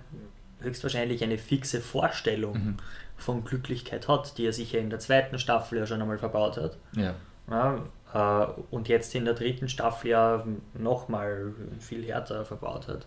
höchstwahrscheinlich 0.61 1.23
eine 1.23 1.37
fixe 1.37 1.81
Vorstellung 1.81 2.53
Mhm. 2.53 2.77
von 3.17 3.43
Glücklichkeit 3.43 4.07
hat, 4.07 4.37
die 4.37 4.45
er 4.45 4.53
sicher 4.53 4.79
in 4.79 4.89
der 4.89 4.99
zweiten 4.99 5.39
Staffel 5.39 5.77
ja 5.79 5.85
schon 5.85 6.01
einmal 6.01 6.17
verbaut 6.17 6.57
hat. 6.57 6.77
Ja. 6.95 7.15
Ja, 7.49 7.83
äh, 8.13 8.47
und 8.71 8.87
jetzt 8.87 9.13
in 9.15 9.25
der 9.25 9.33
dritten 9.33 9.67
Staffel 9.67 10.11
ja 10.11 10.45
nochmal 10.73 11.53
viel 11.79 12.05
härter 12.05 12.45
verbaut 12.45 12.87
hat. 12.87 13.05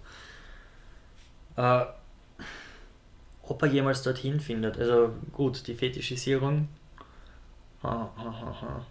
Äh, 1.56 1.86
ob 3.48 3.62
er 3.62 3.68
jemals 3.68 4.02
dorthin 4.02 4.40
findet, 4.40 4.78
also 4.78 5.12
gut, 5.32 5.66
die 5.66 5.74
Fetischisierung. 5.74 6.68
Ha, 7.82 8.10
ha, 8.16 8.24
ha, 8.24 8.60
ha. 8.62 8.86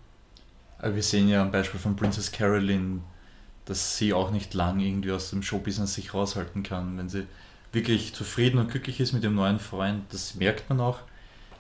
Aber 0.80 0.96
wir 0.96 1.04
sehen 1.04 1.28
ja 1.28 1.42
am 1.42 1.52
Beispiel 1.52 1.80
von 1.80 1.96
Princess 1.96 2.32
Caroline, 2.32 3.02
dass 3.66 3.98
sie 3.98 4.14
auch 4.14 4.32
nicht 4.32 4.54
lang 4.54 4.80
irgendwie 4.80 5.12
aus 5.12 5.30
dem 5.30 5.42
Showbusiness 5.42 5.96
sich 5.96 6.14
raushalten 6.14 6.64
kann. 6.64 6.98
Wenn 6.98 7.10
sie 7.10 7.26
wirklich 7.72 8.14
zufrieden 8.14 8.60
und 8.60 8.72
glücklich 8.72 9.00
ist 9.00 9.14
mit 9.14 9.24
dem 9.24 9.36
neuen 9.36 9.60
Freund, 9.60 10.04
das 10.12 10.36
merkt 10.36 10.70
man 10.70 10.80
auch, 10.80 11.00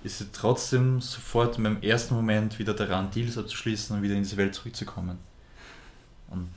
ist 0.03 0.19
sie 0.19 0.31
trotzdem 0.31 1.01
sofort 1.01 1.61
beim 1.61 1.81
ersten 1.81 2.13
Moment 2.13 2.59
wieder 2.59 2.73
daran, 2.73 3.09
Deals 3.11 3.37
abzuschließen 3.37 3.95
und 3.95 4.03
wieder 4.03 4.13
in 4.13 4.23
diese 4.23 4.37
Welt 4.37 4.53
zurückzukommen. 4.53 5.17
Und 6.29 6.49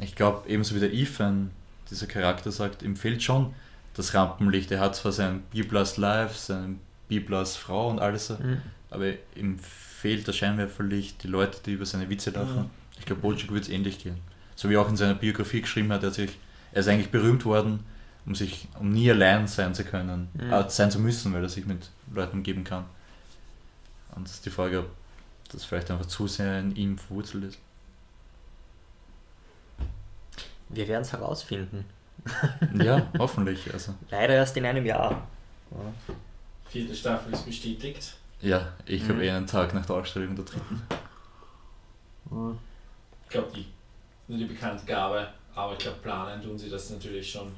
ich 0.00 0.16
glaube, 0.16 0.48
ebenso 0.48 0.74
wie 0.74 0.80
der 0.80 0.92
Ethan, 0.92 1.50
dieser 1.90 2.06
Charakter 2.06 2.50
sagt, 2.50 2.82
ihm 2.82 2.96
fehlt 2.96 3.22
schon 3.22 3.54
das 3.96 4.14
Rampenlicht. 4.14 4.70
Er 4.70 4.80
hat 4.80 4.94
zwar 4.96 5.12
sein 5.12 5.42
B-Plus 5.50 5.96
Life, 5.96 6.34
seine 6.38 6.76
B-Plus 7.08 7.56
Frau 7.56 7.88
und 7.90 7.98
alles, 7.98 8.28
Hm. 8.30 8.60
aber 8.90 9.12
ihm 9.34 9.58
fehlt 9.58 10.26
das 10.28 10.36
Scheinwerferlicht, 10.36 11.22
die 11.22 11.28
Leute, 11.28 11.58
die 11.64 11.72
über 11.72 11.86
seine 11.86 12.08
Witze 12.10 12.30
lachen. 12.30 12.62
Mhm. 12.64 12.70
Ich 12.98 13.06
glaube, 13.06 13.22
Bojack 13.22 13.50
wird 13.52 13.64
es 13.64 13.70
ähnlich 13.70 13.98
gehen. 13.98 14.18
So 14.54 14.68
wie 14.70 14.74
er 14.74 14.80
auch 14.82 14.88
in 14.88 14.96
seiner 14.96 15.14
Biografie 15.14 15.60
geschrieben 15.62 15.92
hat, 15.92 16.02
er, 16.02 16.10
sich, 16.10 16.30
er 16.72 16.80
ist 16.80 16.88
eigentlich 16.88 17.10
berühmt 17.10 17.44
worden, 17.44 17.80
um 18.26 18.34
sich, 18.34 18.68
um 18.78 18.90
nie 18.90 19.10
allein 19.10 19.46
sein 19.46 19.74
zu 19.74 19.84
können, 19.84 20.28
Mhm. 20.34 20.52
äh, 20.52 20.68
sein 20.70 20.90
zu 20.90 20.98
müssen, 20.98 21.32
weil 21.32 21.42
er 21.42 21.48
sich 21.48 21.66
mit 21.66 21.90
Leuten 22.14 22.38
umgeben 22.38 22.64
kann. 22.64 22.84
Und 24.14 24.26
das 24.26 24.34
ist 24.36 24.46
die 24.46 24.50
Frage, 24.50 24.80
ob 24.80 24.88
das 25.52 25.64
vielleicht 25.64 25.90
einfach 25.90 26.06
zu 26.06 26.26
sehr 26.26 26.58
in 26.60 26.74
ihm 26.74 26.98
verwurzelt 26.98 27.44
ist. 27.44 27.58
Wir 30.68 30.88
werden 30.88 31.02
es 31.02 31.12
herausfinden. 31.12 31.84
Ja, 32.84 33.06
hoffentlich. 33.18 33.72
Also. 33.72 33.94
Leider 34.10 34.34
erst 34.34 34.56
in 34.56 34.64
einem 34.66 34.84
Jahr. 34.84 35.26
Ja. 35.70 35.78
Vierte 36.68 36.94
Staffel 36.94 37.32
ist 37.32 37.46
bestätigt. 37.46 38.14
Ja, 38.40 38.72
ich 38.84 39.02
Mhm. 39.04 39.08
habe 39.10 39.24
eh 39.24 39.30
einen 39.30 39.46
Tag 39.46 39.72
nach 39.74 39.86
der 39.86 39.96
Ausstellung 39.96 40.34
der 40.36 40.44
dritten. 40.44 40.82
Ich 43.24 43.28
glaube, 43.30 43.48
die 43.54 43.66
nur 44.28 44.38
die 44.38 44.44
Bekanntgabe, 44.46 45.28
aber 45.54 45.72
ich 45.74 45.78
glaube, 45.78 45.98
planen 46.02 46.42
tun 46.42 46.58
sie 46.58 46.68
das 46.68 46.90
natürlich 46.90 47.30
schon, 47.30 47.52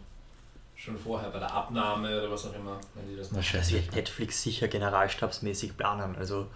schon 0.77 0.99
vorher 0.99 1.31
bei 1.31 1.39
der 1.39 1.51
Abnahme 1.53 2.19
oder 2.19 2.31
was 2.31 2.47
auch 2.47 2.55
immer, 2.55 2.79
wenn 2.95 3.09
die 3.09 3.17
das 3.17 3.31
machen. 3.33 3.47
Das 3.55 3.73
wird 3.73 3.95
Netflix 3.95 4.43
sicher 4.43 4.69
generalstabsmäßig 4.69 5.77
planen. 5.77 6.15
Also 6.17 6.47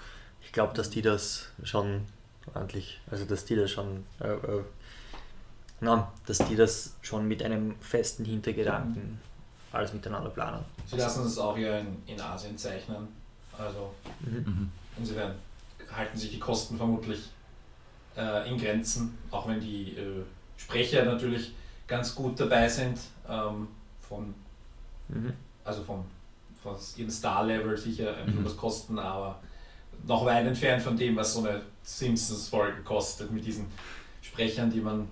ich 0.43 0.53
glaube, 0.53 0.75
dass 0.75 0.91
die 0.91 1.01
das 1.03 1.49
schon 1.65 2.07
ordentlich, 2.55 3.01
also 3.11 3.25
dass 3.25 3.45
die 3.47 3.57
das 3.57 3.71
schon, 3.71 4.05
äh, 4.21 4.29
äh, 4.29 4.63
na, 5.83 6.11
dass 6.27 6.39
die 6.39 6.57
das 6.57 6.95
schon 7.03 7.27
mit 7.29 7.43
einem 7.43 7.75
festen 7.81 8.25
Hintergedanken 8.25 9.21
alles 9.73 9.93
miteinander 9.93 10.31
planen. 10.31 10.65
Sie 10.87 10.97
lassen 10.97 11.25
das 11.25 11.37
auch 11.39 11.57
ja 11.59 11.79
in, 11.79 12.03
in 12.07 12.21
Asien 12.21 12.57
zeichnen, 12.57 13.09
also 13.59 13.93
Mhm. 14.21 14.71
insofern 14.97 15.35
halten 15.95 16.17
sich 16.17 16.31
die 16.31 16.39
Kosten 16.39 16.77
vermutlich 16.77 17.31
äh, 18.17 18.49
in 18.49 18.57
Grenzen, 18.59 19.19
auch 19.31 19.49
wenn 19.49 19.61
die 19.61 19.97
äh, 19.97 20.23
Sprecher 20.57 21.05
natürlich 21.05 21.55
ganz 21.89 22.15
gut 22.15 22.39
dabei 22.39 22.69
sind, 22.69 22.99
ähm, 23.29 23.67
von, 24.09 24.33
Mhm. 25.09 25.33
also 25.65 25.83
vom, 25.83 26.05
von 26.63 26.77
ihrem 26.97 27.11
Star-Level 27.11 27.77
sicher 27.77 28.17
ein 28.17 28.27
bisschen 28.27 28.43
Mhm. 28.43 28.45
was 28.47 28.57
kosten, 28.57 28.99
aber 28.99 29.41
noch 30.07 30.25
weit 30.25 30.47
entfernt 30.47 30.83
von 30.83 30.97
dem, 30.97 31.17
was 31.17 31.35
so 31.35 31.41
eine 31.45 31.61
Simpsons-Folge 31.83 32.83
kostet, 32.83 33.31
mit 33.33 33.45
diesen 33.45 33.67
Sprechern, 34.23 34.71
die 34.71 34.81
man 34.81 35.09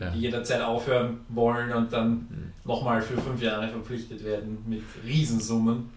Ja. 0.00 0.10
die 0.10 0.20
jederzeit 0.20 0.62
aufhören 0.62 1.20
wollen 1.28 1.72
und 1.72 1.92
dann 1.92 2.10
Mhm. 2.12 2.52
nochmal 2.64 3.02
für 3.02 3.20
fünf 3.20 3.42
Jahre 3.42 3.68
verpflichtet 3.68 4.24
werden 4.24 4.64
mit 4.66 4.82
Riesensummen, 5.04 5.90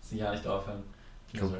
sie 0.00 0.18
ja 0.18 0.32
nicht 0.32 0.46
aufhören. 0.46 0.82
Cool. 1.40 1.56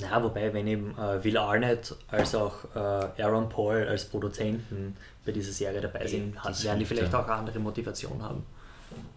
Na, 0.00 0.22
wobei, 0.22 0.52
wenn 0.52 0.66
eben 0.66 0.96
äh, 0.98 1.22
Will 1.24 1.36
Arnett 1.38 1.94
als 2.08 2.34
auch 2.34 2.64
äh, 2.74 3.22
Aaron 3.22 3.48
Paul 3.48 3.86
als 3.88 4.04
Produzenten 4.06 4.96
bei 5.24 5.32
dieser 5.32 5.52
Serie 5.52 5.80
dabei 5.80 6.06
sind, 6.06 6.42
hat, 6.42 6.62
werden 6.64 6.78
die 6.78 6.84
vielleicht 6.84 7.12
ja. 7.12 7.20
auch 7.20 7.24
eine 7.24 7.34
andere 7.34 7.58
Motivation 7.58 8.22
haben. 8.22 8.44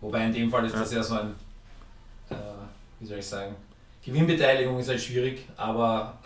Wobei 0.01 0.25
in 0.25 0.33
dem 0.33 0.49
Fall 0.49 0.65
ist 0.65 0.75
das 0.75 0.91
ja 0.93 1.03
so 1.03 1.15
ein, 1.15 1.33
äh, 2.29 2.35
wie 2.99 3.05
soll 3.05 3.19
ich 3.19 3.25
sagen, 3.25 3.55
Gewinnbeteiligung 4.03 4.79
ist 4.79 4.89
halt 4.89 5.01
schwierig, 5.01 5.45
aber 5.57 6.17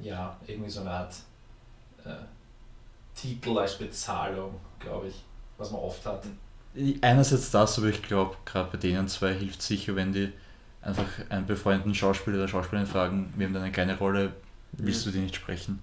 äh, 0.00 0.04
ja, 0.06 0.36
irgendwie 0.46 0.70
so 0.70 0.80
eine 0.80 0.90
Art 0.90 1.14
äh, 2.04 2.10
Titel 3.24 3.56
als 3.58 3.78
Bezahlung, 3.78 4.54
glaube 4.78 5.08
ich, 5.08 5.14
was 5.56 5.70
man 5.70 5.80
oft 5.80 6.04
hat. 6.04 6.24
Einerseits 7.00 7.50
das, 7.50 7.78
aber 7.78 7.88
ich 7.88 8.02
glaube, 8.02 8.36
gerade 8.44 8.70
bei 8.70 8.78
denen 8.78 9.08
zwei 9.08 9.32
hilft 9.32 9.62
sicher, 9.62 9.96
wenn 9.96 10.12
die 10.12 10.30
einfach 10.82 11.06
einen 11.30 11.46
befreundeten 11.46 11.94
Schauspieler 11.94 12.36
oder 12.36 12.48
Schauspielerin 12.48 12.86
fragen, 12.86 13.32
wir 13.36 13.46
haben 13.46 13.54
da 13.54 13.62
eine 13.62 13.72
kleine 13.72 13.96
Rolle, 13.96 14.32
willst 14.72 15.06
du 15.06 15.10
die 15.10 15.20
nicht 15.20 15.36
sprechen? 15.36 15.80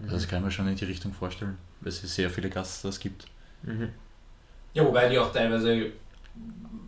Also 0.00 0.14
das 0.14 0.26
kann 0.26 0.40
ich 0.40 0.46
mir 0.46 0.50
schon 0.50 0.66
in 0.66 0.74
die 0.74 0.86
Richtung 0.86 1.12
vorstellen, 1.12 1.56
weil 1.80 1.90
es 1.90 2.00
sehr 2.00 2.30
viele 2.30 2.50
Gaststars 2.50 2.98
gibt. 2.98 3.26
Mhm. 3.62 3.90
Ja, 4.72 4.84
wobei 4.84 5.08
die 5.08 5.18
auch 5.18 5.32
teilweise 5.32 5.92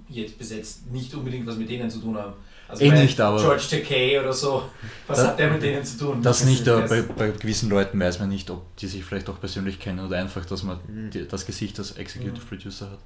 jetzt 0.09 0.39
besetzt 0.39 0.91
nicht 0.91 1.15
unbedingt 1.15 1.47
was 1.47 1.57
mit 1.57 1.69
denen 1.69 1.91
zu 1.91 2.01
tun 2.01 2.17
haben. 2.17 2.33
Also 2.73 2.85
Eh 2.85 2.91
bei 2.91 3.03
nicht, 3.03 3.21
aber- 3.21 3.39
George 3.39 3.65
Takei 3.71 4.19
oder 4.21 4.33
so, 4.33 4.69
was 5.07 5.19
Das- 5.19 5.27
hat 5.29 5.39
der 5.39 5.51
mit 5.51 5.63
denen 5.63 5.85
zu 5.85 5.99
tun? 5.99 6.23
Das 6.23 6.45
nicht, 6.45 6.67
aber 6.69 6.89
bei, 6.89 7.03
bei 7.03 7.29
gewissen 7.31 7.69
Leuten 7.69 8.01
weiß 8.01 8.19
man 8.19 8.29
nicht, 8.31 8.49
ob 8.51 8.75
die 8.77 8.87
sich 8.87 9.05
vielleicht 9.05 9.29
auch 9.29 9.39
persönlich 9.39 9.79
kennen 9.79 10.01
oder 10.05 10.17
einfach, 10.19 10.45
dass 10.47 10.63
man 10.63 10.79
Mhm. 10.89 11.11
die, 11.11 11.29
das 11.29 11.45
Gesicht 11.47 11.79
als 11.79 11.93
Executive 11.93 12.43
Mhm. 12.43 12.49
Producer 12.49 12.91
hat. 12.91 12.99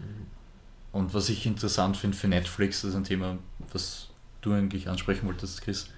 Mhm. 0.00 0.26
Und 0.92 1.12
was 1.14 1.28
ich 1.28 1.44
interessant 1.44 1.96
finde 1.96 2.16
für 2.16 2.28
Netflix, 2.28 2.80
das 2.82 2.90
ist 2.90 2.96
ein 2.96 3.04
Thema, 3.04 3.36
was 3.72 4.08
du 4.40 4.52
eigentlich 4.52 4.88
ansprechen 4.88 5.26
wolltest, 5.26 5.60
Chris, 5.62 5.88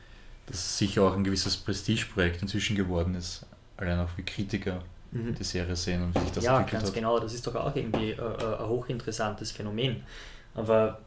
dass 0.47 0.57
es 0.57 0.79
sicher 0.79 1.03
auch 1.03 1.15
ein 1.15 1.23
gewisses 1.25 1.57
Prestigeprojekt 1.57 2.43
inzwischen 2.43 2.77
geworden 2.77 3.15
ist, 3.15 3.47
allein 3.77 3.99
auch 4.01 4.09
wie 4.17 4.23
Kritiker 4.23 4.83
Mhm. 5.13 5.35
die 5.35 5.45
Serie 5.45 5.77
sehen 5.77 6.03
und 6.03 6.15
wie 6.15 6.21
sich 6.21 6.33
das 6.33 6.45
ja, 6.45 6.57
entwickelt 6.59 6.81
ganz 6.81 6.89
hat. 6.89 6.95
genau. 6.95 7.19
Das 7.21 7.33
ist 7.35 7.47
doch 7.47 7.55
auch 7.55 7.75
irgendwie 7.77 8.11
äh, 8.11 8.15
äh, 8.17 8.59
ein 8.59 8.67
hochinteressantes 8.69 9.53
Phänomen. 9.53 10.03
Aber 10.55 10.99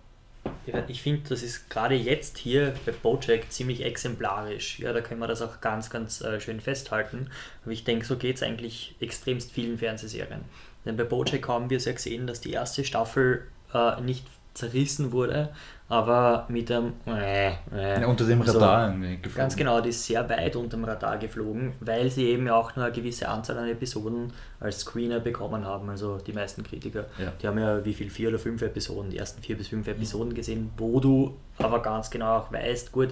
ich, 0.87 1.01
finde, 1.01 1.29
das 1.29 1.43
ist 1.43 1.69
gerade 1.69 1.95
jetzt 1.95 2.37
hier 2.37 2.73
bei 2.85 2.91
Bojack 2.91 3.51
ziemlich 3.51 3.83
exemplarisch. 3.83 4.79
Ja, 4.79 4.93
da 4.93 5.01
können 5.01 5.19
wir 5.19 5.27
das 5.27 5.41
auch 5.41 5.61
ganz, 5.61 5.89
ganz 5.89 6.21
äh, 6.21 6.39
schön 6.39 6.61
festhalten. 6.61 7.29
Aber 7.63 7.71
ich 7.71 7.83
denke, 7.83 8.05
so 8.05 8.17
geht 8.17 8.37
es 8.37 8.43
eigentlich 8.43 8.95
extremst 8.99 9.51
vielen 9.51 9.77
Fernsehserien. 9.77 10.41
Denn 10.85 10.97
bei 10.97 11.03
Bojack 11.03 11.47
haben 11.47 11.69
wir 11.69 11.77
es 11.77 11.85
ja 11.85 11.93
gesehen, 11.93 12.27
dass 12.27 12.41
die 12.41 12.51
erste 12.51 12.83
Staffel 12.83 13.47
äh, 13.73 14.01
nicht 14.01 14.25
zerrissen 14.53 15.11
wurde, 15.11 15.53
aber 15.89 16.45
mit 16.49 16.71
einem 16.71 16.93
äh, 17.07 17.49
äh, 17.73 18.01
Ja, 18.01 18.07
unter 18.07 18.23
dem 18.25 18.43
so. 18.45 18.53
Radar 18.53 18.89
irgendwie 18.89 19.17
geflogen. 19.17 19.35
Ganz 19.35 19.55
genau, 19.55 19.81
die 19.81 19.89
ist 19.89 20.05
sehr 20.05 20.29
weit 20.29 20.55
unterm 20.55 20.83
Radar 20.83 21.17
geflogen, 21.17 21.73
weil 21.79 22.11
sie 22.11 22.27
eben 22.27 22.47
auch 22.49 22.75
nur 22.75 22.85
eine 22.85 22.93
gewisse 22.93 23.27
Anzahl 23.27 23.57
an 23.57 23.67
Episoden 23.67 24.31
als 24.59 24.81
Screener 24.81 25.19
bekommen 25.19 25.65
haben, 25.65 25.89
also 25.89 26.19
die 26.19 26.31
meisten 26.31 26.61
Kritiker. 26.61 27.05
Ja. 27.17 27.33
Die 27.41 27.47
haben 27.47 27.57
ja 27.57 27.83
wie 27.83 27.93
viel, 27.93 28.11
vier 28.11 28.29
oder 28.29 28.37
fünf 28.37 28.61
Episoden, 28.61 29.09
die 29.09 29.17
ersten 29.17 29.41
vier 29.41 29.57
bis 29.57 29.69
fünf 29.69 29.87
Episoden 29.87 30.35
gesehen, 30.35 30.69
wo 30.77 30.99
du 30.99 31.35
aber 31.57 31.81
ganz 31.81 32.11
genau 32.11 32.37
auch 32.37 32.53
weißt, 32.53 32.91
gut, 32.91 33.09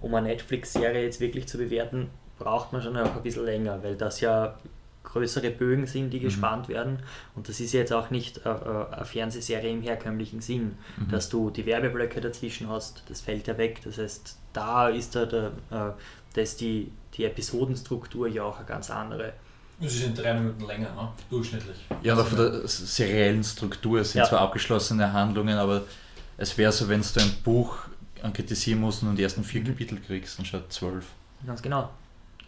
um 0.00 0.14
eine 0.14 0.28
Netflix-Serie 0.28 1.02
jetzt 1.02 1.20
wirklich 1.20 1.46
zu 1.46 1.58
bewerten, 1.58 2.08
braucht 2.38 2.72
man 2.72 2.80
schon 2.80 2.96
auch 2.96 3.16
ein 3.16 3.22
bisschen 3.22 3.44
länger, 3.44 3.82
weil 3.82 3.96
das 3.96 4.20
ja 4.20 4.54
größere 5.14 5.50
Bögen 5.50 5.86
sind, 5.86 6.10
die 6.10 6.20
gespannt 6.20 6.68
werden. 6.68 6.98
Und 7.34 7.48
das 7.48 7.60
ist 7.60 7.72
jetzt 7.72 7.92
auch 7.92 8.10
nicht 8.10 8.44
äh, 8.44 8.50
äh, 8.50 8.86
eine 8.92 9.04
Fernsehserie 9.06 9.70
im 9.70 9.80
herkömmlichen 9.80 10.40
Sinn, 10.42 10.76
Mhm. 10.98 11.08
dass 11.10 11.28
du 11.30 11.48
die 11.50 11.64
Werbeblöcke 11.64 12.20
dazwischen 12.20 12.68
hast, 12.68 13.02
das 13.08 13.22
fällt 13.22 13.46
ja 13.46 13.56
weg. 13.56 13.80
Das 13.84 13.96
heißt, 13.96 14.36
da 14.52 14.88
ist 14.88 15.14
da, 15.16 15.24
der, 15.24 15.46
äh, 15.70 15.92
da 16.34 16.40
ist 16.42 16.60
die, 16.60 16.92
die 17.16 17.24
Episodenstruktur 17.24 18.28
ja 18.28 18.42
auch 18.44 18.58
eine 18.58 18.66
ganz 18.66 18.90
andere. 18.90 19.32
Sie 19.80 19.88
sind 19.88 20.16
drei 20.18 20.34
Minuten 20.34 20.64
länger, 20.66 20.90
ne? 20.94 21.08
durchschnittlich. 21.30 21.76
Ja, 22.02 22.14
Also, 22.14 22.24
von 22.24 22.38
der 22.38 22.68
seriellen 22.68 23.42
Struktur. 23.42 24.00
Es 24.00 24.12
sind 24.12 24.20
Ja. 24.20 24.28
zwar 24.28 24.40
abgeschlossene 24.42 25.12
Handlungen, 25.12 25.56
aber 25.58 25.82
es 26.36 26.56
wäre 26.58 26.70
so, 26.72 26.88
wenn 26.88 27.00
du 27.02 27.20
ein 27.20 27.32
Buch 27.42 27.78
kritisieren 28.32 28.80
musst 28.80 29.02
und 29.02 29.16
die 29.16 29.22
ersten 29.22 29.44
vier 29.44 29.60
Mhm. 29.62 29.66
Kapitel 29.66 29.98
kriegst, 30.00 30.38
anstatt 30.38 30.72
zwölf. 30.72 31.06
Ganz 31.46 31.60
genau. 31.60 31.90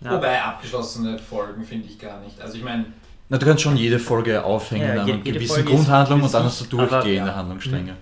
Ja. 0.01 0.13
Wobei 0.13 0.43
abgeschlossene 0.43 1.19
Folgen 1.19 1.65
finde 1.65 1.89
ich 1.89 1.99
gar 1.99 2.21
nicht. 2.21 2.41
Also 2.41 2.57
ich 2.59 2.65
meine, 2.65 2.85
Na, 3.29 3.39
du 3.39 3.47
kannst 3.47 3.63
schon 3.63 3.77
jede 3.77 3.99
Folge 3.99 4.45
aufhängen 4.45 4.87
Ja, 4.95 5.03
an 5.03 5.11
einer 5.11 5.19
gewissen 5.19 5.55
Folge 5.55 5.71
Grundhandlung 5.71 6.23
und 6.23 6.33
dann 6.35 6.45
hast 6.45 6.61
du 6.61 6.65
durchgehende 6.67 7.23
aber- 7.23 7.31
ja. 7.31 7.35
Handlungsstränge. 7.37 7.97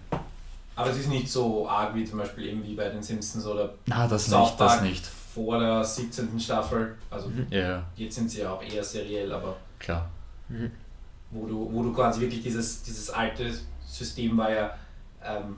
aber 0.76 0.90
es 0.90 0.98
ist 0.98 1.08
nicht 1.08 1.28
so 1.30 1.68
arg 1.68 1.94
wie 1.94 2.04
zum 2.04 2.18
Beispiel 2.18 2.46
eben 2.46 2.64
wie 2.66 2.74
bei 2.74 2.88
den 2.88 3.02
Simpsons 3.02 3.46
oder 3.46 3.74
Na, 3.86 4.06
das 4.08 4.26
South 4.26 4.50
nicht, 4.50 4.60
das 4.60 4.72
Park 4.72 4.82
nicht. 4.82 5.06
vor 5.34 5.58
der 5.60 5.84
17. 5.84 6.38
Staffel. 6.40 6.96
Also 7.10 7.28
Mhm. 7.28 7.46
Ja, 7.50 7.84
jetzt 7.96 8.16
sind 8.16 8.28
sie 8.30 8.40
ja 8.40 8.50
auch 8.52 8.62
eher 8.62 8.82
seriell, 8.84 9.32
aber 9.32 9.56
klar. 9.78 10.10
Mhm. 10.48 10.70
wo 11.30 11.46
du, 11.46 11.68
wo 11.72 11.82
du 11.82 11.92
quasi 11.92 12.20
wirklich 12.20 12.42
dieses, 12.42 12.82
dieses 12.82 13.08
alte 13.10 13.50
System 13.86 14.36
war 14.36 14.50
ja, 14.52 14.70
ähm, 15.24 15.56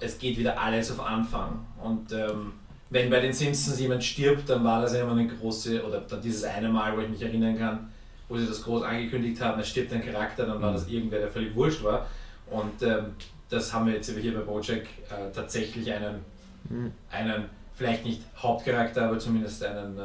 es 0.00 0.18
geht 0.18 0.38
wieder 0.38 0.58
alles 0.60 0.90
auf 0.92 1.00
Anfang. 1.04 1.64
Und 1.82 2.12
ähm, 2.12 2.52
wenn 2.90 3.10
bei 3.10 3.20
den 3.20 3.32
Simpsons 3.32 3.78
jemand 3.80 4.02
stirbt, 4.04 4.48
dann 4.48 4.62
war 4.64 4.80
das 4.82 4.92
ja 4.94 5.02
immer 5.02 5.12
eine 5.12 5.26
große, 5.26 5.84
oder 5.84 6.00
dann 6.00 6.20
dieses 6.22 6.44
eine 6.44 6.68
Mal, 6.68 6.96
wo 6.96 7.00
ich 7.00 7.08
mich 7.08 7.22
erinnern 7.22 7.58
kann, 7.58 7.90
wo 8.28 8.36
sie 8.36 8.46
das 8.46 8.62
groß 8.62 8.82
angekündigt 8.82 9.40
haben, 9.40 9.60
es 9.60 9.68
stirbt 9.68 9.92
ein 9.92 10.04
Charakter, 10.04 10.46
dann 10.46 10.60
war 10.60 10.70
Mhm. 10.70 10.74
das 10.74 10.88
irgendwer, 10.88 11.18
der 11.20 11.28
völlig 11.28 11.54
wurscht 11.54 11.82
war. 11.82 12.06
Und 12.50 12.82
ähm, 12.82 13.06
das 13.48 13.72
haben 13.72 13.86
wir 13.86 13.94
jetzt 13.94 14.10
hier 14.10 14.34
bei 14.34 14.40
Bojack 14.40 14.82
äh, 15.10 15.32
tatsächlich 15.34 15.90
einen, 15.92 16.20
Mhm. 16.68 16.90
einen, 17.10 17.44
vielleicht 17.74 18.04
nicht 18.04 18.22
Hauptcharakter, 18.36 19.06
aber 19.08 19.18
zumindest 19.18 19.62
einen 19.64 19.96
äh, 19.98 20.02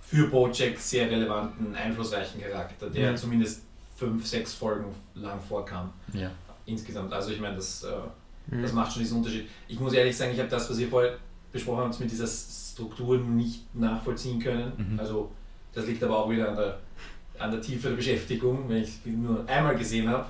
für 0.00 0.28
Bojack 0.28 0.78
sehr 0.78 1.10
relevanten, 1.10 1.74
einflussreichen 1.74 2.40
Charakter, 2.40 2.88
der 2.90 3.12
Mhm. 3.12 3.16
zumindest 3.16 3.62
fünf, 3.96 4.26
sechs 4.26 4.54
Folgen 4.54 4.94
lang 5.14 5.40
vorkam 5.40 5.92
Ja. 6.12 6.30
insgesamt. 6.66 7.12
Also 7.12 7.30
ich 7.32 7.40
meine, 7.40 7.56
das, 7.56 7.82
äh, 7.84 8.54
Mhm. 8.54 8.62
das 8.62 8.72
macht 8.72 8.92
schon 8.92 9.02
diesen 9.02 9.18
Unterschied. 9.18 9.48
Ich 9.66 9.80
muss 9.80 9.92
ehrlich 9.94 10.16
sagen, 10.16 10.32
ich 10.32 10.38
habe 10.38 10.48
das, 10.48 10.68
was 10.70 10.78
ihr 10.78 10.88
vorher 10.88 11.14
besprochen 11.56 11.84
habt, 11.84 12.00
mit 12.00 12.10
dieser 12.10 12.26
Struktur 12.26 13.18
nicht 13.18 13.74
nachvollziehen 13.74 14.40
können. 14.40 14.72
Mhm. 14.76 15.00
Also 15.00 15.30
das 15.72 15.86
liegt 15.86 16.02
aber 16.02 16.18
auch 16.18 16.30
wieder 16.30 16.48
an 16.50 16.56
der, 16.56 16.78
an 17.38 17.50
der 17.50 17.60
Tiefe 17.60 17.88
der 17.88 17.96
Beschäftigung, 17.96 18.68
wenn 18.68 18.82
ich 18.82 18.88
es 18.88 19.06
nur 19.06 19.46
einmal 19.46 19.76
gesehen 19.76 20.08
habe. 20.08 20.24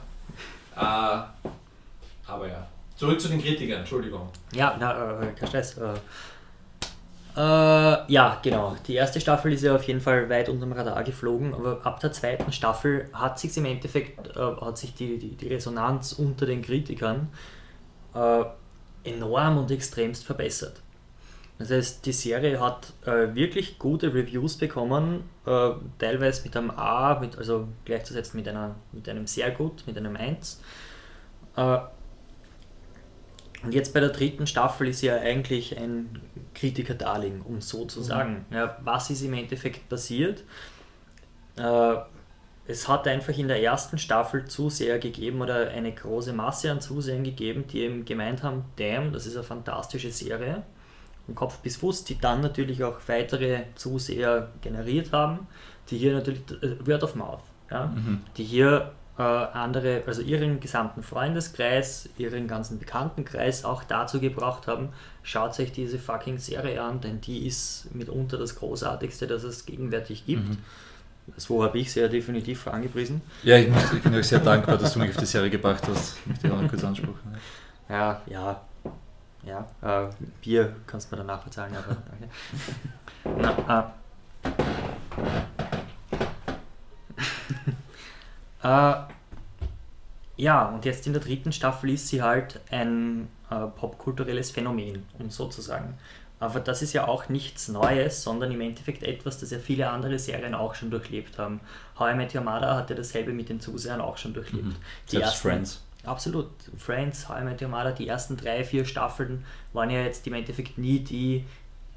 Äh, 0.75 1.51
aber 2.27 2.49
ja, 2.49 2.67
zurück 2.97 3.21
zu 3.21 3.29
den 3.29 3.41
Kritikern, 3.41 3.81
Entschuldigung. 3.81 4.29
Ja, 4.53 4.77
na, 4.79 5.21
äh, 5.21 5.33
kein 5.33 5.49
Stress. 5.49 5.79
Äh, 5.79 5.95
äh, 7.37 8.13
ja, 8.13 8.41
genau. 8.43 8.77
Die 8.87 8.95
erste 8.95 9.21
Staffel 9.21 9.53
ist 9.53 9.63
ja 9.63 9.75
auf 9.75 9.83
jeden 9.85 10.01
Fall 10.01 10.29
weit 10.31 10.49
unterm 10.49 10.73
Radar 10.73 11.05
geflogen, 11.05 11.53
aber 11.53 11.81
ab 11.85 12.01
der 12.01 12.11
zweiten 12.11 12.51
Staffel 12.51 13.11
hat 13.13 13.39
sich 13.39 13.57
im 13.59 13.67
Endeffekt, 13.67 14.37
äh, 14.37 14.41
hat 14.41 14.79
sich 14.79 14.95
die, 14.95 15.19
die, 15.19 15.37
die 15.37 15.49
Resonanz 15.49 16.15
unter 16.15 16.47
den 16.47 16.63
Kritikern 16.63 17.29
äh, 18.15 18.45
enorm 19.05 19.59
und 19.59 19.71
extremst 19.71 20.25
verbessert. 20.25 20.81
Das 21.59 21.71
heißt, 21.71 22.05
die 22.05 22.13
Serie 22.13 22.61
hat 22.61 22.93
äh, 23.07 23.35
wirklich 23.35 23.79
gute 23.79 24.13
Reviews 24.13 24.59
bekommen, 24.59 25.25
äh, 25.47 25.71
teilweise 25.99 26.43
mit 26.45 26.57
einem 26.57 26.71
A, 26.71 27.19
mit, 27.19 27.39
also 27.39 27.69
gleichzusetzen 27.85 28.39
mit, 28.39 28.49
einer, 28.49 28.75
mit 28.93 29.09
einem 29.09 29.27
sehr 29.27 29.51
gut, 29.53 29.85
mit 29.87 29.97
einem 29.97 30.17
1. 30.17 30.61
Äh, 31.57 31.79
und 33.63 33.75
jetzt 33.75 33.95
bei 33.95 34.01
der 34.01 34.11
dritten 34.11 34.47
Staffel 34.47 34.89
ist 34.89 35.01
ja 35.03 35.17
eigentlich 35.17 35.79
ein 35.79 36.21
Kritikerdarling, 36.55 37.41
um 37.41 37.61
so 37.61 37.87
zu 37.87 38.03
sagen. 38.03 38.45
Mhm. 38.51 38.57
Ja, 38.57 38.77
was 38.83 39.09
ist 39.11 39.23
im 39.23 39.33
Endeffekt 39.33 39.89
passiert? 39.89 40.45
Äh, 41.57 41.97
es 42.69 42.89
hat 42.89 43.07
einfach 43.09 43.37
in 43.37 43.49
der 43.49 43.63
ersten 43.63 43.97
Staffel 43.97 44.45
Zuseher 44.45 44.99
gegeben 44.99 45.41
oder 45.41 45.69
eine 45.69 45.93
große 45.93 46.33
Masse 46.33 46.71
an 46.71 46.81
Zusehern 46.81 47.25
gegeben, 47.25 47.65
die 47.67 47.81
eben 47.81 48.05
gemeint 48.05 48.43
haben, 48.43 48.65
damn, 48.77 49.13
das 49.13 49.27
ist 49.27 49.37
eine 49.37 49.45
fantastische 49.45 50.11
Serie, 50.11 50.63
von 51.27 51.35
Kopf 51.35 51.59
bis 51.59 51.77
Fuß, 51.77 52.05
die 52.05 52.19
dann 52.19 52.41
natürlich 52.41 52.83
auch 52.85 52.97
weitere 53.07 53.65
Zuseher 53.75 54.51
generiert 54.63 55.13
haben, 55.13 55.47
die 55.91 55.99
hier 55.99 56.15
natürlich, 56.15 56.43
äh, 56.63 56.87
Word 56.87 57.03
of 57.03 57.15
Mouth, 57.15 57.43
ja, 57.71 57.87
mhm. 57.87 58.23
die 58.37 58.45
hier 58.45 58.93
äh, 59.19 59.23
andere, 59.23 60.03
also 60.07 60.23
ihren 60.23 60.61
gesamten 60.61 61.03
Freundeskreis, 61.03 62.09
ihren 62.19 62.47
ganzen 62.49 62.79
Bekanntenkreis 62.79 63.65
auch 63.65 63.83
dazu 63.83 64.21
gebracht 64.21 64.67
haben, 64.67 64.91
schaut 65.23 65.59
euch 65.59 65.73
diese 65.73 65.99
fucking 65.99 66.39
Serie 66.39 66.83
an, 66.83 67.01
denn 67.01 67.21
die 67.21 67.47
ist 67.47 67.95
mitunter 67.95 68.39
das 68.39 68.57
Großartigste, 68.57 69.27
das 69.27 69.43
es 69.43 69.67
gegenwärtig 69.67 70.27
gibt. 70.27 70.49
Mhm. 70.49 70.59
So 71.37 71.65
habe 71.65 71.77
ich 71.79 71.93
sie 71.93 72.01
ja 72.01 72.09
definitiv 72.09 72.69
angepriesen. 72.69 73.21
Ja, 73.43 73.57
ich, 73.57 73.69
muss, 73.69 73.93
ich 73.93 74.01
bin 74.03 74.15
euch 74.15 74.29
sehr 74.29 74.39
dankbar, 74.39 74.79
dass 74.79 74.93
du 74.93 75.01
mich 75.01 75.11
auf 75.11 75.17
die 75.17 75.27
Serie 75.27 75.51
gebracht 75.51 75.83
hast. 75.89 76.19
Ich 76.19 76.27
möchte 76.27 76.53
auch 76.53 76.63
noch 76.63 76.69
kurz 76.69 76.85
ansprechen. 76.85 77.17
Ja, 77.89 78.21
ja, 78.27 78.61
ja. 79.47 79.67
Äh, 79.83 80.11
Bier 80.43 80.77
kannst 80.87 81.11
du 81.11 81.17
mir 81.17 81.23
danach 81.23 81.43
bezahlen, 81.43 81.75
aber 81.77 81.97
danke. 82.11 82.29
Na, 83.65 83.93
äh. 88.63 89.03
äh, 89.03 89.07
ja, 90.37 90.67
und 90.69 90.85
jetzt 90.85 91.07
in 91.07 91.13
der 91.13 91.23
dritten 91.23 91.53
Staffel 91.53 91.91
ist 91.91 92.09
sie 92.09 92.23
halt 92.23 92.61
ein 92.71 93.29
äh, 93.51 93.67
popkulturelles 93.67 94.51
Phänomen, 94.51 95.07
um 95.19 95.31
so 95.31 95.49
zu 95.49 95.63
sagen. 95.63 95.97
Aber 96.39 96.61
das 96.61 96.83
ist 96.83 96.93
ja 96.93 97.09
auch 97.09 97.31
nichts 97.31 97.69
Neues, 97.69 98.23
sondern 98.23 98.53
im 98.53 98.61
Endeffekt 98.61 99.03
etwas, 99.03 99.39
das 99.39 99.51
ja 99.51 99.59
viele 99.59 99.89
andere 99.89 100.19
Serien 100.19 100.55
auch 100.55 100.75
schon 100.75 100.91
durchlebt 100.91 101.39
haben. 101.39 101.61
How 101.99 102.13
I 102.13 102.15
Met 102.15 102.35
Your 102.35 102.43
Mother 102.43 102.77
hatte 102.77 102.95
dasselbe 102.95 103.33
mit 103.33 103.49
den 103.49 103.59
Zusehern 103.59 104.03
auch 104.03 104.19
schon 104.19 104.35
durchlebt. 104.35 104.67
Mhm. 104.67 104.77
Die 105.07 105.13
Selbst 105.13 105.27
ersten, 105.27 105.49
Friends. 105.49 105.86
Absolut. 106.07 106.49
Friends, 106.79 107.29
How 107.29 107.41
I 107.41 107.45
Met 107.45 107.61
Your 107.61 107.69
Mother, 107.69 107.93
die 107.93 108.09
ersten 108.09 108.37
drei, 108.37 108.65
vier 108.65 108.85
Staffeln 108.85 109.45
waren 109.73 109.91
ja 109.91 110.03
jetzt 110.03 110.27
im 110.27 110.35
Endeffekt 110.35 110.79
nie 110.79 111.01
die, 111.01 111.45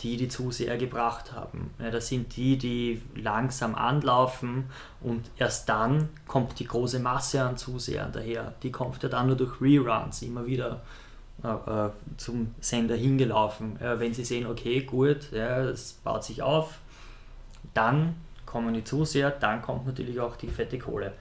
die 0.02 0.18
die 0.18 0.28
Zuseher 0.28 0.78
gebracht 0.78 1.34
haben. 1.34 1.74
Ja, 1.80 1.92
das 1.92 2.08
sind 2.08 2.36
die, 2.36 2.58
die 2.58 3.02
langsam 3.16 3.76
anlaufen 3.76 4.66
und 5.02 5.30
erst 5.38 5.70
dann 5.70 6.10
kommt 6.28 6.60
die 6.60 6.66
große 6.66 7.00
Masse 7.00 7.44
an 7.44 7.58
Zusehern 7.58 8.12
daher. 8.12 8.54
Die 8.64 8.72
kommt 8.72 9.02
ja 9.04 9.10
dann 9.10 9.28
nur 9.28 9.36
durch 9.36 9.62
Reruns 9.62 10.22
immer 10.24 10.46
wieder 10.46 10.82
äh, 11.44 11.48
äh, 11.48 11.90
zum 12.18 12.56
Sender 12.60 12.96
hingelaufen. 12.96 13.80
Äh, 13.80 14.00
wenn 14.00 14.14
sie 14.14 14.26
sehen, 14.26 14.48
okay, 14.48 14.82
gut, 14.82 15.32
ja, 15.32 15.60
es 15.62 15.94
baut 15.94 16.24
sich 16.24 16.42
auf, 16.42 16.80
dann 17.74 18.16
kommen 18.46 18.74
die 18.74 18.84
Zuseher, 18.84 19.30
dann 19.30 19.62
kommt 19.62 19.86
natürlich 19.86 20.20
auch 20.20 20.36
die 20.36 20.48
fette 20.48 20.80
Kohle. 20.80 21.14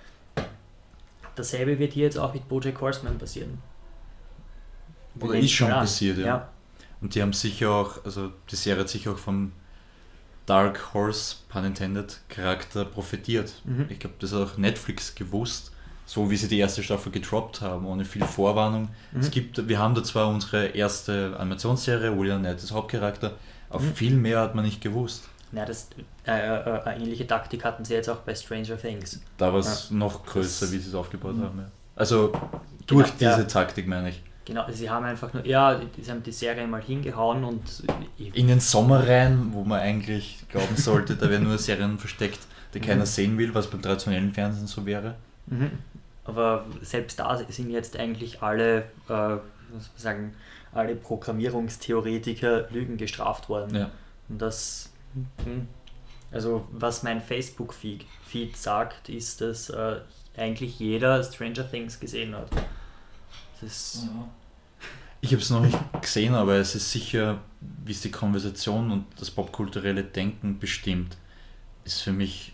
Dasselbe 1.39 1.79
wird 1.79 1.93
hier 1.93 2.05
jetzt 2.05 2.19
auch 2.19 2.35
mit 2.35 2.49
Bojack 2.49 2.81
Horseman 2.81 3.19
passieren. 3.19 3.59
Oder 5.21 5.35
ist 5.35 5.53
schon 5.53 5.71
passiert, 5.71 6.19
ja. 6.19 6.27
ja. 6.27 6.49
Und 7.01 7.15
die 7.15 7.23
haben 7.23 7.33
sicher 7.33 7.71
auch, 7.71 8.05
also 8.05 8.33
die 8.51 8.57
Serie 8.57 8.81
hat 8.81 8.89
sich 8.89 9.09
auch 9.09 9.19
vom 9.19 9.53
Dark 10.47 10.95
Horse, 10.95 11.37
pun 11.49 11.65
intended, 11.65 12.21
Charakter 12.29 12.85
profitiert. 12.85 13.53
Mhm. 13.65 13.87
Ich 13.89 13.99
glaube, 13.99 14.17
das 14.19 14.33
hat 14.33 14.41
auch 14.41 14.57
Netflix 14.59 15.15
gewusst 15.15 15.73
so 16.09 16.31
wie 16.31 16.37
sie 16.37 16.49
die 16.49 16.59
erste 16.59 16.83
Staffel 16.83 17.13
gedroppt 17.13 17.61
haben, 17.61 17.85
ohne 17.85 18.07
viel 18.07 18.25
Vorwarnung. 18.25 18.89
Mhm. 19.13 19.21
Es 19.21 19.31
gibt, 19.31 19.69
wir 19.69 19.79
haben 19.79 19.95
da 19.95 20.03
zwar 20.03 20.31
unsere 20.31 20.69
erste 20.69 21.37
Animationsserie, 21.39 22.19
William 22.19 22.41
Knight 22.41 22.63
ist 22.63 22.73
Hauptcharakter, 22.73 23.35
aber 23.69 23.83
mhm. 23.83 23.95
viel 23.95 24.15
mehr 24.15 24.41
hat 24.41 24.55
man 24.55 24.65
nicht 24.65 24.81
gewusst. 24.81 25.29
Ja, 25.53 25.65
das, 25.65 25.89
äh, 26.27 26.31
äh, 26.31 26.83
eine 26.83 27.03
ähnliche 27.03 27.27
Taktik 27.27 27.65
hatten 27.65 27.85
sie 27.85 27.95
jetzt 27.95 28.09
auch 28.09 28.19
bei 28.19 28.35
Stranger 28.35 28.77
Things. 28.77 29.21
Da 29.37 29.53
war 29.53 29.61
es 29.61 29.89
ja. 29.91 29.97
noch 29.97 30.25
größer, 30.27 30.67
das, 30.67 30.73
wie 30.73 30.79
sie 30.79 30.89
es 30.89 30.95
aufgebaut 30.95 31.37
mhm. 31.37 31.43
haben. 31.43 31.59
Ja. 31.59 31.71
Also 31.97 32.33
durch 32.87 33.17
genau, 33.19 33.31
diese 33.33 33.43
ja. 33.43 33.49
Taktik 33.49 33.87
meine 33.87 34.11
ich. 34.11 34.23
Genau, 34.45 34.65
sie 34.71 34.89
haben 34.89 35.05
einfach 35.05 35.33
nur, 35.35 35.45
ja, 35.45 35.79
sie 36.01 36.11
haben 36.11 36.23
die 36.23 36.33
Serie 36.33 36.67
mal 36.67 36.81
hingehauen 36.81 37.45
und. 37.45 37.83
In 38.17 38.47
den 38.47 38.61
Sommer 38.61 39.07
rein, 39.07 39.49
wo 39.53 39.63
man 39.63 39.81
eigentlich 39.81 40.45
glauben 40.49 40.77
sollte, 40.77 41.17
da 41.17 41.29
wären 41.29 41.45
nur 41.45 41.59
Serien 41.59 41.99
versteckt, 41.99 42.41
die 42.73 42.81
keiner 42.81 43.03
mhm. 43.03 43.07
sehen 43.07 43.39
will, 43.39 43.55
was 43.55 43.67
beim 43.67 43.83
traditionellen 43.83 44.33
Fernsehen 44.33 44.67
so 44.67 44.87
wäre. 44.87 45.17
Mhm. 45.47 45.71
Aber 46.25 46.65
selbst 46.83 47.19
da 47.19 47.37
sind 47.49 47.71
jetzt 47.71 47.99
eigentlich 47.99 48.43
alle, 48.43 48.85
äh, 49.09 49.37
sagen, 49.97 50.35
alle 50.73 50.95
Programmierungstheoretiker 50.95 52.69
Lügen 52.71 52.97
gestraft 52.97 53.49
worden. 53.49 53.75
Ja. 53.75 53.91
Und 54.29 54.41
das, 54.41 54.91
also 56.31 56.67
was 56.73 57.03
mein 57.03 57.21
Facebook-Feed 57.21 58.57
sagt, 58.57 59.09
ist, 59.09 59.41
dass 59.41 59.71
äh, 59.71 60.01
eigentlich 60.37 60.79
jeder 60.79 61.23
Stranger 61.23 61.69
Things 61.69 61.99
gesehen 61.99 62.35
hat. 62.35 62.51
Das 63.61 64.03
ja. 64.05 64.29
Ich 65.21 65.33
habe 65.33 65.43
es 65.43 65.51
noch 65.51 65.61
nicht 65.61 65.77
gesehen, 66.01 66.35
aber 66.35 66.57
es 66.57 66.77
ist 66.77 66.93
sicher, 66.93 67.41
wie 67.85 67.91
es 67.91 68.03
die 68.03 68.11
Konversation 68.11 68.93
und 68.93 69.07
das 69.19 69.33
popkulturelle 69.33 70.05
Denken 70.05 70.61
bestimmt, 70.61 71.17
ist 71.85 72.03
für 72.03 72.13
mich 72.13 72.53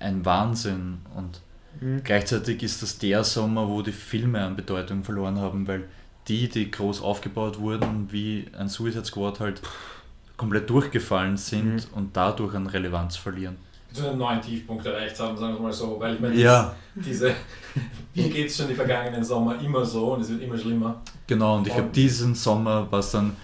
ein 0.00 0.24
Wahnsinn 0.24 0.98
und 1.14 1.40
Mhm. 1.80 2.02
Gleichzeitig 2.04 2.62
ist 2.62 2.82
das 2.82 2.98
der 2.98 3.24
Sommer, 3.24 3.68
wo 3.68 3.82
die 3.82 3.92
Filme 3.92 4.42
an 4.42 4.56
Bedeutung 4.56 5.04
verloren 5.04 5.38
haben, 5.38 5.66
weil 5.66 5.84
die, 6.28 6.48
die 6.48 6.70
groß 6.70 7.02
aufgebaut 7.02 7.58
wurden, 7.60 8.10
wie 8.10 8.46
ein 8.56 8.68
Suicide 8.68 9.04
Squad 9.04 9.40
halt 9.40 9.60
komplett 10.36 10.68
durchgefallen 10.68 11.36
sind 11.36 11.76
mhm. 11.76 11.94
und 11.94 12.16
dadurch 12.16 12.54
an 12.54 12.66
Relevanz 12.66 13.16
verlieren. 13.16 13.56
Zu 13.92 14.08
einem 14.08 14.18
neuen 14.18 14.40
Tiefpunkt 14.40 14.84
erreicht 14.84 15.18
haben, 15.20 15.36
sagen 15.36 15.54
wir 15.54 15.60
mal 15.60 15.72
so, 15.72 16.00
weil 16.00 16.14
ich 16.14 16.20
meine, 16.20 16.34
ja. 16.34 16.74
diese, 16.96 17.32
wie 18.14 18.28
geht 18.28 18.48
es 18.48 18.56
schon 18.56 18.66
die 18.66 18.74
vergangenen 18.74 19.22
Sommer 19.22 19.60
immer 19.60 19.84
so 19.84 20.14
und 20.14 20.22
es 20.22 20.30
wird 20.30 20.42
immer 20.42 20.58
schlimmer. 20.58 21.00
Genau, 21.26 21.58
und 21.58 21.66
ich 21.66 21.72
glaube, 21.72 21.90
diesen 21.90 22.34
Sommer 22.34 22.90
war 22.90 22.98
es 22.98 23.12
dann, 23.12 23.36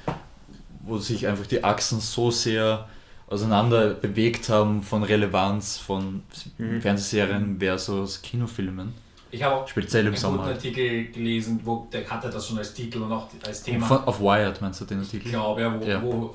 wo 0.83 0.99
sich 0.99 1.27
einfach 1.27 1.47
die 1.47 1.63
Achsen 1.63 2.01
so 2.01 2.33
sehr 2.33 2.89
auseinander 3.29 3.95
bewegt 3.95 4.49
haben 4.49 4.83
von 4.83 5.05
Relevanz 5.05 5.79
von 5.79 6.23
mhm. 6.59 6.81
Fernsehserien 6.83 7.61
versus 7.61 8.21
Kinofilmen. 8.21 8.93
Ich 9.31 9.43
habe 9.43 9.55
auch 9.55 9.69
Speziell 9.69 10.03
im 10.03 10.09
einen 10.09 10.17
Sommer. 10.17 10.39
guten 10.39 10.55
Artikel 10.55 11.07
gelesen, 11.13 11.61
wo 11.63 11.87
der 11.93 12.09
hatte 12.11 12.29
das 12.29 12.49
schon 12.49 12.59
als 12.59 12.75
Titel 12.75 13.03
und 13.03 13.13
auch 13.13 13.29
als 13.47 13.63
Thema. 13.63 13.87
Von, 13.87 13.99
auf 14.05 14.21
Wired 14.21 14.61
meinst 14.61 14.81
du 14.81 14.85
den 14.85 14.99
Artikel? 14.99 15.27
Ich 15.27 15.33
glaube, 15.33 15.61
ja, 15.61 15.81
wo, 15.81 15.85
ja. 15.85 16.03
wo 16.03 16.35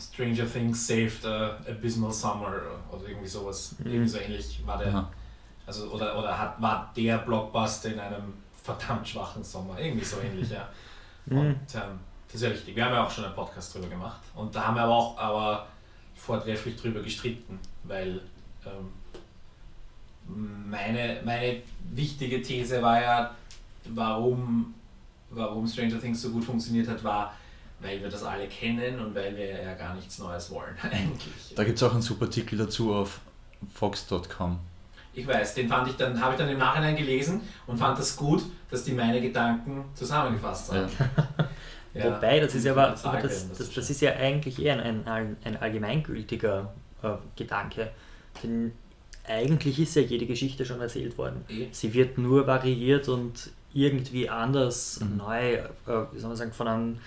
Stranger 0.00 0.50
Things 0.50 0.86
saved 0.86 1.24
a 1.24 1.58
Abysmal 1.68 2.12
Summer 2.12 2.52
oder 2.90 3.08
irgendwie 3.08 3.28
sowas. 3.28 3.74
Mhm. 3.78 3.86
Irgendwie 3.86 4.08
so 4.08 4.18
ähnlich 4.18 4.60
war 4.66 4.78
der. 4.78 4.88
Aha. 4.88 5.10
Also, 5.66 5.88
oder 5.90 6.18
oder 6.18 6.36
hat, 6.36 6.60
war 6.60 6.92
der 6.96 7.18
Blockbuster 7.18 7.92
in 7.92 8.00
einem 8.00 8.34
verdammt 8.62 9.06
schwachen 9.06 9.44
Sommer. 9.44 9.78
Irgendwie 9.78 10.04
so 10.04 10.18
ähnlich, 10.20 10.50
ja. 10.50 10.68
Mhm. 11.26 11.38
Und 11.38 11.74
ähm, 11.74 12.00
das 12.26 12.36
ist 12.36 12.42
ja 12.42 12.48
richtig. 12.48 12.74
Wir 12.74 12.84
haben 12.86 12.94
ja 12.94 13.04
auch 13.04 13.10
schon 13.10 13.26
einen 13.26 13.34
Podcast 13.34 13.74
drüber 13.74 13.88
gemacht. 13.88 14.20
Und 14.34 14.54
da 14.54 14.66
haben 14.66 14.74
wir 14.74 14.82
aber 14.82 14.94
auch 14.94 15.18
aber 15.18 15.66
vortrefflich 16.14 16.76
darüber 16.76 17.02
gestritten, 17.02 17.58
weil 17.84 18.22
ähm, 18.64 18.88
meine, 20.66 21.20
meine 21.24 21.62
wichtige 21.92 22.40
These 22.40 22.80
war 22.82 23.00
ja, 23.00 23.34
warum, 23.90 24.74
warum 25.30 25.66
Stranger 25.66 26.00
Things 26.00 26.22
so 26.22 26.30
gut 26.30 26.44
funktioniert 26.44 26.88
hat, 26.88 27.02
war, 27.02 27.34
weil 27.80 28.00
wir 28.02 28.08
das 28.08 28.22
alle 28.22 28.46
kennen 28.46 29.00
und 29.00 29.14
weil 29.14 29.36
wir 29.36 29.62
ja 29.62 29.74
gar 29.74 29.94
nichts 29.94 30.18
Neues 30.18 30.50
wollen 30.50 30.74
eigentlich. 30.82 31.54
Da 31.54 31.64
gibt 31.64 31.76
es 31.76 31.82
auch 31.82 31.92
einen 31.92 32.02
super 32.02 32.26
Artikel 32.26 32.58
dazu 32.58 32.94
auf 32.94 33.20
fox.com. 33.74 34.58
Ich 35.12 35.26
weiß, 35.26 35.54
den 35.54 35.68
fand 35.68 35.88
ich 35.88 35.96
dann, 35.96 36.20
habe 36.20 36.34
ich 36.34 36.38
dann 36.38 36.48
im 36.48 36.58
Nachhinein 36.58 36.94
gelesen 36.96 37.40
und 37.66 37.78
fand 37.78 37.98
das 37.98 38.16
gut, 38.16 38.42
dass 38.70 38.84
die 38.84 38.92
meine 38.92 39.20
Gedanken 39.20 39.84
zusammengefasst 39.94 40.72
haben. 40.72 40.88
Ja. 40.98 41.48
Ja, 41.92 42.16
Wobei, 42.16 42.38
das 42.38 42.54
ist 42.54 42.64
ja 42.64 42.70
aber, 42.70 42.96
aber 43.02 43.20
das, 43.20 43.48
das, 43.48 43.72
das, 43.72 43.90
ist 43.90 44.00
ja 44.00 44.12
eigentlich 44.12 44.62
eher 44.62 44.80
ein, 44.80 45.08
ein, 45.08 45.36
ein 45.42 45.56
allgemeingültiger 45.56 46.72
äh, 47.02 47.08
Gedanke. 47.34 47.90
Denn 48.42 48.70
eigentlich 49.26 49.80
ist 49.80 49.96
ja 49.96 50.02
jede 50.02 50.26
Geschichte 50.26 50.64
schon 50.64 50.80
erzählt 50.80 51.18
worden. 51.18 51.44
E. 51.48 51.66
Sie 51.72 51.92
wird 51.92 52.16
nur 52.16 52.46
variiert 52.46 53.08
und 53.08 53.50
irgendwie 53.72 54.28
anders, 54.28 55.00
mhm. 55.00 55.16
neu, 55.16 55.54
äh, 55.54 55.66
wie 56.12 56.18
soll 56.18 56.28
man 56.28 56.36
sagen, 56.36 56.52
von 56.52 56.68
einem, 56.68 56.98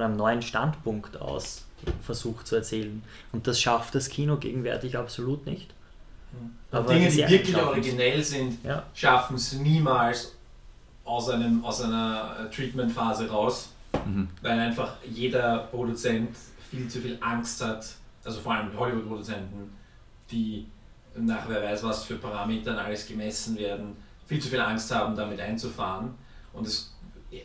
von 0.00 0.06
einem 0.06 0.16
neuen 0.16 0.42
Standpunkt 0.42 1.20
aus 1.20 1.64
versucht 2.02 2.46
zu 2.46 2.56
erzählen. 2.56 3.02
Und 3.32 3.46
das 3.46 3.60
schafft 3.60 3.94
das 3.94 4.08
Kino 4.08 4.36
gegenwärtig 4.36 4.96
absolut 4.96 5.46
nicht. 5.46 5.72
Mhm. 6.32 6.50
Aber 6.70 6.92
Dinge, 6.92 7.08
die 7.08 7.28
wirklich 7.28 7.56
originell 7.56 8.22
sind, 8.22 8.64
ja. 8.64 8.84
schaffen 8.94 9.36
es 9.36 9.52
niemals 9.54 10.34
aus, 11.04 11.30
einem, 11.30 11.64
aus 11.64 11.82
einer 11.82 12.50
Treatment-Phase 12.50 13.28
raus 13.28 13.70
Mhm. 14.06 14.28
Weil 14.42 14.58
einfach 14.58 14.96
jeder 15.04 15.58
Produzent 15.70 16.36
viel 16.70 16.88
zu 16.88 17.00
viel 17.00 17.18
Angst 17.20 17.62
hat, 17.62 17.86
also 18.24 18.40
vor 18.40 18.54
allem 18.54 18.76
Hollywood-Produzenten, 18.78 19.72
die 20.30 20.66
nach 21.16 21.48
wer 21.48 21.62
weiß 21.62 21.82
was 21.82 22.04
für 22.04 22.16
Parametern 22.16 22.76
alles 22.76 23.06
gemessen 23.06 23.56
werden, 23.58 23.96
viel 24.26 24.40
zu 24.40 24.48
viel 24.48 24.60
Angst 24.60 24.94
haben, 24.94 25.16
damit 25.16 25.40
einzufahren. 25.40 26.14
Und 26.52 26.66
es, 26.66 26.94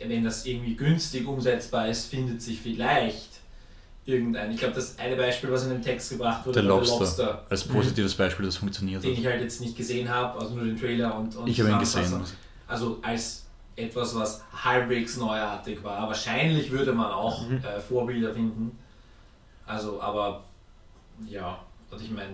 wenn 0.06 0.24
das 0.24 0.46
irgendwie 0.46 0.74
günstig 0.74 1.26
umsetzbar 1.26 1.88
ist, 1.88 2.06
findet 2.06 2.42
sich 2.42 2.60
vielleicht 2.60 3.40
irgendein. 4.04 4.50
Ich 4.52 4.58
glaube, 4.58 4.74
das 4.74 4.98
eine 4.98 5.16
Beispiel, 5.16 5.50
was 5.50 5.64
in 5.64 5.70
dem 5.70 5.82
Text 5.82 6.10
gebracht 6.10 6.46
wurde, 6.46 6.60
Der 6.62 6.70
war 6.70 6.78
Lobster. 6.78 6.98
Lobster, 6.98 7.46
Als 7.48 7.64
positives 7.64 8.14
Beispiel, 8.14 8.46
das 8.46 8.56
funktioniert 8.56 9.02
den 9.02 9.12
hat. 9.12 9.18
ich 9.18 9.26
halt 9.26 9.40
jetzt 9.40 9.60
nicht 9.60 9.76
gesehen 9.76 10.08
habe, 10.08 10.38
also 10.38 10.54
nur 10.54 10.64
den 10.64 10.78
Trailer 10.78 11.14
und, 11.16 11.34
und 11.36 11.48
Ich 11.48 11.60
habe 11.60 11.70
ihn 11.70 11.78
gesehen. 11.78 12.22
Also 12.68 12.98
als 13.02 13.44
etwas, 13.76 14.14
was 14.14 14.42
halbwegs 14.52 15.16
neuartig 15.18 15.82
war. 15.84 16.08
Wahrscheinlich 16.08 16.70
würde 16.70 16.92
man 16.92 17.10
auch 17.12 17.46
Mhm. 17.46 17.56
äh, 17.58 17.78
Vorbilder 17.80 18.32
finden. 18.32 18.76
Also, 19.66 20.00
aber 20.00 20.44
ja, 21.28 21.58
und 21.90 22.00
ich 22.00 22.10
meine, 22.10 22.30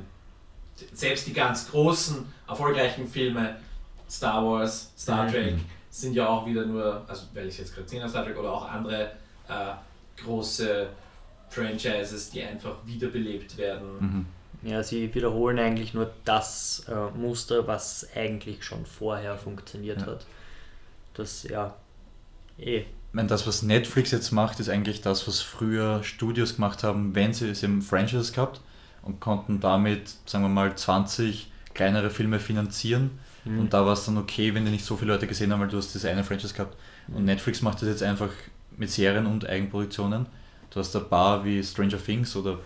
selbst 0.92 1.26
die 1.26 1.32
ganz 1.32 1.70
großen, 1.70 2.24
erfolgreichen 2.48 3.08
Filme, 3.08 3.56
Star 4.08 4.44
Wars, 4.44 4.92
Star 4.96 5.24
Mhm. 5.24 5.60
Sind 5.94 6.14
ja 6.14 6.26
auch 6.26 6.46
wieder 6.46 6.64
nur, 6.64 7.04
also 7.06 7.26
weil 7.34 7.48
ich 7.48 7.58
jetzt 7.58 7.72
gerade 7.74 7.84
gesehen 7.84 8.00
habe, 8.00 8.10
Star 8.10 8.24
Trek 8.24 8.38
oder 8.38 8.50
auch 8.50 8.66
andere 8.68 9.12
äh, 9.46 9.74
große 10.24 10.88
Franchises, 11.50 12.30
die 12.30 12.42
einfach 12.42 12.76
wiederbelebt 12.86 13.58
werden. 13.58 13.88
Mhm. 14.00 14.26
Ja, 14.62 14.82
sie 14.82 15.12
wiederholen 15.14 15.58
eigentlich 15.58 15.92
nur 15.92 16.10
das 16.24 16.86
äh, 16.88 17.10
Muster, 17.18 17.66
was 17.66 18.06
eigentlich 18.16 18.64
schon 18.64 18.86
vorher 18.86 19.36
funktioniert 19.36 20.00
Ja. 20.00 20.06
hat. 20.06 20.26
Das, 21.14 21.42
ja, 21.42 21.74
eh. 22.58 22.78
Ich 22.78 22.86
meine, 23.12 23.28
das, 23.28 23.46
was 23.46 23.62
Netflix 23.62 24.12
jetzt 24.12 24.30
macht, 24.30 24.60
ist 24.60 24.70
eigentlich 24.70 25.02
das, 25.02 25.28
was 25.28 25.42
früher 25.42 26.02
Studios 26.02 26.54
gemacht 26.54 26.82
haben, 26.84 27.14
wenn 27.14 27.34
sie 27.34 27.50
es 27.50 27.62
im 27.62 27.82
Franchise 27.82 28.32
gehabt 28.32 28.62
und 29.02 29.20
konnten 29.20 29.60
damit, 29.60 30.14
sagen 30.24 30.44
wir 30.44 30.48
mal, 30.48 30.74
20 30.74 31.50
kleinere 31.74 32.08
Filme 32.08 32.40
finanzieren. 32.40 33.18
Mhm. 33.44 33.58
Und 33.60 33.72
da 33.74 33.84
war 33.84 33.92
es 33.94 34.04
dann 34.04 34.16
okay, 34.18 34.54
wenn 34.54 34.64
die 34.64 34.70
nicht 34.70 34.84
so 34.84 34.96
viele 34.96 35.12
Leute 35.12 35.26
gesehen 35.26 35.52
haben, 35.52 35.60
weil 35.60 35.68
du 35.68 35.76
hast 35.76 35.94
das 35.94 36.04
eine 36.04 36.22
Franchise 36.24 36.54
gehabt. 36.54 36.76
Und 37.08 37.24
Netflix 37.24 37.62
macht 37.62 37.82
das 37.82 37.88
jetzt 37.88 38.02
einfach 38.02 38.28
mit 38.76 38.90
Serien 38.90 39.26
und 39.26 39.48
Eigenproduktionen. 39.48 40.26
Du 40.70 40.80
hast 40.80 40.94
ein 40.96 41.08
paar 41.08 41.44
wie 41.44 41.62
Stranger 41.62 42.02
Things 42.02 42.34
oder 42.36 42.58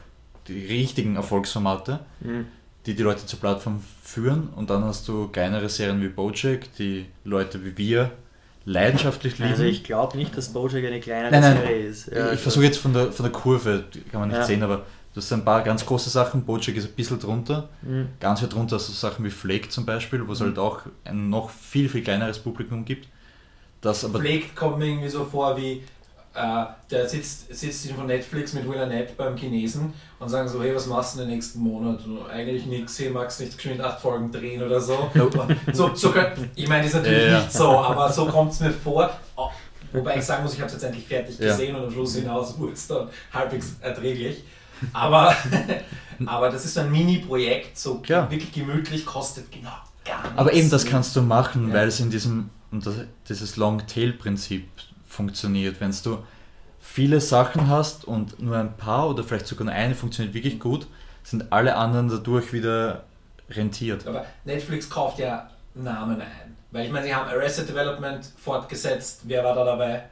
die 0.49 0.67
richtigen 0.67 1.17
Erfolgsformate, 1.17 2.01
Mhm. 2.21 2.47
die 2.87 2.95
die 2.95 3.03
Leute 3.03 3.27
zur 3.27 3.41
Plattform 3.41 3.83
führen. 4.03 4.49
Und 4.55 4.71
dann 4.71 4.85
hast 4.85 5.09
du 5.09 5.29
kleinere 5.29 5.69
Serien 5.69 6.01
wie 6.03 6.09
Bojack, 6.09 6.73
die 6.79 7.07
Leute 7.25 7.65
wie 7.65 7.77
wir 7.77 8.13
leidenschaftlich 8.65 9.39
lieben. 9.39 9.51
Also 9.51 9.63
ich 9.65 9.85
glaube 9.85 10.17
nicht, 10.17 10.37
dass 10.37 10.53
Bojack 10.53 10.85
eine 10.85 11.01
kleinere 11.01 11.31
Nein, 11.31 11.41
nein. 11.41 11.57
Serie 11.57 11.87
ist. 11.87 12.07
Ja, 12.13 12.33
ich 12.33 12.41
versuche 12.41 12.65
jetzt 12.65 12.79
von 12.79 12.93
der, 12.93 13.13
von 13.13 13.25
der 13.25 13.33
Kurve, 13.33 13.85
kann 14.11 14.21
man 14.21 14.29
nicht 14.29 14.39
Ja. 14.39 14.45
sehen, 14.45 14.63
aber 14.63 14.85
du 15.17 15.23
hast 15.23 15.33
ein 15.33 15.45
paar 15.47 15.63
ganz 15.63 15.85
große 15.87 16.11
Sachen. 16.11 16.45
Bojack 16.45 16.77
ist 16.77 16.85
ein 16.85 16.93
bisschen 16.93 17.19
drunter. 17.19 17.71
Mhm. 17.81 18.09
Ganz 18.21 18.43
weit 18.43 18.53
drunter 18.53 18.77
du 18.77 18.83
Sachen 18.93 19.25
wie 19.25 19.31
Flake 19.31 19.71
zum 19.71 19.87
Beispiel, 19.87 20.27
wo 20.29 20.33
es 20.33 20.41
Mhm. 20.41 20.45
halt 20.45 20.59
auch 20.59 20.81
ein 21.05 21.31
noch 21.31 21.49
viel, 21.49 21.89
viel 21.89 22.03
kleineres 22.03 22.39
Publikum 22.39 22.85
gibt. 22.85 23.09
Das 23.81 24.05
aber 24.05 24.21
Flake 24.21 24.49
kommt 24.55 24.79
mir 24.79 24.87
irgendwie 24.89 25.09
so 25.09 25.25
vor 25.25 25.57
wie, 25.57 25.83
äh, 26.35 26.65
der 26.91 27.09
sitzt, 27.09 27.55
sitzt 27.55 27.91
von 27.93 28.07
Netflix 28.07 28.53
mit 28.53 28.69
Will 28.69 28.79
Arnett 28.79 29.17
beim 29.17 29.37
Chinesen 29.39 29.95
und 30.19 30.29
sagen 30.29 30.47
so, 30.49 30.63
hey, 30.63 30.75
was 30.75 30.87
machst 30.87 31.17
du 31.17 31.23
in 31.23 31.29
den 31.29 31.35
nächsten 31.37 31.61
Monat? 31.61 32.05
Und 32.05 32.29
eigentlich 32.29 32.67
nichts, 32.67 32.99
hey, 32.99 33.09
magst 33.09 33.41
nicht 33.41 33.57
geschwind 33.57 33.81
acht 33.81 34.01
Folgen 34.01 34.31
drehen 34.31 34.63
oder 34.63 34.79
so. 34.81 35.11
so, 35.73 35.95
so 35.95 36.13
ich 36.55 36.69
meine, 36.69 36.83
das 36.83 36.93
ist 36.93 36.97
natürlich 36.99 37.23
Ja, 37.25 37.29
ja. 37.31 37.39
nicht 37.39 37.53
so, 37.53 37.69
aber 37.71 38.13
so 38.13 38.27
kommt 38.27 38.53
es 38.53 38.61
mir 38.61 38.71
vor. 38.73 39.11
Oh, 39.35 39.49
wobei 39.95 40.19
ich 40.19 40.25
sagen 40.25 40.43
muss, 40.43 40.53
ich 40.53 40.59
habe 40.61 40.67
es 40.67 40.75
jetzt 40.75 40.83
endlich 40.85 41.07
fertig 41.07 41.39
Ja. 41.39 41.49
gesehen 41.53 41.75
und 41.75 41.85
am 41.85 41.91
Schluss 41.91 42.17
hinaus 42.17 42.59
wurde 42.59 42.73
es 42.75 42.87
dann 42.87 43.09
halbwegs 43.33 43.77
erträglich. 43.81 44.45
Aber, 44.93 45.35
aber 46.27 46.51
das 46.51 46.65
ist 46.65 46.75
so 46.75 46.81
ein 46.81 46.91
Mini-Projekt, 46.91 47.79
so 47.79 47.99
Klar. 47.99 48.31
wirklich 48.31 48.53
gemütlich, 48.53 49.05
kostet 49.07 49.51
genau 49.51 49.71
gar 50.05 50.23
nichts. 50.23 50.39
Aber 50.39 50.53
eben 50.53 50.71
das 50.71 50.85
kannst 50.87 51.15
du 51.17 51.23
machen, 51.23 51.69
Ja. 51.69 51.75
weil 51.75 51.89
es 51.89 52.01
in 52.01 52.11
diesem, 52.11 52.51
das, 52.73 52.95
dieses 53.29 53.57
Long-Tail-Prinzip 53.57 54.69
funktioniert. 55.09 55.81
Wenn 55.81 55.95
du 56.05 56.19
viele 56.81 57.21
Sachen 57.21 57.69
hast 57.69 58.05
und 58.05 58.41
nur 58.41 58.57
ein 58.57 58.77
paar 58.77 59.09
oder 59.09 59.25
vielleicht 59.25 59.47
sogar 59.47 59.65
nur 59.67 59.75
eine 59.75 59.95
funktioniert 59.95 60.35
wirklich 60.35 60.59
gut, 60.61 60.87
sind 61.23 61.53
alle 61.53 61.77
anderen 61.77 62.09
dadurch 62.09 62.53
wieder 62.53 63.05
rentiert. 63.51 64.07
Aber 64.07 64.25
Netflix 64.45 64.89
kauft 64.89 65.19
ja 65.19 65.51
Namen 65.75 66.21
ein. 66.21 66.57
Weil 66.71 66.87
ich 66.87 66.93
meine, 66.93 67.07
sie 67.07 67.15
haben 67.15 67.29
Arrested 67.29 67.69
Development 67.69 68.25
fortgesetzt. 68.39 69.21
Wer 69.25 69.43
war 69.45 69.55
da 69.55 69.65
dabei? 69.65 70.05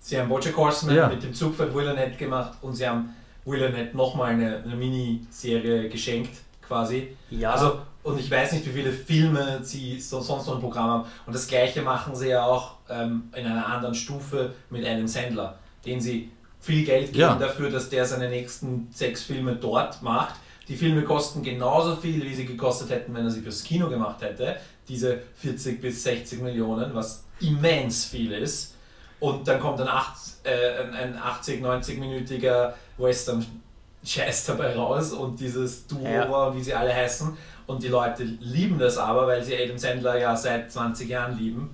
Sie 0.00 0.18
haben 0.18 0.28
Bojack 0.28 0.56
Horseman 0.56 0.94
Ja. 0.96 1.08
mit 1.08 1.22
dem 1.22 1.34
Zugpferd 1.34 1.74
Will 1.74 1.88
Arnett 1.88 2.16
gemacht 2.18 2.52
und 2.62 2.74
sie 2.74 2.86
haben 2.88 3.14
Will 3.46 3.64
Arnett 3.64 3.94
nochmal 3.94 4.32
eine, 4.32 4.62
eine 4.64 4.74
Miniserie 4.76 5.88
geschenkt, 5.88 6.30
quasi. 6.66 7.16
Ja, 7.30 7.52
Also, 7.52 7.78
und 8.02 8.18
ich 8.20 8.30
weiß 8.30 8.52
nicht, 8.52 8.66
wie 8.66 8.70
viele 8.72 8.92
Filme 8.92 9.60
sie 9.62 9.98
so, 10.00 10.20
sonst 10.20 10.46
noch 10.46 10.56
im 10.56 10.60
Programm 10.60 10.90
haben. 10.90 11.04
Und 11.26 11.34
das 11.34 11.46
gleiche 11.48 11.82
machen 11.82 12.14
sie 12.14 12.28
ja 12.28 12.44
auch 12.44 12.74
ähm, 12.88 13.30
in 13.34 13.46
einer 13.46 13.66
anderen 13.66 13.94
Stufe 13.94 14.52
mit 14.70 14.84
Adam 14.86 15.06
Sandler, 15.08 15.58
den 15.84 16.00
sie 16.00 16.30
viel 16.60 16.84
Geld 16.84 17.06
geben 17.08 17.18
Ja. 17.20 17.34
dafür, 17.36 17.70
dass 17.70 17.88
der 17.88 18.04
seine 18.04 18.28
nächsten 18.28 18.88
sechs 18.92 19.22
Filme 19.22 19.54
dort 19.56 20.02
macht. 20.02 20.34
Die 20.68 20.74
Filme 20.76 21.02
kosten 21.02 21.42
genauso 21.42 21.94
viel, 21.96 22.22
wie 22.24 22.34
sie 22.34 22.44
gekostet 22.46 22.90
hätten, 22.90 23.14
wenn 23.14 23.24
er 23.24 23.30
sie 23.30 23.40
fürs 23.42 23.62
Kino 23.62 23.88
gemacht 23.88 24.20
hätte. 24.22 24.56
Diese 24.88 25.20
40 25.36 25.80
bis 25.80 26.02
60 26.02 26.42
Millionen, 26.42 26.92
was 26.94 27.24
immens 27.40 28.04
viel 28.06 28.32
ist. 28.32 28.74
Und 29.20 29.46
dann 29.48 29.60
kommt 29.60 29.80
ein, 29.80 29.88
acht, 29.88 30.16
äh, 30.44 30.82
ein- 30.82 30.94
ein 30.94 31.16
80, 31.16 31.62
90-minütiger 31.62 32.72
Western-Scheiß 32.98 34.46
dabei 34.46 34.74
raus 34.74 35.12
und 35.12 35.38
dieses 35.40 35.86
Duo, 35.86 36.04
Ja. 36.04 36.54
wie 36.54 36.62
sie 36.62 36.74
alle 36.74 36.94
heißen. 36.94 37.36
Und 37.66 37.82
die 37.82 37.88
Leute 37.88 38.22
lieben 38.24 38.78
das 38.78 38.96
aber, 38.98 39.26
weil 39.26 39.42
sie 39.42 39.56
Adam 39.56 39.76
Sandler 39.78 40.18
ja 40.18 40.36
seit 40.36 40.70
20 40.70 41.08
Jahren 41.08 41.36
lieben. 41.36 41.70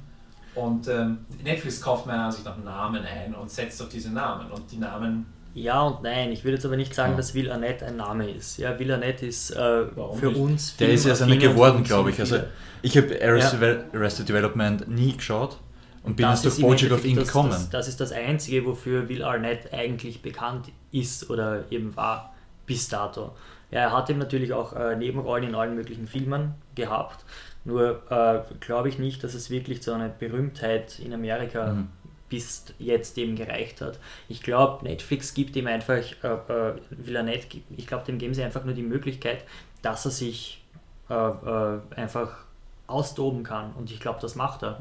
Und 0.54 0.88
ähm, 0.88 1.18
Netflix 1.42 1.80
kauft 1.80 2.06
meiner 2.06 2.24
Ansicht 2.24 2.44
nach 2.44 2.56
Namen 2.62 3.02
ein 3.04 3.34
und 3.34 3.50
setzt 3.50 3.80
auf 3.82 3.88
diese 3.88 4.10
Namen. 4.10 4.50
Und 4.50 4.70
die 4.70 4.76
Namen, 4.76 5.26
ja 5.54 5.82
und 5.82 6.02
nein. 6.02 6.30
Ich 6.32 6.44
würde 6.44 6.54
jetzt 6.56 6.64
aber 6.66 6.76
nicht 6.76 6.94
sagen, 6.94 7.12
Ja. 7.12 7.16
dass 7.18 7.34
Will 7.34 7.50
Arnett 7.50 7.82
ein 7.82 7.96
Name 7.96 8.30
ist. 8.30 8.56
Ja, 8.58 8.78
Will 8.78 8.90
Arnett 8.92 9.22
ist 9.22 9.50
äh, 9.50 9.54
für 9.56 10.26
nicht? 10.26 10.36
uns 10.36 10.76
Der 10.76 10.88
ist 10.90 11.04
ja 11.06 11.12
und 11.12 11.38
geworden, 11.38 11.84
glaube 11.84 12.10
ich. 12.10 12.20
Also 12.20 12.38
ich 12.82 12.96
habe 12.96 13.18
Arrested, 13.22 13.60
Devel- 13.60 13.84
Arrested 13.94 14.28
Development 14.28 14.88
nie 14.88 15.14
geschaut 15.16 15.58
und 16.02 16.16
bin 16.16 16.28
jetzt 16.28 16.44
durch 16.44 16.60
Bojack 16.60 16.92
auf 16.92 17.04
ihn 17.04 17.16
das, 17.16 17.28
gekommen. 17.28 17.50
Das, 17.50 17.70
das 17.70 17.88
ist 17.88 18.00
das 18.00 18.12
Einzige, 18.12 18.66
wofür 18.66 19.08
Will 19.08 19.22
Arnett 19.22 19.72
eigentlich 19.72 20.22
bekannt 20.22 20.68
ist 20.90 21.30
oder 21.30 21.64
eben 21.70 21.94
war 21.96 22.34
bis 22.66 22.88
dato. 22.88 23.32
Er 23.70 23.92
hat 23.92 24.10
eben 24.10 24.18
natürlich 24.18 24.52
auch 24.52 24.74
äh, 24.74 24.96
Nebenrollen 24.96 25.48
in 25.48 25.54
allen 25.54 25.74
möglichen 25.74 26.06
Filmen 26.06 26.54
gehabt. 26.74 27.24
Nur 27.64 28.02
äh, 28.10 28.40
glaube 28.60 28.88
ich 28.88 28.98
nicht, 28.98 29.22
dass 29.24 29.34
es 29.34 29.48
wirklich 29.48 29.82
zu 29.82 29.92
einer 29.92 30.08
Berühmtheit 30.08 30.98
in 30.98 31.14
Amerika 31.14 31.72
Mhm. 31.72 31.88
bis 32.28 32.64
jetzt 32.78 33.16
eben 33.18 33.36
gereicht 33.36 33.80
hat. 33.80 33.98
Ich 34.28 34.42
glaube, 34.42 34.84
Netflix 34.84 35.34
gibt 35.34 35.54
ihm 35.56 35.66
einfach, 35.66 36.02
äh, 36.22 36.26
äh, 36.26 36.74
Will 36.90 37.16
Arnett, 37.16 37.46
ich 37.76 37.86
glaube, 37.86 38.04
dem 38.04 38.18
geben 38.18 38.34
sie 38.34 38.42
einfach 38.42 38.64
nur 38.64 38.74
die 38.74 38.82
Möglichkeit, 38.82 39.44
dass 39.82 40.04
er 40.04 40.10
sich 40.10 40.64
äh, 41.08 41.14
äh, 41.14 41.78
einfach 41.96 42.44
austoben 42.92 43.42
kann. 43.42 43.72
Und 43.74 43.90
ich 43.90 43.98
glaube, 44.00 44.18
das 44.20 44.34
macht 44.34 44.62
er. 44.62 44.78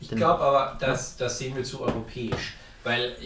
ich 0.00 0.08
Den- 0.08 0.18
glaube 0.18 0.42
aber, 0.42 0.76
das, 0.80 1.16
das 1.16 1.38
sehen 1.38 1.54
wir 1.56 1.64
zu 1.64 1.80
europäisch. 1.82 2.54
Weil 2.84 3.16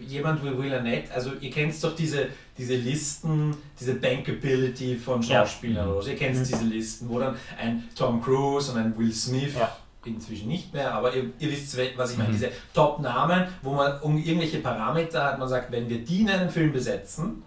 jemand 0.00 0.42
wie 0.42 0.56
Will 0.58 0.74
Arnett, 0.74 1.12
also 1.12 1.32
ihr 1.40 1.50
kennt 1.50 1.82
doch 1.84 1.94
diese, 1.94 2.26
diese 2.58 2.74
Listen, 2.74 3.54
diese 3.78 3.94
Bankability 3.94 4.96
von 4.96 5.22
Ja. 5.22 5.40
Schauspielern 5.46 5.88
oder 5.88 6.02
so. 6.02 6.10
Ihr 6.10 6.16
kennt 6.16 6.36
Mhm. 6.36 6.44
diese 6.44 6.64
Listen, 6.64 7.08
wo 7.08 7.18
dann 7.20 7.36
ein 7.60 7.88
Tom 7.94 8.20
Cruise 8.22 8.72
und 8.72 8.78
ein 8.78 8.96
Will 8.98 9.12
Smith, 9.12 9.54
Ja. 9.56 9.76
inzwischen 10.04 10.48
nicht 10.48 10.72
mehr, 10.74 10.92
aber 10.92 11.14
ihr, 11.14 11.24
ihr 11.38 11.50
wisst, 11.50 11.78
was 11.96 12.10
ich 12.12 12.16
meine, 12.18 12.30
Mhm. 12.30 12.34
diese 12.34 12.50
Top-Namen, 12.72 13.46
wo 13.62 13.72
man 13.74 14.00
um 14.00 14.18
irgendwelche 14.18 14.58
Parameter 14.58 15.22
hat, 15.24 15.38
man 15.38 15.48
sagt, 15.48 15.70
wenn 15.70 15.88
wir 15.88 16.04
die 16.04 16.22
in 16.22 16.30
einen 16.30 16.50
Film 16.50 16.72
besetzen, 16.72 17.42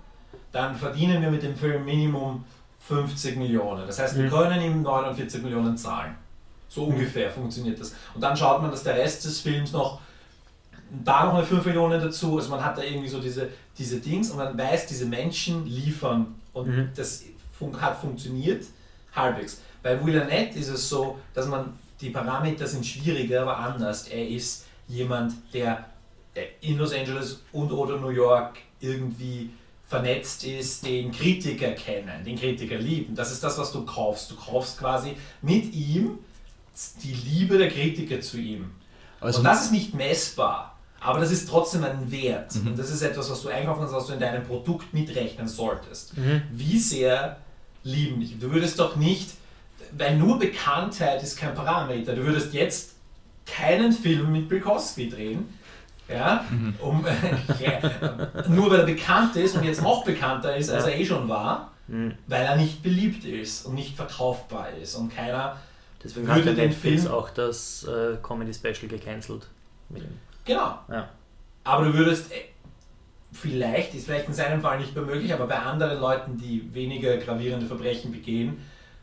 dann 0.54 0.76
verdienen 0.76 1.22
wir 1.22 1.30
mit 1.32 1.44
dem 1.44 1.56
Film 1.56 1.84
Minimum 1.84 2.46
50 2.80 3.36
Millionen. 3.36 3.86
Das 3.86 4.00
heißt, 4.00 4.16
wir 4.16 4.26
Mhm. 4.26 4.30
können 4.30 4.62
ihm 4.62 4.82
49 4.84 5.42
Millionen 5.44 5.76
zahlen. 5.76 6.16
So 6.70 6.86
ungefähr 6.86 7.30
funktioniert 7.32 7.80
das. 7.80 7.93
Und 8.13 8.22
dann 8.22 8.36
schaut 8.36 8.61
man, 8.61 8.72
dass 8.72 8.84
der 8.84 8.95
Rest 8.95 9.26
des 9.26 9.39
Films 9.39 9.72
noch 9.72 9.99
da 11.03 11.26
noch 11.26 11.36
eine 11.36 11.45
5 11.45 11.65
Millionen 11.65 11.99
dazu. 12.01 12.38
Also 12.38 12.49
man 12.49 12.63
hat 12.63 12.78
da 12.78 12.84
irgendwie 12.84 13.09
so 13.09 13.20
diese, 13.20 13.49
diese 13.78 13.99
Dings 13.99 14.32
und 14.32 14.38
man 14.38 14.57
weiß, 14.57 14.88
diese 14.88 15.05
Menschen 15.05 15.65
liefern 15.65 16.36
und 16.53 16.68
Mhm. 16.68 16.89
das 16.95 17.24
fun 17.57 17.80
hat 17.80 17.99
funktioniert 17.99 18.63
halbwegs. 19.15 19.61
Bei 19.84 20.03
Will 20.05 20.20
Arnett 20.20 20.55
ist 20.55 20.70
es 20.70 20.88
so, 20.88 21.18
dass 21.34 21.47
man 21.47 21.74
die 21.99 22.09
Parameter 22.11 22.68
sind 22.68 22.86
schwieriger, 22.86 23.41
aber 23.41 23.57
anders. 23.57 24.07
Er 24.07 24.28
ist 24.28 24.65
jemand, 24.88 25.34
der 25.53 25.86
in 26.61 26.78
Los 26.78 26.93
Angeles 26.93 27.41
und 27.51 27.72
oder 27.72 27.97
New 27.97 28.09
York 28.09 28.57
irgendwie 28.80 29.49
vernetzt 29.88 30.43
ist, 30.45 30.86
den 30.86 31.11
Kritiker 31.11 31.72
kennen, 31.72 32.24
den 32.24 32.38
Kritiker 32.38 32.78
lieben. 32.78 33.15
Das 33.15 33.32
ist 33.32 33.43
das, 33.43 33.57
was 33.57 33.72
du 33.72 33.84
kaufst. 33.86 34.30
Du 34.30 34.36
kaufst 34.36 34.78
quasi 34.78 35.15
mit 35.41 35.74
ihm 35.74 36.20
die 37.03 37.13
Liebe 37.13 37.57
der 37.57 37.69
Kritiker 37.69 38.21
zu 38.21 38.38
ihm. 38.38 38.71
Also 39.19 39.39
und 39.39 39.45
das 39.45 39.65
ist 39.65 39.71
nicht 39.71 39.93
messbar. 39.93 40.78
Aber 40.99 41.19
das 41.19 41.32
ist 41.32 41.47
trotzdem 41.47 41.84
ein 41.84 42.11
Wert. 42.11 42.55
Mhm. 42.55 42.67
Und 42.67 42.80
das 42.80 42.89
ist 42.89 43.01
etwas, 43.01 43.30
was 43.30 43.41
du 43.41 43.49
einkaufen 43.49 43.80
kannst, 43.82 43.93
was 43.93 44.07
du 44.07 44.13
in 44.13 44.19
deinem 44.19 44.43
Produkt 44.43 44.93
mitrechnen 44.93 45.47
solltest. 45.47 46.17
Mhm. 46.17 46.41
Wie 46.51 46.80
sehr 46.80 47.38
lieben 47.84 48.19
dich? 48.19 48.39
Du 48.39 48.51
würdest 48.51 48.80
doch 48.80 48.95
nicht, 48.95 49.32
weil 49.97 50.17
nur 50.17 50.39
Bekanntheit 50.39 51.21
ist 51.23 51.38
kein 51.38 51.53
Parameter. 51.53 52.15
Du 52.15 52.23
würdest 52.25 52.53
jetzt 52.53 52.93
keinen 53.45 53.91
Film 53.93 54.32
mit 54.32 54.49
Bill 54.49 54.59
Cosby 54.59 55.09
drehen, 55.09 55.45
ja, 56.09 56.45
um, 56.80 57.05
ja, 57.59 58.47
nur 58.49 58.71
weil 58.71 58.80
er 58.82 58.86
bekannt 58.86 59.36
ist 59.36 59.55
und 59.55 59.63
jetzt 59.63 59.82
noch 59.82 60.03
bekannter 60.03 60.55
ist, 60.55 60.69
als 60.69 60.86
er 60.86 60.95
eh 60.97 61.05
schon 61.05 61.28
war, 61.30 61.71
Mhm. 61.89 62.15
weil 62.28 62.43
er 62.43 62.57
nicht 62.57 62.84
beliebt 62.84 63.23
ist 63.23 63.65
und 63.65 63.75
nicht 63.75 63.95
verkaufbar 63.95 64.71
ist 64.71 64.95
und 64.95 65.15
keiner 65.15 65.55
Deswegen 66.08 66.28
Würde 66.28 66.39
hat 66.39 66.58
den 66.58 66.70
Netflix 66.70 67.03
Film- 67.03 67.14
auch 67.14 67.30
das 67.30 67.84
äh, 67.84 68.18
Comedy 68.24 68.53
Special 68.53 68.88
gecancelt. 68.88 69.47
Genau. 70.45 70.80
Ja. 70.89 71.10
Aber 71.64 71.86
du 71.86 71.93
würdest, 71.93 72.32
äh, 72.32 72.36
vielleicht, 73.34 73.93
ist 73.93 74.05
vielleicht 74.05 74.28
in 74.28 74.34
seinem 74.34 74.62
Fall 74.62 74.80
nicht 74.80 74.95
mehr 74.95 75.03
möglich, 75.03 75.34
aber 75.34 75.47
bei 75.47 75.60
anderen 75.60 75.99
Leuten, 75.99 76.38
die 76.38 76.74
weniger 76.74 77.18
gravierende 77.18 77.66
Verbrechen 77.66 78.12
begehen, 78.12 78.58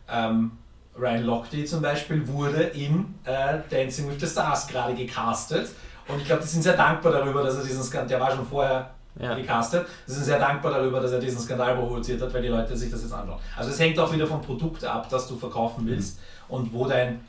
ähm, 0.08 0.52
Ryan 0.98 1.24
Lochte 1.24 1.64
zum 1.64 1.82
Beispiel 1.82 2.26
wurde 2.28 2.62
in 2.62 3.14
äh, 3.24 3.58
Dancing 3.68 4.08
with 4.08 4.20
the 4.20 4.26
Stars 4.26 4.66
gerade 4.66 4.94
gecastet. 4.94 5.68
Und 6.08 6.18
ich 6.18 6.24
glaube, 6.24 6.42
die 6.42 6.48
sind 6.48 6.62
sehr 6.62 6.76
dankbar 6.76 7.12
darüber, 7.12 7.42
dass 7.42 7.56
er 7.56 7.64
diesen 7.64 7.82
Skandal, 7.82 8.08
der 8.08 8.20
war 8.20 8.30
schon 8.34 8.46
vorher 8.46 8.94
Ja. 9.18 9.34
gecastet, 9.34 9.86
sie 10.06 10.14
sind 10.14 10.24
sehr 10.24 10.40
dankbar 10.40 10.72
darüber, 10.72 11.00
dass 11.00 11.12
er 11.12 11.20
diesen 11.20 11.40
Skandal 11.40 11.76
provoziert 11.76 12.20
hat, 12.20 12.34
weil 12.34 12.42
die 12.42 12.48
Leute 12.48 12.76
sich 12.76 12.90
das 12.90 13.02
jetzt 13.02 13.12
anschauen. 13.12 13.38
Also 13.56 13.70
es 13.70 13.78
hängt 13.78 13.98
auch 13.98 14.12
wieder 14.12 14.26
vom 14.26 14.42
Produkt 14.42 14.84
ab, 14.84 15.08
das 15.08 15.28
du 15.28 15.36
verkaufen 15.36 15.86
willst 15.86 16.18
und 16.48 16.72
wo 16.72 16.86
dein, 16.86 17.20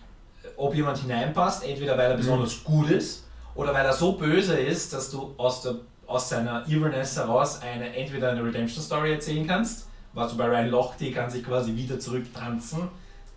ob 0.58 0.74
jemand 0.74 0.98
hineinpasst, 0.98 1.64
entweder 1.64 1.96
weil 1.98 2.12
er 2.12 2.18
besonders 2.18 2.64
gut 2.64 2.90
ist 2.90 3.26
oder 3.54 3.74
weil 3.74 3.86
er 3.86 3.94
so 3.94 4.14
böse 4.14 4.58
ist, 4.58 4.94
dass 4.94 5.12
du 5.12 5.34
aus, 5.38 5.62
der, 5.62 5.76
aus 6.08 6.30
seiner 6.30 6.68
Evilness 6.68 7.18
heraus 7.18 7.62
eine, 7.62 7.96
entweder 7.96 8.32
eine 8.32 8.44
Redemption 8.44 8.84
Story 8.84 9.14
erzählen 9.14 9.46
kannst, 9.46 9.88
was 10.14 10.32
du 10.32 10.38
bei 10.38 10.46
Ryan 10.46 10.70
Lochte 10.70 11.12
kann 11.12 11.30
sich 11.30 11.44
quasi 11.44 11.76
wieder 11.76 12.00
zurücktanzen 12.00 12.90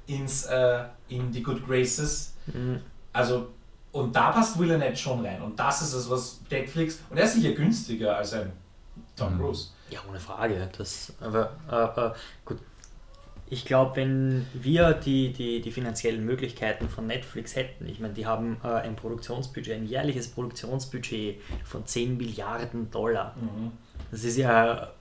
ins, 0.06 0.46
äh, 0.46 0.84
in 1.08 1.30
die 1.30 1.42
Good 1.42 1.66
Graces. 1.66 2.34
Mhm. 2.46 2.80
Also, 3.12 3.48
und 3.92 4.14
da 4.14 4.30
passt 4.32 4.58
Will 4.58 4.72
Arnett 4.72 4.98
schon 4.98 5.24
rein. 5.24 5.40
Und 5.42 5.58
das 5.58 5.82
ist 5.82 5.92
es, 5.94 6.08
was 6.10 6.40
Netflix, 6.50 7.00
und 7.10 7.16
er 7.18 7.24
ist 7.24 7.34
sicher 7.34 7.52
günstiger 7.52 8.16
als 8.16 8.32
ein 8.34 8.52
Tom 9.16 9.34
Mhm. 9.34 9.40
Cruise. 9.40 9.68
Ja, 9.90 10.00
ohne 10.08 10.20
Frage. 10.20 10.68
Das, 10.76 11.12
aber 11.20 11.52
äh, 11.70 12.06
äh, 12.06 12.12
gut. 12.44 12.58
Ich 13.50 13.64
glaube, 13.64 13.96
wenn 13.96 14.46
wir 14.52 14.92
die, 14.92 15.32
die, 15.32 15.62
die 15.62 15.72
finanziellen 15.72 16.22
Möglichkeiten 16.22 16.90
von 16.90 17.06
Netflix 17.06 17.56
hätten, 17.56 17.88
ich 17.88 17.98
meine, 17.98 18.12
die 18.12 18.26
haben 18.26 18.58
äh, 18.62 18.68
ein 18.68 18.94
Produktionsbudget, 18.94 19.74
ein 19.74 19.86
jährliches 19.86 20.28
Produktionsbudget 20.28 21.40
von 21.64 21.86
10 21.86 22.18
Milliarden 22.18 22.90
Dollar. 22.90 23.34
Mhm. 23.40 23.72
Das 24.10 24.24
ist 24.24 24.36
ja. 24.36 24.92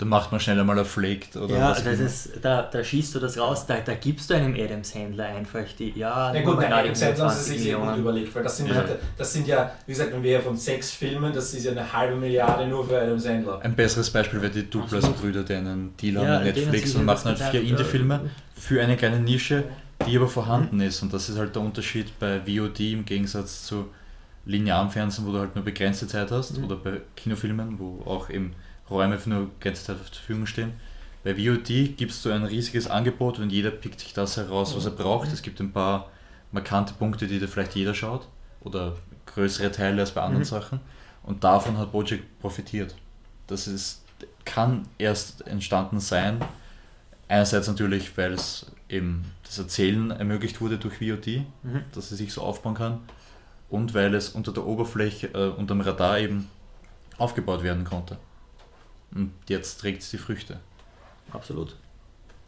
Da 0.00 0.06
macht 0.06 0.30
man 0.30 0.40
schnell 0.40 0.60
einmal 0.60 0.78
ein 0.78 0.84
Flaked 0.84 1.34
oder 1.36 1.56
ja, 1.58 1.70
was. 1.72 1.82
das 1.82 1.98
ist, 1.98 2.30
da, 2.40 2.62
da 2.62 2.84
schießt 2.84 3.16
du 3.16 3.18
das 3.18 3.36
raus, 3.36 3.66
da, 3.66 3.78
da 3.80 3.94
gibst 3.94 4.30
du 4.30 4.34
einem 4.34 4.54
Adam 4.54 4.84
Sandler 4.84 5.24
einfach 5.26 5.64
die. 5.76 5.90
Ja, 5.98 6.30
Na 6.32 6.40
nur 6.40 6.52
gut, 6.52 6.60
nein, 6.60 6.70
gerade 6.70 6.82
Adam 6.82 6.94
Sandler 6.94 7.24
haben 7.24 7.30
sie 7.30 7.36
20 7.36 7.52
sich 7.52 7.62
sehr 7.64 7.74
gut 7.74 7.84
Millionen. 7.86 8.00
überlegt, 8.02 8.34
weil 8.36 8.42
das 8.44 8.56
sind, 8.58 8.68
Ja. 8.68 8.74
ja. 8.76 8.84
das 9.16 9.32
sind 9.32 9.48
ja, 9.48 9.72
wie 9.86 9.92
gesagt, 9.92 10.12
wenn 10.12 10.22
wir 10.22 10.30
ja 10.30 10.40
von 10.40 10.56
sechs 10.56 10.92
Filmen, 10.92 11.32
das 11.32 11.52
ist 11.52 11.64
ja 11.64 11.72
eine 11.72 11.92
halbe 11.92 12.14
Milliarde 12.14 12.68
nur 12.68 12.86
für 12.86 13.00
Adam 13.00 13.18
Sandler. 13.18 13.60
Ein 13.60 13.74
besseres 13.74 14.08
Beispiel 14.10 14.40
wäre 14.40 14.52
die 14.52 14.70
Douglas-Brüder, 14.70 15.42
die 15.42 15.54
einen 15.54 15.96
Deal 15.96 16.14
Ja, 16.14 16.20
haben 16.36 16.44
mit 16.44 16.54
denen 16.54 16.70
Netflix 16.70 16.94
und 16.94 17.04
machen 17.04 17.24
halt 17.36 17.38
vier. 17.50 17.62
Indie-Filme 17.62 18.20
für 18.54 18.80
eine 18.80 18.96
kleine 18.96 19.18
Nische, 19.18 19.64
die 20.06 20.16
aber 20.16 20.28
vorhanden 20.28 20.80
ist. 20.80 21.02
Und 21.02 21.12
das 21.12 21.28
ist 21.28 21.38
halt 21.38 21.56
der 21.56 21.62
Unterschied 21.62 22.16
bei 22.20 22.40
VOD 22.46 22.92
im 22.92 23.04
Gegensatz 23.04 23.64
zu 23.64 23.88
linearem 24.46 24.90
Fernsehen, 24.90 25.26
wo 25.26 25.32
du 25.32 25.40
halt 25.40 25.56
nur 25.56 25.64
begrenzte 25.64 26.06
Zeit 26.06 26.30
hast, 26.30 26.56
Mhm. 26.56 26.64
oder 26.66 26.76
bei 26.76 27.00
Kinofilmen, 27.16 27.80
wo 27.80 28.02
auch 28.06 28.30
eben 28.30 28.52
Räume 28.90 29.18
für 29.18 29.30
nur 29.30 29.46
begrenzte 29.50 29.86
Zeit 29.86 29.98
zur 30.06 30.14
Verfügung 30.16 30.46
stehen. 30.46 30.72
Bei 31.24 31.34
VOD 31.34 31.96
gibst 31.96 32.24
du 32.24 32.30
ein 32.30 32.44
riesiges 32.44 32.86
Angebot 32.86 33.38
und 33.38 33.50
jeder 33.50 33.70
pickt 33.70 34.00
sich 34.00 34.12
das 34.14 34.36
heraus, 34.36 34.74
was 34.76 34.84
er 34.84 34.92
braucht. 34.92 35.32
Es 35.32 35.42
gibt 35.42 35.60
ein 35.60 35.72
paar 35.72 36.08
markante 36.52 36.94
Punkte, 36.94 37.26
die 37.26 37.38
da 37.40 37.46
vielleicht 37.46 37.74
jeder 37.74 37.94
schaut 37.94 38.28
oder 38.60 38.96
größere 39.26 39.70
Teile 39.72 40.00
als 40.00 40.12
bei 40.12 40.22
anderen 40.22 40.42
Mhm. 40.42 40.48
Sachen. 40.48 40.80
Und 41.22 41.44
davon 41.44 41.76
hat 41.76 41.92
Bojack 41.92 42.20
profitiert. 42.40 42.94
Das 43.46 43.66
ist, 43.66 44.02
kann 44.44 44.86
erst 44.96 45.46
entstanden 45.46 46.00
sein. 46.00 46.40
Einerseits 47.28 47.68
natürlich, 47.68 48.16
weil 48.16 48.32
es 48.32 48.66
eben 48.88 49.24
das 49.44 49.58
Erzählen 49.58 50.10
ermöglicht 50.12 50.60
wurde 50.62 50.78
durch 50.78 50.94
VOD, 50.98 51.42
Mhm. 51.62 51.82
dass 51.94 52.10
es 52.10 52.18
sich 52.18 52.32
so 52.32 52.40
aufbauen 52.42 52.74
kann. 52.74 53.00
Und 53.68 53.92
weil 53.92 54.14
es 54.14 54.30
unter 54.30 54.52
der 54.52 54.64
Oberfläche, 54.64 55.26
äh, 55.34 55.48
unter 55.48 55.74
dem 55.74 55.82
Radar 55.82 56.18
eben 56.20 56.48
aufgebaut 57.18 57.62
werden 57.62 57.84
konnte. 57.84 58.16
Und 59.14 59.32
jetzt 59.48 59.80
trägt 59.80 60.02
es 60.02 60.10
die 60.10 60.18
Früchte. 60.18 60.60
Absolut. 61.32 61.76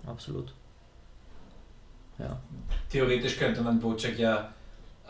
Absolut. 0.07 0.53
Ja. 2.19 2.39
Theoretisch 2.91 3.39
könnte 3.39 3.63
man 3.63 3.79
Bojack 3.81 4.19
ja 4.19 4.53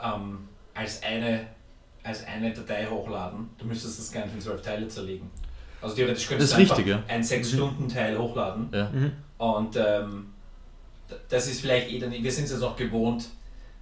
ähm, 0.03 0.49
als, 0.75 1.03
eine, 1.03 1.47
als 2.03 2.25
eine 2.25 2.53
Datei 2.53 2.87
hochladen. 2.87 3.49
Du 3.59 3.67
müsstest 3.67 3.99
das 3.99 4.13
Ganze 4.13 4.35
in 4.35 4.41
zwölf 4.41 4.63
Teile 4.63 4.87
zerlegen. 4.89 5.31
Also 5.83 5.97
theoretisch 5.97 6.29
könntest 6.29 6.53
Das 6.53 6.57
du 6.59 6.63
ist 6.63 6.71
einfach 6.71 6.79
richtig, 6.87 6.93
ja. 6.93 7.03
einen 7.09 7.25
sechs 7.25 7.51
Stunden 7.51 7.89
Teil 7.89 8.19
hochladen. 8.19 8.69
Ja. 8.73 8.91
Mhm. 8.91 9.13
Und 9.39 9.77
ähm, 9.77 10.27
das 11.29 11.47
ist 11.49 11.61
vielleicht 11.63 11.91
eh 11.91 11.99
dann, 11.99 12.13
wir 12.13 12.33
sind 12.33 12.45
es 12.45 12.53
jetzt 12.53 12.63
auch 12.63 12.77
gewohnt, 12.77 13.29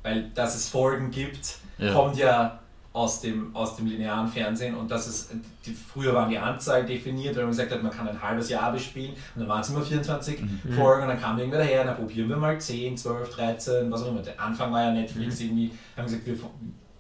weil 0.03 0.31
dass 0.31 0.55
es 0.55 0.69
Folgen 0.69 1.11
gibt, 1.11 1.57
Ja. 1.79 1.93
kommt 1.93 2.17
ja 2.17 2.61
aus 2.99 3.21
dem, 3.21 3.55
aus 3.55 3.77
dem 3.77 3.87
linearen 3.87 4.27
Fernsehen 4.29 4.75
und 4.75 4.91
das 4.91 5.07
ist, 5.07 5.31
die, 5.65 5.73
früher 5.73 6.13
waren 6.15 6.29
die 6.31 6.39
Anzahl 6.39 6.85
definiert, 6.85 7.37
weil 7.37 7.45
man 7.45 7.53
gesagt 7.53 7.71
hat, 7.71 7.83
man 7.83 7.93
kann 7.93 8.09
ein 8.09 8.21
halbes 8.21 8.49
Jahr 8.49 8.73
bespielen 8.73 9.13
und 9.35 9.41
dann 9.43 9.49
waren 9.49 9.61
es 9.61 9.69
immer 9.71 9.83
24 9.83 10.41
Mhm. 10.41 10.73
Folgen 10.73 11.03
und 11.03 11.09
dann 11.09 11.21
kam 11.21 11.39
irgendwer 11.39 11.61
daher, 11.61 11.85
dann 11.85 11.97
probieren 11.97 12.29
wir 12.29 12.37
mal 12.37 12.61
10, 12.61 12.97
12, 12.97 13.31
13, 13.35 13.91
was 13.91 14.03
auch 14.03 14.09
immer. 14.09 14.23
Der 14.23 14.41
Anfang 14.41 14.73
war 14.73 14.83
ja 14.83 14.93
Netflix 14.93 15.41
irgendwie, 15.41 15.71
haben 15.97 16.05
gesagt, 16.07 16.27
wir, 16.27 16.35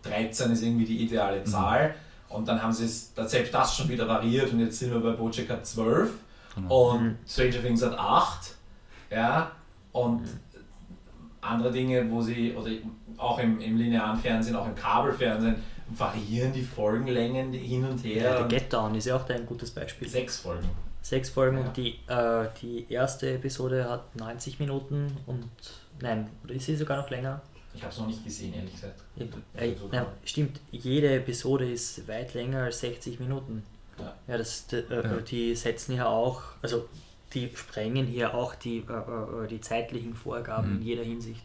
13 0.02 0.52
ist 0.52 0.62
irgendwie 0.62 0.84
die 0.84 1.02
ideale 1.04 1.42
Zahl 1.44 1.94
und 2.28 2.46
dann 2.46 2.62
haben 2.62 2.72
sie 2.72 2.84
es, 2.84 3.12
selbst 3.26 3.52
das 3.52 3.76
schon 3.76 3.88
wieder 3.88 4.06
variiert 4.06 4.52
und 4.52 4.60
jetzt 4.60 4.78
sind 4.78 4.92
wir 4.92 5.00
bei 5.00 5.12
Bojack 5.12 5.48
hat 5.50 5.66
12 5.66 6.10
Genau. 6.54 6.92
und 6.92 7.02
Mhm. 7.02 7.16
Stranger 7.26 7.62
Things 7.62 7.82
hat 7.84 7.98
8, 7.98 8.54
ja, 9.10 9.50
und 9.92 10.22
andere 11.40 11.70
Dinge, 11.72 12.10
wo 12.10 12.20
sie, 12.20 12.52
oder 12.54 12.70
auch 13.16 13.38
im, 13.38 13.60
im 13.60 13.76
linearen 13.76 14.18
Fernsehen, 14.18 14.54
auch 14.56 14.66
im 14.66 14.74
Kabelfernsehen, 14.74 15.56
variieren 15.90 16.52
die 16.52 16.62
Folgenlängen 16.62 17.52
hin 17.52 17.84
und 17.84 18.04
Ja, 18.04 18.10
her. 18.10 18.32
der 18.34 18.42
und 18.42 18.48
Get 18.48 18.72
Down 18.72 18.94
ist 18.94 19.06
ja 19.06 19.16
auch 19.16 19.24
da 19.26 19.34
ein 19.34 19.46
gutes 19.46 19.70
Beispiel. 19.70 20.08
sechs 20.08 20.38
Folgen. 20.38 20.68
Sechs 21.02 21.30
Folgen 21.30 21.58
Ja. 21.58 21.64
und 21.64 21.76
die, 21.76 21.98
äh, 22.06 22.46
die 22.60 22.86
erste 22.92 23.32
Episode 23.34 23.88
hat 23.88 24.14
90 24.16 24.58
Minuten 24.58 25.16
und 25.26 25.48
nein, 26.00 26.28
oder 26.44 26.54
ist 26.54 26.66
sie 26.66 26.76
sogar 26.76 26.98
noch 26.98 27.10
länger? 27.10 27.40
Ich 27.74 27.82
habe 27.82 27.92
es 27.92 27.98
noch 27.98 28.06
nicht 28.08 28.24
gesehen, 28.24 28.52
ehrlich 28.54 28.72
gesagt. 28.72 29.00
Äh, 29.54 29.74
nein, 29.92 30.06
stimmt, 30.24 30.60
jede 30.72 31.14
Episode 31.14 31.70
ist 31.70 32.06
weit 32.08 32.34
länger 32.34 32.64
als 32.64 32.80
60 32.80 33.20
Minuten. 33.20 33.62
Ja. 33.98 34.14
Ja, 34.26 34.38
das, 34.38 34.66
äh, 34.72 34.82
Ja. 34.90 35.02
die 35.20 35.54
setzen 35.54 35.94
hier 35.94 36.08
auch, 36.08 36.42
also 36.62 36.88
die 37.34 37.50
sprengen 37.54 38.06
hier 38.06 38.34
auch 38.34 38.54
die, 38.54 38.78
äh, 38.78 39.44
äh, 39.44 39.46
die 39.48 39.60
zeitlichen 39.60 40.14
Vorgaben 40.14 40.70
Mhm. 40.74 40.76
in 40.78 40.82
jeder 40.82 41.02
Hinsicht. 41.04 41.42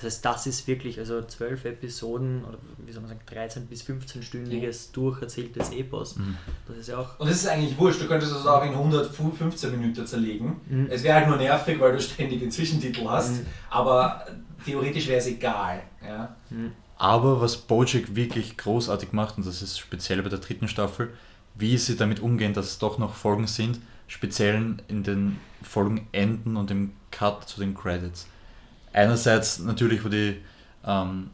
Das 0.00 0.04
heißt, 0.14 0.24
das 0.24 0.46
ist 0.46 0.68
wirklich, 0.68 0.98
also 1.00 1.22
zwölf 1.22 1.64
Episoden 1.64 2.44
oder 2.44 2.56
wie 2.86 2.92
soll 2.92 3.02
man 3.02 3.08
sagen, 3.08 3.20
13 3.26 3.66
bis 3.66 3.82
15-stündiges 3.82 4.92
durcherzähltes 4.92 5.70
Epos. 5.70 6.16
Mhm. 6.16 6.36
Das 6.68 6.76
ist 6.76 6.88
ja 6.88 6.98
auch 6.98 7.18
Und 7.18 7.26
es 7.28 7.38
ist 7.38 7.48
eigentlich 7.48 7.76
wurscht, 7.76 8.00
du 8.00 8.06
könntest 8.06 8.32
es 8.32 8.46
auch 8.46 8.62
in 8.64 8.70
115 8.70 9.72
Minuten 9.72 10.06
zerlegen. 10.06 10.60
Mhm. 10.68 10.86
Es 10.88 11.02
wäre 11.02 11.16
halt 11.16 11.26
nur 11.28 11.36
nervig, 11.36 11.80
weil 11.80 11.92
du 11.92 12.00
ständig 12.00 12.38
den 12.38 12.52
Zwischentitel 12.52 13.08
hast, 13.08 13.32
Mhm. 13.38 13.46
aber 13.70 14.24
theoretisch 14.64 15.08
wäre 15.08 15.18
es 15.18 15.26
egal. 15.26 15.82
Ja? 16.00 16.36
Aber 16.96 17.40
was 17.40 17.56
Bojack 17.56 18.14
wirklich 18.14 18.56
großartig 18.56 19.12
macht, 19.12 19.36
und 19.36 19.46
das 19.46 19.62
ist 19.62 19.78
speziell 19.78 20.22
bei 20.22 20.28
der 20.28 20.38
dritten 20.38 20.68
Staffel, 20.68 21.10
wie 21.56 21.76
sie 21.76 21.96
damit 21.96 22.20
umgehen, 22.20 22.52
dass 22.54 22.66
es 22.66 22.78
doch 22.78 22.98
noch 22.98 23.14
Folgen 23.14 23.48
sind, 23.48 23.80
speziell 24.06 24.76
in 24.86 25.02
den 25.02 25.38
Folgenenden 25.62 26.56
und 26.56 26.70
im 26.70 26.92
Cut 27.10 27.48
zu 27.48 27.58
den 27.60 27.74
Credits. 27.74 28.26
Einerseits 28.98 29.60
natürlich, 29.60 30.04
wo 30.04 30.08
die 30.08 30.40
ähm, 30.84 31.30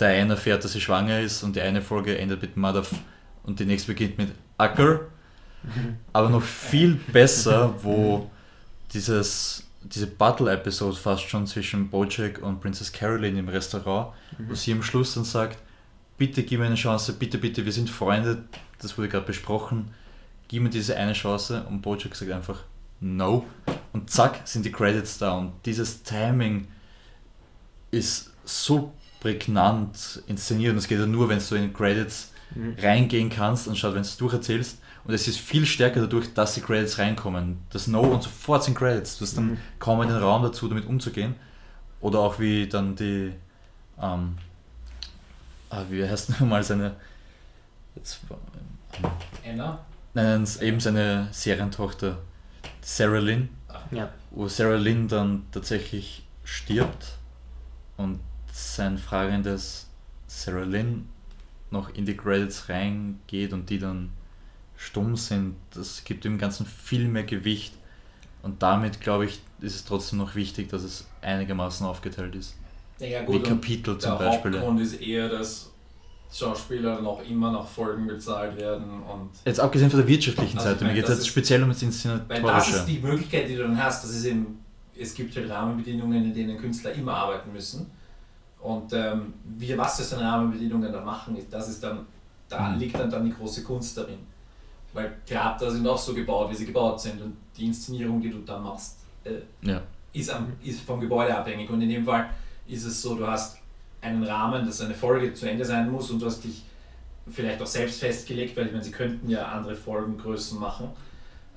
Diana 0.00 0.34
erfährt, 0.34 0.64
dass 0.64 0.72
sie 0.72 0.80
schwanger 0.80 1.20
ist 1.20 1.44
und 1.44 1.54
die 1.54 1.60
eine 1.60 1.80
Folge 1.80 2.18
endet 2.18 2.42
mit 2.42 2.56
Mother 2.56 2.80
F 2.80 2.96
und 3.44 3.60
die 3.60 3.64
nächste 3.64 3.92
beginnt 3.92 4.18
mit 4.18 4.32
Acker. 4.58 5.02
Aber 6.12 6.28
noch 6.28 6.42
viel 6.42 6.94
besser, 7.12 7.74
wo 7.80 8.28
dieses, 8.92 9.68
diese 9.82 10.08
Battle-Episode 10.08 10.96
fast 10.96 11.22
schon 11.28 11.46
zwischen 11.46 11.88
Bojack 11.90 12.42
und 12.42 12.60
Princess 12.60 12.90
Caroline 12.92 13.38
im 13.38 13.48
Restaurant, 13.48 14.12
wo 14.38 14.54
sie 14.56 14.72
am 14.72 14.82
Schluss 14.82 15.14
dann 15.14 15.24
sagt, 15.24 15.58
bitte 16.18 16.42
gib 16.42 16.58
mir 16.58 16.66
eine 16.66 16.74
Chance, 16.74 17.12
bitte, 17.12 17.38
bitte, 17.38 17.64
wir 17.64 17.72
sind 17.72 17.88
Freunde, 17.88 18.44
das 18.80 18.98
wurde 18.98 19.08
gerade 19.08 19.26
besprochen, 19.26 19.94
gib 20.48 20.60
mir 20.60 20.70
diese 20.70 20.96
eine 20.96 21.12
Chance 21.12 21.64
und 21.68 21.82
Bojack 21.82 22.16
sagt 22.16 22.32
einfach 22.32 22.64
no. 22.98 23.46
Und 23.92 24.10
zack 24.10 24.40
sind 24.44 24.64
die 24.64 24.72
Credits 24.72 25.18
da 25.18 25.34
und 25.34 25.52
dieses 25.64 26.02
Timing 26.02 26.66
ist 27.96 28.30
so 28.44 28.92
prägnant 29.20 30.22
inszeniert. 30.26 30.72
Und 30.72 30.78
es 30.78 30.88
geht 30.88 30.98
ja 31.00 31.06
nur, 31.06 31.28
wenn 31.28 31.40
du 31.46 31.54
in 31.54 31.72
Credits 31.72 32.32
Mhm. 32.54 32.76
reingehen 32.80 33.28
kannst, 33.28 33.68
anstatt 33.68 33.94
wenn 33.94 34.02
du 34.02 34.08
es 34.08 34.16
durcherzählst. 34.16 34.78
Und 35.04 35.12
es 35.14 35.26
ist 35.26 35.38
viel 35.38 35.66
stärker 35.66 36.00
dadurch, 36.00 36.32
dass 36.32 36.54
die 36.54 36.60
Credits 36.60 36.98
reinkommen. 36.98 37.58
Das 37.70 37.86
No 37.88 38.00
und 38.02 38.22
sofort 38.22 38.62
sind 38.64 38.76
Credits. 38.76 39.18
Du 39.18 39.24
hast 39.24 39.36
dann 39.36 39.50
Mhm. 39.52 39.58
kaum 39.80 40.00
den 40.02 40.16
Raum 40.16 40.42
dazu, 40.42 40.68
damit 40.68 40.86
umzugehen. 40.86 41.34
Oder 42.00 42.20
auch 42.20 42.38
wie 42.38 42.68
dann 42.68 42.94
die, 42.94 43.32
ähm, 44.00 44.36
ah, 45.70 45.82
wie 45.90 46.04
heißt 46.08 46.30
nochmal 46.40 46.62
seine, 46.62 46.94
jetzt, 47.96 48.20
ähm, 48.30 49.10
Anna? 49.44 49.78
nein, 50.14 50.42
es- 50.42 50.60
eben 50.62 50.78
seine 50.80 51.28
Serientochter 51.32 52.18
Sarah 52.80 53.18
Lynn, 53.18 53.48
Ja. 53.90 54.10
wo 54.30 54.46
Sarah 54.48 54.76
Lynn 54.76 55.08
dann 55.08 55.42
tatsächlich 55.50 56.24
stirbt 56.44 57.15
und 57.96 58.20
sein 58.52 58.98
fragendes 58.98 59.88
Sarah 60.26 60.64
Lynn 60.64 61.08
noch 61.70 61.92
in 61.94 62.04
die 62.06 62.16
Credits 62.16 62.68
reingeht 62.68 63.52
und 63.52 63.68
die 63.70 63.78
dann 63.78 64.10
stumm 64.76 65.16
sind, 65.16 65.56
das 65.74 66.04
gibt 66.04 66.24
dem 66.24 66.38
Ganzen 66.38 66.66
viel 66.66 67.08
mehr 67.08 67.24
Gewicht. 67.24 67.74
Und 68.42 68.62
damit, 68.62 69.00
glaube 69.00 69.24
ich, 69.26 69.40
ist 69.60 69.74
es 69.74 69.84
trotzdem 69.84 70.18
noch 70.18 70.34
wichtig, 70.34 70.68
dass 70.68 70.82
es 70.82 71.06
einigermaßen 71.22 71.84
aufgeteilt 71.86 72.34
ist. 72.36 72.54
Ja, 72.98 73.22
Wie 73.22 73.26
gut, 73.26 73.36
und 73.36 73.42
Kapitel 73.44 73.98
zum 73.98 74.18
der 74.18 74.18
Beispiel. 74.26 74.52
Hauptgrund 74.52 74.80
ist 74.80 75.00
eher, 75.00 75.28
dass 75.28 75.70
Schauspieler 76.32 77.00
noch 77.00 77.22
immer 77.28 77.52
nach 77.52 77.66
Folgen 77.66 78.06
bezahlt 78.06 78.56
werden 78.56 78.84
und 79.02 79.30
Jetzt 79.44 79.60
abgesehen 79.60 79.90
von 79.90 80.00
der 80.00 80.08
wirtschaftlichen 80.08 80.58
Also 80.58 80.70
Seite, 80.70 80.84
mir 80.84 80.94
geht 80.94 81.04
es 81.08 81.10
jetzt 81.18 81.26
speziell 81.28 81.62
um 81.62 81.68
das 81.70 81.82
Weil 81.82 81.88
das 81.90 82.04
Inszenatorische. 82.04 82.76
ist 82.76 82.84
die 82.86 82.98
Möglichkeit, 82.98 83.48
die 83.48 83.56
du 83.56 83.62
dann 83.62 83.82
hast. 83.82 84.04
Das 84.04 84.10
ist 84.14 84.24
eben, 84.24 84.58
es 84.98 85.14
gibt 85.14 85.34
halt 85.36 85.50
Rahmenbedingungen, 85.50 86.24
in 86.24 86.34
denen 86.34 86.58
Künstler 86.58 86.92
immer 86.92 87.14
arbeiten 87.14 87.52
müssen. 87.52 87.90
Und 88.60 88.92
ähm, 88.92 89.34
wie, 89.58 89.76
was 89.76 89.98
das 89.98 90.10
dann 90.10 90.20
Rahmenbedingungen 90.20 90.92
dann 90.92 91.04
machen, 91.04 91.36
das 91.50 91.68
ist 91.68 91.82
dann, 91.82 92.06
da 92.48 92.70
Mhm. 92.70 92.78
liegt 92.78 92.98
dann, 92.98 93.10
dann 93.10 93.24
die 93.24 93.32
große 93.32 93.62
Kunst 93.62 93.96
darin. 93.98 94.18
Weil 94.92 95.16
Theater 95.26 95.70
sind 95.70 95.86
auch 95.86 95.98
so 95.98 96.14
gebaut, 96.14 96.50
wie 96.50 96.54
sie 96.54 96.66
gebaut 96.66 97.00
sind. 97.00 97.20
Und 97.20 97.36
die 97.56 97.66
Inszenierung, 97.66 98.20
die 98.20 98.30
du 98.30 98.38
dann 98.38 98.62
machst, 98.62 98.98
äh, 99.24 99.32
Ja. 99.62 99.82
ist, 100.12 100.30
am, 100.30 100.52
ist 100.62 100.80
vom 100.80 101.00
Gebäude 101.00 101.36
abhängig. 101.36 101.68
Und 101.70 101.82
in 101.82 101.88
dem 101.90 102.04
Fall 102.04 102.30
ist 102.66 102.84
es 102.84 103.00
so, 103.02 103.14
du 103.14 103.26
hast 103.26 103.58
einen 104.00 104.22
Rahmen, 104.24 104.64
dass 104.64 104.80
eine 104.80 104.94
Folge 104.94 105.34
zu 105.34 105.48
Ende 105.48 105.64
sein 105.64 105.90
muss 105.90 106.10
und 106.10 106.20
du 106.20 106.26
hast 106.26 106.42
dich 106.44 106.62
vielleicht 107.28 107.60
auch 107.60 107.66
selbst 107.66 108.00
festgelegt, 108.00 108.56
weil 108.56 108.66
ich 108.66 108.72
meine, 108.72 108.84
sie 108.84 108.92
könnten 108.92 109.28
ja 109.28 109.46
andere 109.48 109.74
Folgengrößen 109.74 110.58
machen. 110.60 110.88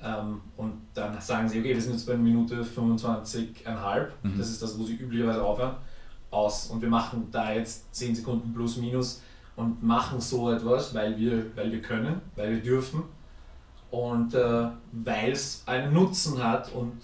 Ähm, 0.02 0.40
und 0.56 0.72
dann 0.94 1.20
sagen 1.20 1.48
sie, 1.48 1.58
okay, 1.60 1.74
wir 1.74 1.80
sind 1.80 1.92
jetzt 1.92 2.06
bei 2.06 2.16
Minute 2.16 2.62
25,5, 2.64 4.08
Mhm. 4.22 4.38
das 4.38 4.48
ist 4.50 4.62
das, 4.62 4.78
wo 4.78 4.84
sie 4.84 4.94
üblicherweise 4.94 5.42
aufhören, 5.42 5.74
aus. 6.30 6.66
Und 6.70 6.80
wir 6.80 6.88
machen 6.88 7.28
da 7.30 7.52
jetzt 7.52 7.94
10 7.94 8.14
Sekunden 8.14 8.54
plus 8.54 8.76
minus 8.78 9.22
und 9.56 9.82
machen 9.82 10.20
so 10.20 10.50
etwas, 10.52 10.94
weil 10.94 11.18
wir, 11.18 11.54
weil 11.56 11.70
wir 11.72 11.82
können, 11.82 12.20
weil 12.36 12.52
wir 12.54 12.62
dürfen 12.62 13.02
und 13.90 14.32
äh, 14.34 14.68
weil 14.92 15.32
es 15.32 15.62
einen 15.66 15.92
Nutzen 15.92 16.42
hat 16.42 16.72
und 16.72 16.94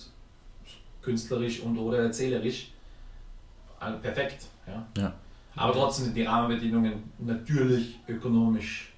künstlerisch 1.02 1.60
und 1.60 1.76
oder 1.78 1.98
erzählerisch 1.98 2.72
äh, 3.80 3.92
perfekt. 3.92 4.46
Ja. 4.66 4.86
Ja. 4.96 5.12
Aber 5.54 5.72
trotzdem 5.72 6.06
sind 6.06 6.16
die 6.16 6.22
Rahmenbedingungen 6.22 7.10
natürlich 7.18 7.98
ökonomisch, 8.08 8.92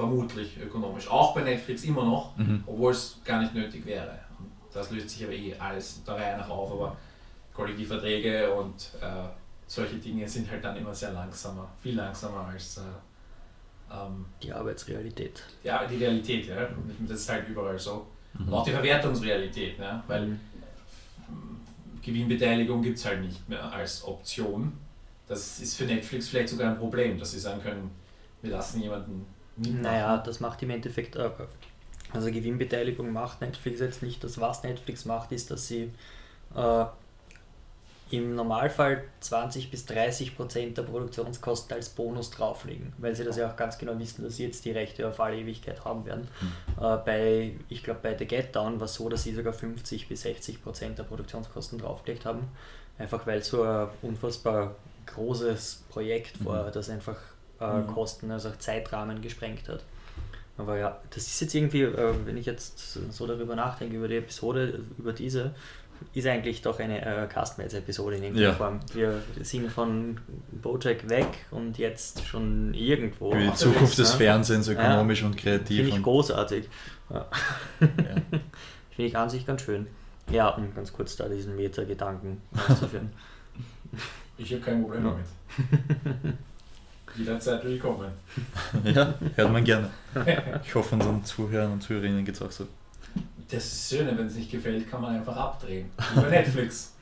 vermutlich 0.00 0.58
ökonomisch, 0.60 1.08
auch 1.08 1.34
bei 1.34 1.42
Netflix 1.42 1.84
immer 1.84 2.04
noch, 2.04 2.36
Mhm. 2.36 2.64
obwohl 2.66 2.92
es 2.92 3.18
gar 3.24 3.40
nicht 3.42 3.54
nötig 3.54 3.84
wäre. 3.86 4.18
Und 4.38 4.50
das 4.72 4.90
löst 4.90 5.10
sich 5.10 5.24
aber 5.24 5.32
eh 5.32 5.54
alles 5.58 6.02
der 6.04 6.14
Reihe 6.14 6.38
nach 6.38 6.48
auf, 6.48 6.72
aber 6.72 6.96
Kollektivverträge 7.54 8.52
und 8.54 8.90
äh, 9.00 9.28
solche 9.66 9.96
Dinge 9.96 10.28
sind 10.28 10.50
halt 10.50 10.64
dann 10.64 10.76
immer 10.76 10.94
sehr 10.94 11.12
langsamer, 11.12 11.68
viel 11.82 11.94
langsamer 11.96 12.46
als 12.52 12.78
äh, 12.78 12.82
ähm, 13.92 14.24
Die 14.42 14.52
Arbeitsrealität. 14.52 15.42
ja, 15.62 15.84
die 15.86 15.96
Realität. 15.96 16.46
Ja. 16.46 16.66
Und 16.66 17.08
Das 17.10 17.20
ist 17.20 17.28
halt 17.28 17.48
überall 17.48 17.78
so. 17.78 18.06
Und 18.38 18.46
Mhm. 18.46 18.54
auch 18.54 18.64
die 18.64 18.70
Verwertungsrealität, 18.70 19.78
ne? 19.78 20.02
weil 20.06 20.26
Mhm. 20.26 20.40
Gewinnbeteiligung 22.02 22.82
gibt 22.82 22.98
es 22.98 23.04
halt 23.04 23.20
nicht 23.20 23.46
mehr 23.48 23.62
als 23.72 24.04
Option. 24.04 24.72
Das 25.28 25.60
ist 25.60 25.76
für 25.76 25.84
Netflix 25.84 26.28
vielleicht 26.28 26.48
sogar 26.48 26.70
ein 26.70 26.78
Problem, 26.78 27.18
dass 27.18 27.32
sie 27.32 27.38
sagen 27.38 27.60
können, 27.62 27.90
wir 28.42 28.50
lassen 28.52 28.80
jemanden. 28.82 29.26
Naja, 29.56 30.18
das 30.18 30.40
macht 30.40 30.62
im 30.62 30.70
Endeffekt, 30.70 31.16
äh, 31.16 31.30
also 32.12 32.30
Gewinnbeteiligung 32.30 33.12
macht 33.12 33.40
Netflix 33.40 33.80
jetzt 33.80 34.02
nicht. 34.02 34.22
Das, 34.24 34.40
was 34.40 34.62
Netflix 34.62 35.04
macht, 35.04 35.32
ist, 35.32 35.50
dass 35.50 35.68
sie 35.68 35.90
äh, 36.54 36.84
im 38.10 38.34
Normalfall 38.34 39.04
20 39.20 39.70
bis 39.70 39.86
30 39.86 40.36
Prozent 40.36 40.78
der 40.78 40.82
Produktionskosten 40.82 41.76
als 41.76 41.90
Bonus 41.90 42.30
drauflegen, 42.30 42.92
weil 42.98 43.14
sie 43.14 43.24
das 43.24 43.36
ja 43.36 43.48
auch 43.48 43.56
ganz 43.56 43.78
genau 43.78 43.96
wissen, 43.98 44.24
dass 44.24 44.36
sie 44.36 44.44
jetzt 44.44 44.64
die 44.64 44.72
Rechte 44.72 45.06
auf 45.08 45.20
alle 45.20 45.36
Ewigkeit 45.36 45.84
haben 45.84 46.04
werden. 46.04 46.28
Äh, 46.80 46.96
bei, 47.04 47.54
ich 47.68 47.84
glaube, 47.84 48.00
bei 48.02 48.18
The 48.18 48.26
Get 48.26 48.56
Down 48.56 48.80
war 48.80 48.86
es 48.86 48.94
so, 48.94 49.08
dass 49.08 49.22
sie 49.22 49.34
sogar 49.34 49.52
50 49.52 50.08
bis 50.08 50.22
60 50.22 50.62
Prozent 50.62 50.98
der 50.98 51.04
Produktionskosten 51.04 51.78
draufgelegt 51.78 52.24
haben, 52.24 52.48
einfach 52.98 53.26
weil 53.26 53.42
so 53.44 53.62
ein 53.62 53.88
unfassbar 54.02 54.74
großes 55.06 55.84
Projekt 55.90 56.44
war, 56.44 56.70
das 56.70 56.90
einfach 56.90 57.16
äh, 57.60 57.78
Mhm. 57.78 57.86
Kosten, 57.88 58.30
also 58.30 58.48
auch 58.50 58.56
Zeitrahmen 58.58 59.20
gesprengt 59.22 59.68
hat. 59.68 59.84
Aber 60.58 60.76
ja, 60.78 60.98
das 61.10 61.26
ist 61.26 61.40
jetzt 61.40 61.54
irgendwie, 61.54 61.82
äh, 61.82 62.14
wenn 62.26 62.36
ich 62.36 62.46
jetzt 62.46 62.98
so 63.12 63.26
darüber 63.26 63.54
nachdenke, 63.56 63.96
über 63.96 64.08
die 64.08 64.16
Episode, 64.16 64.80
über 64.98 65.12
diese, 65.12 65.54
ist 66.14 66.26
eigentlich 66.26 66.62
doch 66.62 66.78
eine 66.78 67.04
äh, 67.04 67.26
Castmates-Episode 67.26 68.16
in 68.16 68.22
irgendeiner 68.24 68.48
Ja. 68.50 68.54
Form. 68.54 68.80
Wir 68.94 69.22
sind 69.42 69.70
von 69.70 70.18
Bojack 70.50 71.08
weg 71.10 71.26
und 71.50 71.76
jetzt 71.78 72.26
schon 72.26 72.72
irgendwo. 72.74 73.34
Wie 73.34 73.46
die 73.48 73.54
Zukunft 73.54 73.98
des 73.98 74.12
ja. 74.12 74.16
Fernsehens, 74.18 74.68
ökonomisch 74.68 75.22
und 75.22 75.38
Finde 75.40 75.58
kreativ. 75.58 75.88
ich 75.88 75.94
Und, 75.94 76.02
großartig. 76.02 76.68
Ja. 77.10 77.16
ja. 77.80 77.86
Finde 78.90 79.08
ich 79.08 79.16
an 79.16 79.28
sich 79.30 79.46
ganz 79.46 79.62
schön. 79.62 79.86
Ja, 80.30 80.48
um 80.50 80.74
ganz 80.74 80.92
kurz 80.92 81.16
da 81.16 81.28
diesen 81.28 81.56
Meta-Gedanken 81.56 82.40
auszuführen. 82.68 83.10
Ich 84.38 84.50
habe 84.52 84.62
kein 84.62 84.80
Problem 84.82 85.04
Ja. 85.04 85.10
damit. 85.10 86.34
Jederzeit 87.16 87.64
willkommen. 87.64 88.10
ja, 88.84 89.14
hört 89.34 89.52
man 89.52 89.64
gerne. 89.64 89.90
Ich 90.64 90.74
hoffe, 90.74 90.94
unseren 90.94 91.24
Zuhörern 91.24 91.72
und 91.72 91.82
Zuhörerinnen 91.82 92.24
geht 92.24 92.34
es 92.36 92.42
auch 92.42 92.50
so. 92.50 92.66
Das 93.50 93.64
ist 93.64 93.90
das 93.92 93.98
Schöne, 93.98 94.16
wenn 94.16 94.26
es 94.26 94.36
nicht 94.36 94.50
gefällt, 94.50 94.88
kann 94.90 95.02
man 95.02 95.16
einfach 95.16 95.36
abdrehen. 95.36 95.90
Über 96.16 96.26
Netflix. 96.30 96.94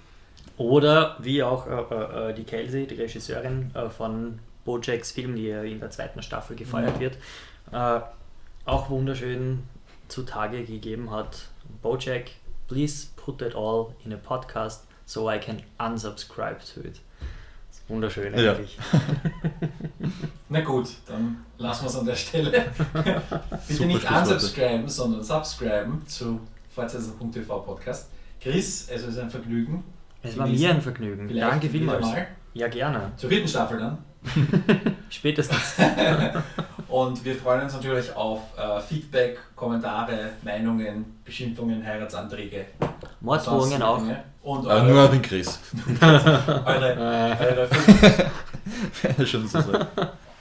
Oder 0.56 1.16
wie 1.20 1.42
auch 1.42 1.66
äh, 1.66 2.30
äh, 2.30 2.34
die 2.34 2.44
Kelsey, 2.44 2.86
die 2.86 2.94
Regisseurin 2.94 3.70
äh, 3.74 3.88
von 3.90 4.38
Bojacks 4.64 5.12
Film, 5.12 5.36
die 5.36 5.44
ja 5.48 5.62
in 5.62 5.78
der 5.80 5.90
zweiten 5.90 6.22
Staffel 6.22 6.56
gefeiert 6.56 6.96
Mhm. 6.96 7.00
wird, 7.00 7.18
äh, 7.72 8.00
auch 8.64 8.90
wunderschön 8.90 9.62
zutage 10.08 10.64
gegeben 10.64 11.10
hat. 11.10 11.48
Bojack, 11.82 12.30
please 12.66 13.08
put 13.16 13.38
that 13.38 13.54
all 13.54 13.94
in 14.04 14.12
a 14.12 14.16
podcast 14.16 14.84
so 15.04 15.30
I 15.30 15.38
can 15.38 15.62
unsubscribe 15.78 16.58
to 16.74 16.80
it. 16.80 17.00
Wunderschön 17.88 18.36
Ja. 18.38 18.52
eigentlich. 18.52 18.78
Na 20.50 20.60
gut, 20.60 20.88
dann 21.06 21.44
lassen 21.58 21.84
wir 21.84 21.88
es 21.90 21.96
an 21.96 22.06
der 22.06 22.14
Stelle. 22.14 22.50
Bitte 22.92 23.74
Super 23.74 23.86
nicht 23.86 24.10
unsubscriben, 24.10 24.88
sondern 24.88 25.22
subscriben 25.22 26.06
zu 26.06 26.40
Fortsetzung.tv 26.70 27.60
Podcast. 27.60 28.08
Chris, 28.40 28.88
es 28.90 29.02
ist 29.04 29.18
ein 29.18 29.30
Vergnügen. 29.30 29.84
Es 30.22 30.36
war 30.38 30.46
mir 30.46 30.70
ein 30.70 30.80
Vergnügen. 30.80 31.28
Vielleicht 31.28 31.50
Danke 31.50 31.62
wieder 31.72 31.72
vielmals. 31.72 32.06
mal. 32.06 32.26
Ja, 32.54 32.68
gerne. 32.68 33.12
Zur 33.16 33.28
vierten 33.30 33.48
Staffel 33.48 33.78
dann. 33.78 33.98
Spätestens. 35.10 35.74
Und 36.88 37.24
wir 37.24 37.34
freuen 37.34 37.62
uns 37.62 37.74
natürlich 37.74 38.14
auf 38.16 38.40
äh, 38.56 38.80
Feedback, 38.80 39.38
Kommentare, 39.54 40.30
Meinungen, 40.42 41.18
Beschimpfungen, 41.24 41.84
Heiratsanträge. 41.84 42.66
Morddrohungen 43.20 43.82
auch. 43.82 43.98
Dinge. 43.98 44.24
Und 44.42 44.64
nur 44.64 44.72
an 44.72 44.86
eure, 44.90 45.08
den 45.10 45.22
Chris. 45.22 45.58
eure, 46.00 47.36
eure, 47.38 47.68
fünf, 47.68 49.28
schon 49.28 49.46
so 49.46 49.60
sagen. 49.60 49.86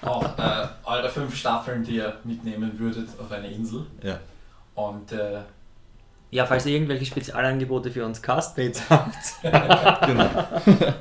auch, 0.01 0.23
äh, 0.38 0.67
eure 0.86 1.09
fünf 1.09 1.36
Staffeln, 1.36 1.84
die 1.84 1.97
ihr 1.97 2.13
mitnehmen 2.23 2.80
würdet 2.80 3.09
auf 3.19 3.32
eine 3.32 3.47
Insel. 3.47 3.86
Ja. 4.01 4.19
Und 4.75 5.11
äh, 5.11 5.39
Ja, 6.30 6.45
falls 6.45 6.65
ihr 6.65 6.73
irgendwelche 6.75 7.05
Spezialangebote 7.05 7.89
für 7.89 8.05
uns 8.05 8.21
Castmates 8.21 8.82
habt. 8.89 9.15
Genau. 10.05 10.30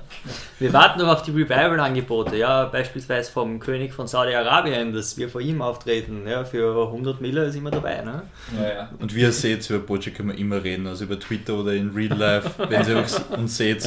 Wir 0.59 0.73
warten 0.73 1.01
noch 1.01 1.09
auf 1.09 1.23
die 1.23 1.33
Revival-Angebote, 1.33 2.37
ja, 2.37 2.65
beispielsweise 2.67 3.31
vom 3.31 3.59
König 3.59 3.93
von 3.93 4.07
Saudi-Arabien, 4.07 4.95
dass 4.95 5.19
wir 5.19 5.29
vor 5.29 5.43
ihm 5.43 5.61
auftreten. 5.61 6.27
Ja, 6.27 6.45
für 6.45 6.87
100 6.87 7.21
Mille 7.21 7.51
sind 7.53 7.63
wir 7.65 7.71
dabei. 7.73 8.01
Ne? 8.03 8.23
ja, 8.57 8.69
ja. 8.69 8.89
Und 8.99 9.15
wie 9.15 9.21
ihr 9.21 9.33
seht, 9.33 9.69
über 9.69 9.81
Bojack 9.81 10.15
können 10.15 10.31
wir 10.31 10.39
immer 10.39 10.63
reden, 10.65 10.87
also 10.87 11.05
über 11.05 11.19
Twitter 11.21 11.55
oder 11.59 11.75
in 11.75 11.91
Real 11.91 12.17
Life, 12.17 12.53
wenn 12.71 12.89
ihr 12.89 12.97
uns- 12.99 13.19
uns 13.37 13.57
seht, 13.57 13.85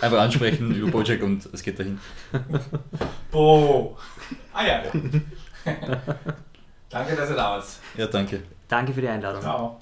einfach 0.00 0.20
ansprechen 0.20 0.74
über 0.74 0.90
Bojack 0.90 1.22
und 1.22 1.46
es 1.52 1.62
geht 1.62 1.78
dahin. 1.78 1.98
Bo! 3.30 3.98
Ah 4.54 4.64
ja. 4.66 4.82
Danke, 6.88 7.14
dass 7.16 7.28
ihr 7.28 7.36
da 7.36 7.50
wart. 7.50 7.64
Ja, 7.98 8.06
danke. 8.06 8.40
Danke 8.68 8.94
für 8.94 9.00
die 9.02 9.08
Einladung. 9.08 9.42
Ciao. 9.42 9.78